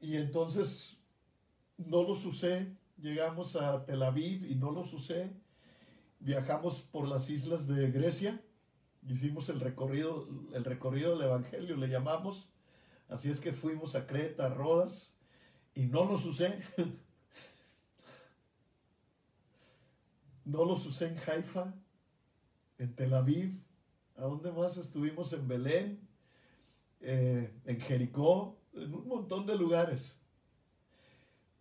Y 0.00 0.16
entonces 0.16 0.98
no 1.76 2.02
los 2.02 2.24
usé. 2.24 2.76
Llegamos 2.98 3.56
a 3.56 3.84
Tel 3.84 4.02
Aviv 4.02 4.44
y 4.44 4.54
no 4.54 4.70
los 4.70 4.92
usé 4.92 5.32
viajamos 6.22 6.80
por 6.80 7.08
las 7.08 7.28
islas 7.30 7.66
de 7.66 7.90
Grecia, 7.90 8.40
hicimos 9.08 9.48
el 9.48 9.58
recorrido, 9.60 10.28
el 10.52 10.64
recorrido 10.64 11.16
del 11.16 11.26
Evangelio, 11.26 11.76
le 11.76 11.88
llamamos, 11.88 12.52
así 13.08 13.28
es 13.28 13.40
que 13.40 13.52
fuimos 13.52 13.96
a 13.96 14.06
Creta, 14.06 14.46
a 14.46 14.48
Rodas, 14.48 15.12
y 15.74 15.86
no 15.86 16.04
los 16.04 16.24
usé. 16.24 16.62
no 20.44 20.64
los 20.64 20.86
usé 20.86 21.08
en 21.08 21.18
Haifa, 21.26 21.74
en 22.78 22.94
Tel 22.94 23.14
Aviv, 23.14 23.60
¿a 24.16 24.22
dónde 24.22 24.52
más 24.52 24.76
estuvimos? 24.76 25.32
En 25.32 25.48
Belén, 25.48 26.08
eh, 27.02 27.52
en 27.64 27.80
Jericó, 27.80 28.58
en 28.72 28.94
un 28.94 29.06
montón 29.06 29.46
de 29.46 29.56
lugares. 29.56 30.16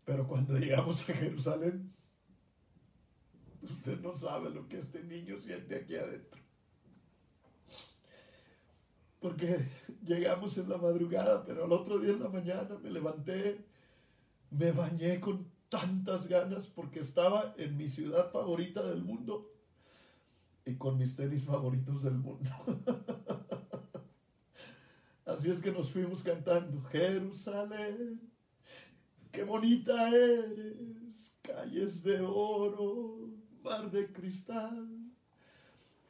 Pero 0.06 0.28
cuando 0.28 0.58
llegamos 0.58 1.10
a 1.10 1.14
Jerusalén, 1.14 1.92
Usted 3.62 4.02
no 4.02 4.16
sabe 4.16 4.50
lo 4.50 4.68
que 4.68 4.80
este 4.80 5.04
niño 5.04 5.39
siente 5.39 5.76
aquí 5.76 5.96
adentro. 5.96 6.42
Porque 9.20 9.68
llegamos 10.04 10.58
en 10.58 10.68
la 10.68 10.78
madrugada, 10.78 11.46
pero 11.46 11.66
al 11.66 11.72
otro 11.72 12.00
día 12.00 12.12
en 12.12 12.24
la 12.24 12.30
mañana 12.30 12.76
me 12.82 12.89
levanté, 12.89 13.64
me 14.50 14.72
bañé 14.72 15.20
con 15.20 15.46
tantas 15.70 16.28
ganas 16.28 16.68
porque 16.68 17.00
estaba 17.00 17.54
en 17.58 17.78
mi 17.78 17.88
ciudad 17.88 18.32
favorita 18.32 18.84
del 18.84 19.04
mundo. 19.04 19.48
y 20.64 20.76
con 20.76 20.98
mis 20.98 21.16
tenis 21.16 21.46
favoritos 21.46 22.04
del 22.04 22.16
mundo. 22.16 22.50
Así 25.26 25.49
es 25.51 25.59
que 25.59 25.72
nos 25.72 25.91
fuimos 25.91 26.24
cantando, 26.24 26.82
Jerusalén, 26.89 28.19
qué 29.32 29.43
bonita 29.43 30.09
eres, 30.09 31.32
calles 31.41 32.01
de 32.01 32.19
oro, 32.22 33.30
mar 33.63 33.91
de 33.91 34.11
cristal. 34.11 34.88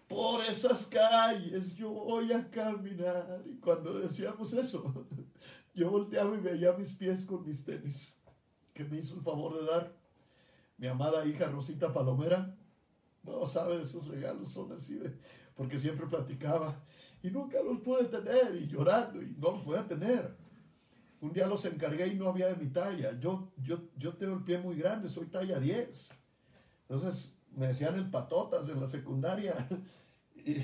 Por 0.07 0.43
esas 0.45 0.85
calles 0.85 1.75
yo 1.75 1.89
voy 1.89 2.31
a 2.31 2.49
caminar. 2.49 3.43
Y 3.45 3.57
cuando 3.57 3.99
decíamos 3.99 4.53
eso, 4.53 5.05
yo 5.73 5.89
volteaba 5.89 6.35
y 6.35 6.39
veía 6.39 6.73
mis 6.73 6.91
pies 6.93 7.25
con 7.25 7.45
mis 7.45 7.63
tenis, 7.63 8.13
que 8.73 8.85
me 8.85 8.97
hizo 8.97 9.15
el 9.15 9.21
favor 9.21 9.59
de 9.59 9.65
dar 9.65 9.93
mi 10.77 10.87
amada 10.87 11.25
hija 11.25 11.47
Rosita 11.47 11.93
Palomera. 11.93 12.55
No 13.23 13.47
sabe, 13.47 13.81
esos 13.81 14.07
regalos 14.07 14.49
son 14.49 14.71
así 14.71 14.95
de, 14.95 15.15
porque 15.55 15.77
siempre 15.77 16.07
platicaba 16.07 16.83
y 17.23 17.29
nunca 17.29 17.61
los 17.61 17.79
pude 17.81 18.05
tener 18.05 18.55
y 18.55 18.67
llorando 18.67 19.21
y 19.21 19.35
no 19.37 19.51
los 19.51 19.61
podía 19.61 19.87
tener. 19.87 20.35
Un 21.19 21.31
día 21.31 21.45
los 21.45 21.63
encargué 21.65 22.07
y 22.07 22.15
no 22.15 22.29
había 22.29 22.47
de 22.47 22.55
mi 22.55 22.71
talla. 22.71 23.17
Yo, 23.19 23.51
yo, 23.57 23.79
yo 23.95 24.13
tengo 24.15 24.33
el 24.33 24.43
pie 24.43 24.57
muy 24.57 24.75
grande, 24.75 25.07
soy 25.07 25.27
talla 25.27 25.59
10. 25.59 26.09
Entonces 26.89 27.31
me 27.55 27.67
decían 27.67 27.95
el 27.95 28.09
patotas 28.09 28.67
en 28.67 28.79
la 28.79 28.87
secundaria 28.87 29.67
y, 30.35 30.57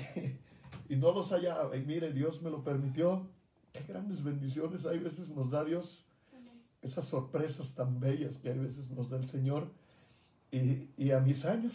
y 0.88 0.96
no 0.96 1.12
los 1.12 1.30
hallaba. 1.30 1.76
Y 1.76 1.84
mire, 1.84 2.12
Dios 2.12 2.42
me 2.42 2.50
lo 2.50 2.64
permitió. 2.64 3.28
Qué 3.72 3.84
grandes 3.86 4.24
bendiciones 4.24 4.84
hay 4.84 4.98
veces 4.98 5.28
nos 5.28 5.50
da 5.50 5.64
Dios. 5.64 6.04
Esas 6.82 7.04
sorpresas 7.04 7.74
tan 7.74 8.00
bellas 8.00 8.36
que 8.38 8.50
hay 8.50 8.58
veces 8.58 8.90
nos 8.90 9.10
da 9.10 9.18
el 9.18 9.28
Señor. 9.28 9.70
Y, 10.50 10.88
y 10.96 11.12
a 11.12 11.20
mis 11.20 11.44
años, 11.44 11.74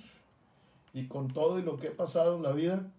y 0.94 1.08
con 1.08 1.28
todo 1.28 1.60
y 1.60 1.64
lo 1.64 1.78
que 1.78 1.88
he 1.88 1.92
pasado 1.92 2.38
en 2.38 2.44
la 2.44 2.52
vida, 2.52 2.92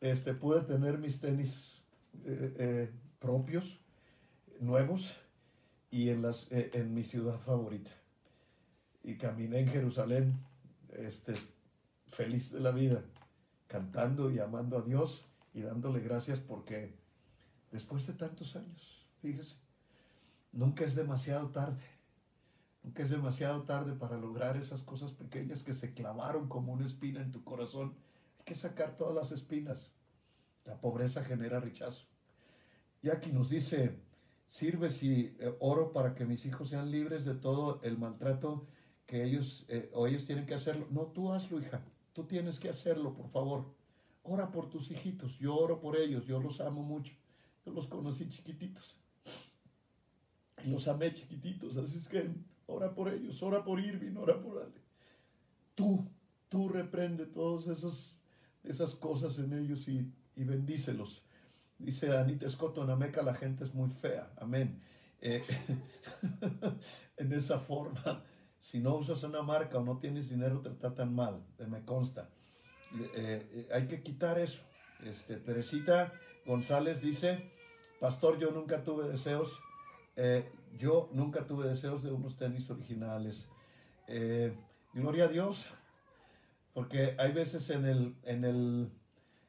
este, 0.00 0.34
pude 0.34 0.60
tener 0.60 0.98
mis 0.98 1.20
tenis 1.20 1.82
eh, 2.24 2.54
eh, 2.58 2.90
propios, 3.18 3.80
nuevos, 4.60 5.14
y 5.90 6.08
en, 6.08 6.22
las, 6.22 6.50
eh, 6.50 6.70
en 6.72 6.94
mi 6.94 7.04
ciudad 7.04 7.38
favorita. 7.38 7.90
Y 9.04 9.16
caminé 9.16 9.60
en 9.60 9.68
Jerusalén, 9.68 10.38
este, 10.96 11.34
feliz 12.08 12.50
de 12.50 12.60
la 12.60 12.70
vida, 12.70 13.02
cantando 13.68 14.30
y 14.30 14.38
amando 14.38 14.78
a 14.78 14.82
Dios 14.82 15.26
y 15.54 15.60
dándole 15.60 16.00
gracias 16.00 16.38
porque 16.40 16.94
después 17.70 18.06
de 18.06 18.14
tantos 18.14 18.56
años, 18.56 19.06
fíjese, 19.20 19.56
nunca 20.52 20.84
es 20.84 20.94
demasiado 20.94 21.48
tarde. 21.48 21.82
Nunca 22.82 23.02
es 23.04 23.10
demasiado 23.10 23.62
tarde 23.62 23.94
para 23.94 24.16
lograr 24.16 24.56
esas 24.56 24.82
cosas 24.82 25.12
pequeñas 25.12 25.62
que 25.62 25.74
se 25.74 25.94
clavaron 25.94 26.48
como 26.48 26.72
una 26.72 26.86
espina 26.86 27.20
en 27.20 27.30
tu 27.30 27.44
corazón. 27.44 27.94
Hay 28.38 28.44
que 28.44 28.54
sacar 28.54 28.96
todas 28.96 29.14
las 29.14 29.30
espinas. 29.30 29.92
La 30.64 30.80
pobreza 30.80 31.24
genera 31.24 31.60
rechazo. 31.60 32.06
Y 33.02 33.10
aquí 33.10 33.30
nos 33.30 33.50
dice, 33.50 34.00
sirve 34.46 34.90
si 34.90 35.36
eh, 35.38 35.56
oro 35.60 35.92
para 35.92 36.14
que 36.14 36.24
mis 36.24 36.44
hijos 36.44 36.68
sean 36.68 36.90
libres 36.90 37.24
de 37.24 37.34
todo 37.34 37.80
el 37.82 37.98
maltrato 37.98 38.66
que 39.06 39.24
ellos 39.24 39.64
eh, 39.68 39.90
o 39.94 40.06
ellos 40.06 40.26
tienen 40.26 40.46
que 40.46 40.54
hacerlo. 40.54 40.86
No, 40.90 41.06
tú 41.06 41.32
hazlo, 41.32 41.60
hija. 41.60 41.84
Tú 42.12 42.24
tienes 42.24 42.58
que 42.58 42.68
hacerlo, 42.68 43.14
por 43.14 43.28
favor. 43.30 43.74
Ora 44.24 44.50
por 44.50 44.68
tus 44.68 44.90
hijitos. 44.90 45.38
Yo 45.38 45.56
oro 45.56 45.80
por 45.80 45.96
ellos. 45.96 46.26
Yo 46.26 46.40
los 46.40 46.60
amo 46.60 46.82
mucho. 46.82 47.14
Yo 47.64 47.72
los 47.72 47.86
conocí 47.86 48.28
chiquititos. 48.28 48.96
Y 50.64 50.70
los 50.70 50.86
amé 50.88 51.12
chiquititos. 51.12 51.76
Así 51.76 51.98
es 51.98 52.08
que 52.08 52.30
ora 52.66 52.94
por 52.94 53.12
ellos. 53.12 53.42
Ora 53.42 53.64
por 53.64 53.80
Irving. 53.80 54.16
Ora 54.16 54.40
por 54.40 54.62
Ale. 54.62 54.80
Tú, 55.74 56.08
tú 56.48 56.68
reprende 56.68 57.26
todas 57.26 57.66
esas, 57.66 58.14
esas 58.64 58.94
cosas 58.94 59.38
en 59.38 59.52
ellos 59.52 59.88
y, 59.88 60.12
bendícelos. 60.36 61.24
Dice 61.78 62.16
Anita 62.16 62.46
Escoto, 62.46 62.84
en 62.84 62.90
Ameca 62.90 63.22
la 63.22 63.34
gente 63.34 63.64
es 63.64 63.74
muy 63.74 63.90
fea. 63.90 64.30
Amén. 64.36 64.80
Eh, 65.20 65.42
en 67.16 67.32
esa 67.32 67.58
forma, 67.58 68.22
si 68.60 68.80
no 68.80 68.96
usas 68.96 69.22
una 69.24 69.42
marca 69.42 69.78
o 69.78 69.84
no 69.84 69.98
tienes 69.98 70.28
dinero, 70.28 70.60
te 70.60 70.70
tratan 70.70 71.14
mal, 71.14 71.42
eh, 71.58 71.66
me 71.66 71.84
consta. 71.84 72.28
Eh, 73.14 73.68
hay 73.72 73.86
que 73.86 74.02
quitar 74.02 74.38
eso. 74.38 74.62
Este, 75.04 75.36
Teresita 75.36 76.12
González 76.44 77.00
dice, 77.00 77.50
Pastor, 78.00 78.38
yo 78.38 78.50
nunca 78.50 78.82
tuve 78.82 79.08
deseos, 79.08 79.58
yo 80.78 81.08
nunca 81.12 81.46
tuve 81.46 81.68
deseos 81.68 82.02
de 82.02 82.12
unos 82.12 82.36
tenis 82.36 82.70
originales. 82.70 83.48
Eh, 84.08 84.54
gloria 84.92 85.24
a 85.24 85.28
Dios, 85.28 85.66
porque 86.74 87.14
hay 87.18 87.32
veces 87.32 87.70
en 87.70 87.86
el, 87.86 88.16
en 88.24 88.44
el, 88.44 88.90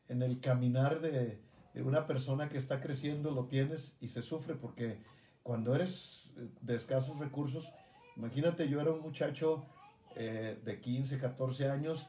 en 0.09 0.21
el 0.21 0.39
caminar 0.39 1.01
de, 1.01 1.39
de 1.73 1.83
una 1.83 2.05
persona 2.05 2.49
que 2.49 2.57
está 2.57 2.81
creciendo 2.81 3.31
lo 3.31 3.45
tienes 3.45 3.97
y 3.99 4.09
se 4.09 4.21
sufre 4.21 4.55
porque 4.55 4.97
cuando 5.41 5.75
eres 5.75 6.31
de 6.61 6.75
escasos 6.75 7.19
recursos, 7.19 7.71
imagínate, 8.15 8.69
yo 8.69 8.79
era 8.79 8.91
un 8.91 9.01
muchacho 9.01 9.65
eh, 10.15 10.59
de 10.63 10.79
15, 10.79 11.19
14 11.19 11.69
años, 11.69 12.07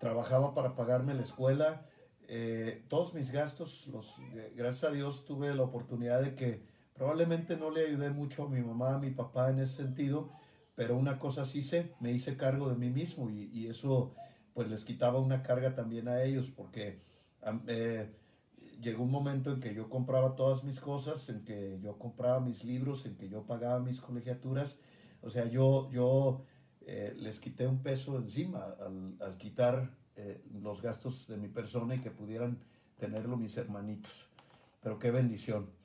trabajaba 0.00 0.54
para 0.54 0.74
pagarme 0.74 1.14
la 1.14 1.22
escuela, 1.22 1.86
eh, 2.28 2.84
todos 2.88 3.14
mis 3.14 3.30
gastos, 3.30 3.86
los, 3.86 4.18
eh, 4.34 4.52
gracias 4.54 4.90
a 4.90 4.94
Dios 4.94 5.24
tuve 5.24 5.54
la 5.54 5.62
oportunidad 5.62 6.20
de 6.20 6.34
que 6.34 6.62
probablemente 6.98 7.56
no 7.56 7.70
le 7.70 7.86
ayudé 7.86 8.10
mucho 8.10 8.44
a 8.44 8.48
mi 8.48 8.60
mamá, 8.60 8.96
a 8.96 8.98
mi 8.98 9.10
papá 9.10 9.50
en 9.50 9.60
ese 9.60 9.76
sentido, 9.76 10.30
pero 10.74 10.96
una 10.96 11.18
cosa 11.18 11.46
sí 11.46 11.62
sé, 11.62 11.94
me 12.00 12.12
hice 12.12 12.36
cargo 12.36 12.68
de 12.68 12.76
mí 12.76 12.90
mismo 12.90 13.30
y, 13.30 13.66
eso 13.68 14.14
pues 14.52 14.68
les 14.68 14.84
quitaba 14.84 15.20
una 15.20 15.42
carga 15.42 15.74
también 15.74 16.08
a 16.08 16.22
ellos 16.22 16.50
porque 16.50 17.00
eh, 17.68 18.10
llegó 18.80 19.04
un 19.04 19.10
momento 19.10 19.52
en 19.52 19.60
que 19.60 19.72
yo 19.72 19.88
compraba 19.88 20.34
todas 20.34 20.64
mis 20.64 20.80
cosas, 20.80 21.28
en 21.28 21.44
que 21.44 21.78
yo 21.80 21.96
compraba 21.96 22.40
mis 22.40 22.64
libros, 22.64 23.06
en 23.06 23.16
que 23.16 23.28
yo 23.28 23.44
pagaba 23.44 23.78
mis 23.78 24.00
colegiaturas, 24.00 24.80
o 25.22 25.30
sea, 25.30 25.46
yo, 25.46 25.88
yo 25.92 26.44
eh, 26.82 27.14
les 27.16 27.38
quité 27.38 27.66
un 27.66 27.82
peso 27.82 28.18
encima 28.18 28.74
al, 28.80 29.16
al 29.20 29.36
quitar 29.36 29.90
eh, 30.16 30.42
los 30.62 30.82
gastos 30.82 31.28
de 31.28 31.36
mi 31.36 31.46
persona 31.46 31.94
y 31.94 32.00
que 32.00 32.10
pudieran 32.10 32.58
tenerlo 32.98 33.36
mis 33.36 33.56
hermanitos. 33.56 34.28
Pero 34.82 34.98
qué 34.98 35.12
bendición. 35.12 35.77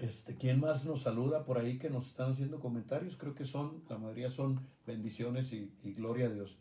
Este, 0.00 0.36
¿Quién 0.36 0.60
más 0.60 0.84
nos 0.84 1.02
saluda 1.02 1.44
por 1.44 1.58
ahí 1.58 1.78
que 1.78 1.88
nos 1.88 2.08
están 2.08 2.32
haciendo 2.32 2.60
comentarios? 2.60 3.16
Creo 3.16 3.34
que 3.34 3.46
son, 3.46 3.82
la 3.88 3.96
mayoría 3.96 4.28
son 4.28 4.60
bendiciones 4.86 5.52
y, 5.52 5.70
gloria 5.84 6.26
a 6.26 6.30
Dios. 6.30 6.56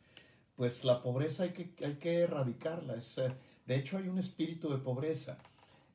Pues 0.56 0.86
la 0.86 1.02
pobreza 1.02 1.44
hay 1.44 1.50
que, 1.50 1.74
hay 1.86 1.96
que 1.96 2.20
erradicarla. 2.20 2.96
Es, 2.96 3.18
eh, 3.18 3.34
de 3.66 3.76
hecho, 3.76 3.98
hay 3.98 4.08
un 4.08 4.20
espíritu 4.20 4.70
de 4.70 4.78
pobreza. 4.78 5.38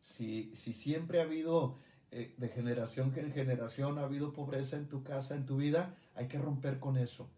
Si, 0.03 0.55
si 0.55 0.75
siempre 0.75 1.21
ha 1.21 1.25
habido, 1.25 1.77
eh, 2.11 2.35
de 2.37 2.49
generación 2.49 3.13
en 3.17 3.33
generación, 3.33 3.99
ha 3.99 4.03
habido 4.03 4.35
pobreza 4.35 4.77
en 4.77 4.89
tu 4.89 5.03
casa, 5.03 5.35
en 5.35 5.47
tu 5.47 5.57
vida, 5.57 5.95
hay 6.15 6.29
que 6.29 6.39
romper 6.39 6.79
con 6.79 6.99
eso. 6.99 7.31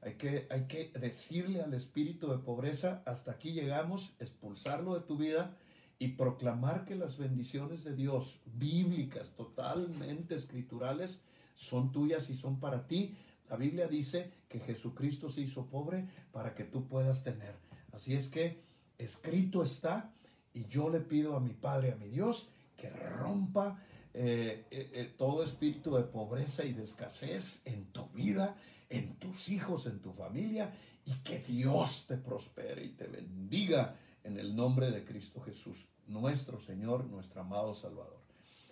Hay 0.00 0.14
que, 0.14 0.48
hay 0.50 0.66
que 0.66 0.90
decirle 0.98 1.62
al 1.62 1.74
espíritu 1.74 2.30
de 2.30 2.38
pobreza, 2.38 3.02
hasta 3.06 3.32
aquí 3.32 3.52
llegamos, 3.52 4.14
expulsarlo 4.18 4.94
de 4.94 5.06
tu 5.06 5.16
vida 5.16 5.56
y 5.98 6.08
proclamar 6.08 6.84
que 6.84 6.94
las 6.94 7.16
bendiciones 7.16 7.84
de 7.84 7.94
Dios, 7.94 8.40
bíblicas, 8.44 9.30
totalmente 9.34 10.34
escriturales, 10.34 11.20
son 11.54 11.90
tuyas 11.92 12.28
y 12.28 12.34
son 12.34 12.60
para 12.60 12.86
ti. 12.86 13.16
La 13.48 13.56
Biblia 13.56 13.88
dice 13.88 14.30
que 14.48 14.60
Jesucristo 14.60 15.30
se 15.30 15.40
hizo 15.40 15.66
pobre 15.66 16.08
para 16.32 16.54
que 16.54 16.64
tú 16.64 16.86
puedas 16.86 17.22
tener. 17.22 17.54
Así 17.92 18.14
es 18.14 18.28
que 18.28 18.62
escrito 18.98 19.62
está 19.62 20.12
y 20.52 20.66
yo 20.66 20.90
le 20.90 21.00
pido 21.00 21.36
a 21.36 21.40
mi 21.40 21.54
Padre, 21.54 21.92
a 21.92 21.96
mi 21.96 22.08
Dios, 22.08 22.50
que 22.76 22.90
rompa 22.90 23.82
eh, 24.12 24.66
eh, 24.70 24.90
eh, 24.92 25.14
todo 25.16 25.42
espíritu 25.42 25.94
de 25.94 26.02
pobreza 26.02 26.64
y 26.64 26.72
de 26.72 26.82
escasez 26.82 27.62
en 27.64 27.86
tu 27.92 28.06
vida, 28.08 28.56
en 28.90 29.16
tus 29.16 29.48
hijos, 29.48 29.86
en 29.86 30.00
tu 30.00 30.12
familia, 30.12 30.74
y 31.06 31.12
que 31.22 31.38
Dios 31.38 32.06
te 32.06 32.16
prospere 32.16 32.84
y 32.84 32.88
te 32.90 33.06
bendiga 33.06 33.94
en 34.26 34.38
el 34.38 34.54
nombre 34.56 34.90
de 34.90 35.04
Cristo 35.04 35.40
Jesús, 35.40 35.86
nuestro 36.06 36.60
Señor, 36.60 37.04
nuestro 37.06 37.40
amado 37.40 37.74
Salvador. 37.74 38.18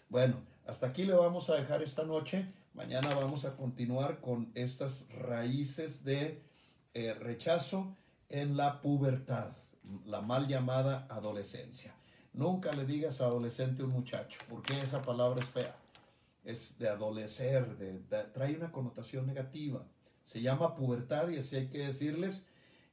Bueno, 0.09 0.37
hasta 0.67 0.89
aquí 0.89 1.05
le 1.05 1.15
vamos 1.15 1.49
a 1.49 1.55
dejar 1.55 1.83
esta 1.83 2.05
noche. 2.05 2.47
Mañana 2.75 3.15
vamos 3.15 3.45
a 3.45 3.57
continuar 3.57 4.21
con 4.21 4.51
estas 4.55 5.09
raíces 5.11 6.05
de 6.05 6.43
eh, 6.93 7.15
rechazo 7.15 7.97
en 8.29 8.57
la 8.57 8.81
pubertad, 8.81 9.53
la 10.07 10.21
mal 10.21 10.49
llamada 10.49 11.07
adolescencia. 11.09 11.95
Nunca 12.33 12.73
le 12.73 12.85
digas 12.85 13.21
adolescente 13.21 13.83
a 13.83 13.85
un 13.85 13.93
muchacho, 13.93 14.41
porque 14.51 14.79
esa 14.81 15.03
palabra 15.03 15.39
es 15.41 15.49
fea. 15.51 15.77
Es 16.45 16.77
de 16.79 16.89
adolecer, 16.89 17.77
de, 17.79 18.01
de- 18.01 18.25
trae 18.35 18.57
una 18.57 18.73
connotación 18.73 19.27
negativa. 19.27 19.87
Se 20.25 20.43
llama 20.43 20.75
pubertad 20.75 21.29
y 21.29 21.39
así 21.39 21.55
hay 21.57 21.69
que 21.69 21.87
decirles. 21.87 22.43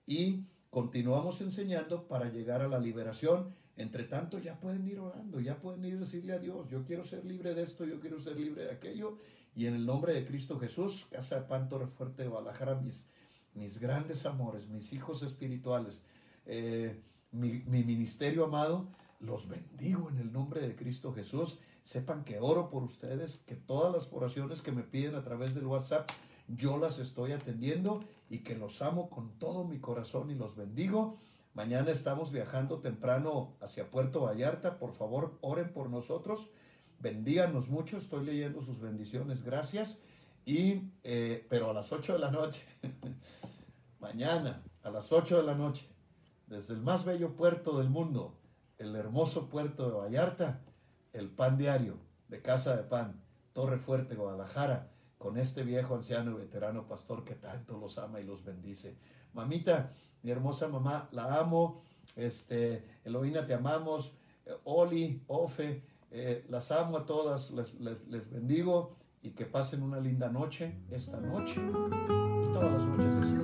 Y 0.05 0.43
continuamos 0.71 1.41
enseñando 1.41 2.07
para 2.07 2.31
llegar 2.31 2.61
a 2.61 2.67
la 2.67 2.79
liberación. 2.79 3.53
Entre 3.77 4.05
tanto, 4.05 4.39
ya 4.39 4.59
pueden 4.59 4.87
ir 4.87 4.99
orando, 4.99 5.39
ya 5.39 5.59
pueden 5.59 5.85
ir 5.85 5.99
decirle 5.99 6.33
a 6.33 6.39
Dios, 6.39 6.69
yo 6.69 6.83
quiero 6.83 7.03
ser 7.03 7.23
libre 7.25 7.53
de 7.53 7.63
esto, 7.63 7.85
yo 7.85 7.99
quiero 7.99 8.19
ser 8.19 8.37
libre 8.37 8.63
de 8.63 8.71
aquello. 8.71 9.17
Y 9.55 9.65
en 9.65 9.75
el 9.75 9.85
nombre 9.85 10.13
de 10.13 10.25
Cristo 10.25 10.57
Jesús, 10.59 11.07
Casa 11.11 11.41
de 11.41 11.47
Pan 11.47 11.69
Torre 11.69 11.87
Fuerte 11.87 12.23
de 12.23 12.29
Guadalajara, 12.29 12.75
mis, 12.75 13.05
mis 13.53 13.79
grandes 13.79 14.25
amores, 14.25 14.67
mis 14.69 14.93
hijos 14.93 15.23
espirituales, 15.23 16.01
eh, 16.45 17.01
mi 17.31 17.83
ministerio 17.83 18.45
amado, 18.45 18.87
los 19.19 19.47
bendigo 19.47 20.09
en 20.09 20.19
el 20.19 20.31
nombre 20.31 20.61
de 20.61 20.75
Cristo 20.75 21.13
Jesús. 21.13 21.59
Sepan 21.83 22.23
que 22.23 22.39
oro 22.39 22.69
por 22.69 22.83
ustedes, 22.83 23.39
que 23.39 23.55
todas 23.55 23.93
las 23.93 24.11
oraciones 24.13 24.61
que 24.61 24.71
me 24.71 24.83
piden 24.83 25.15
a 25.15 25.23
través 25.23 25.53
del 25.53 25.65
WhatsApp, 25.65 26.09
yo 26.47 26.77
las 26.77 26.99
estoy 26.99 27.31
atendiendo 27.31 28.03
y 28.31 28.39
que 28.39 28.55
los 28.55 28.81
amo 28.81 29.09
con 29.09 29.37
todo 29.39 29.65
mi 29.65 29.79
corazón 29.79 30.31
y 30.31 30.35
los 30.35 30.55
bendigo. 30.55 31.19
Mañana 31.53 31.91
estamos 31.91 32.31
viajando 32.31 32.79
temprano 32.79 33.57
hacia 33.59 33.91
Puerto 33.91 34.21
Vallarta. 34.21 34.79
Por 34.79 34.93
favor, 34.93 35.37
oren 35.41 35.73
por 35.73 35.89
nosotros. 35.89 36.49
Bendíganos 36.99 37.67
mucho. 37.67 37.97
Estoy 37.97 38.25
leyendo 38.25 38.61
sus 38.61 38.79
bendiciones. 38.79 39.43
Gracias. 39.43 39.97
Y, 40.45 40.93
eh, 41.03 41.45
pero 41.49 41.71
a 41.71 41.73
las 41.73 41.91
8 41.91 42.13
de 42.13 42.19
la 42.19 42.31
noche, 42.31 42.63
mañana 43.99 44.63
a 44.81 44.89
las 44.89 45.11
8 45.11 45.35
de 45.35 45.43
la 45.43 45.55
noche, 45.55 45.85
desde 46.47 46.73
el 46.73 46.79
más 46.81 47.03
bello 47.03 47.35
puerto 47.35 47.79
del 47.79 47.89
mundo, 47.89 48.37
el 48.77 48.95
hermoso 48.95 49.49
puerto 49.49 49.89
de 49.89 49.97
Vallarta, 49.97 50.61
el 51.11 51.29
pan 51.29 51.57
diario 51.57 51.97
de 52.29 52.41
Casa 52.41 52.77
de 52.77 52.83
Pan, 52.83 53.21
Torre 53.51 53.77
Fuerte, 53.77 54.15
Guadalajara, 54.15 54.89
con 55.21 55.37
este 55.37 55.63
viejo 55.63 55.95
anciano 55.95 56.31
y 56.31 56.33
veterano 56.33 56.87
pastor 56.87 57.23
que 57.23 57.35
tanto 57.35 57.77
los 57.77 57.97
ama 57.99 58.19
y 58.19 58.23
los 58.23 58.43
bendice. 58.43 58.95
Mamita, 59.33 59.93
mi 60.23 60.31
hermosa 60.31 60.67
mamá, 60.67 61.07
la 61.11 61.39
amo. 61.39 61.83
Este, 62.15 62.83
Eloína, 63.05 63.45
te 63.45 63.53
amamos. 63.53 64.13
Eh, 64.47 64.51
Oli, 64.63 65.21
Ofe, 65.27 65.83
eh, 66.09 66.43
las 66.49 66.71
amo 66.71 66.97
a 66.97 67.05
todas, 67.05 67.51
les, 67.51 67.79
les, 67.79 68.07
les 68.07 68.29
bendigo 68.31 68.95
y 69.21 69.31
que 69.31 69.45
pasen 69.45 69.83
una 69.83 69.99
linda 69.99 70.29
noche 70.29 70.75
esta 70.89 71.19
noche 71.19 71.61
y 71.61 72.53
todas 72.53 72.71
las 72.71 72.83
noches. 72.83 73.40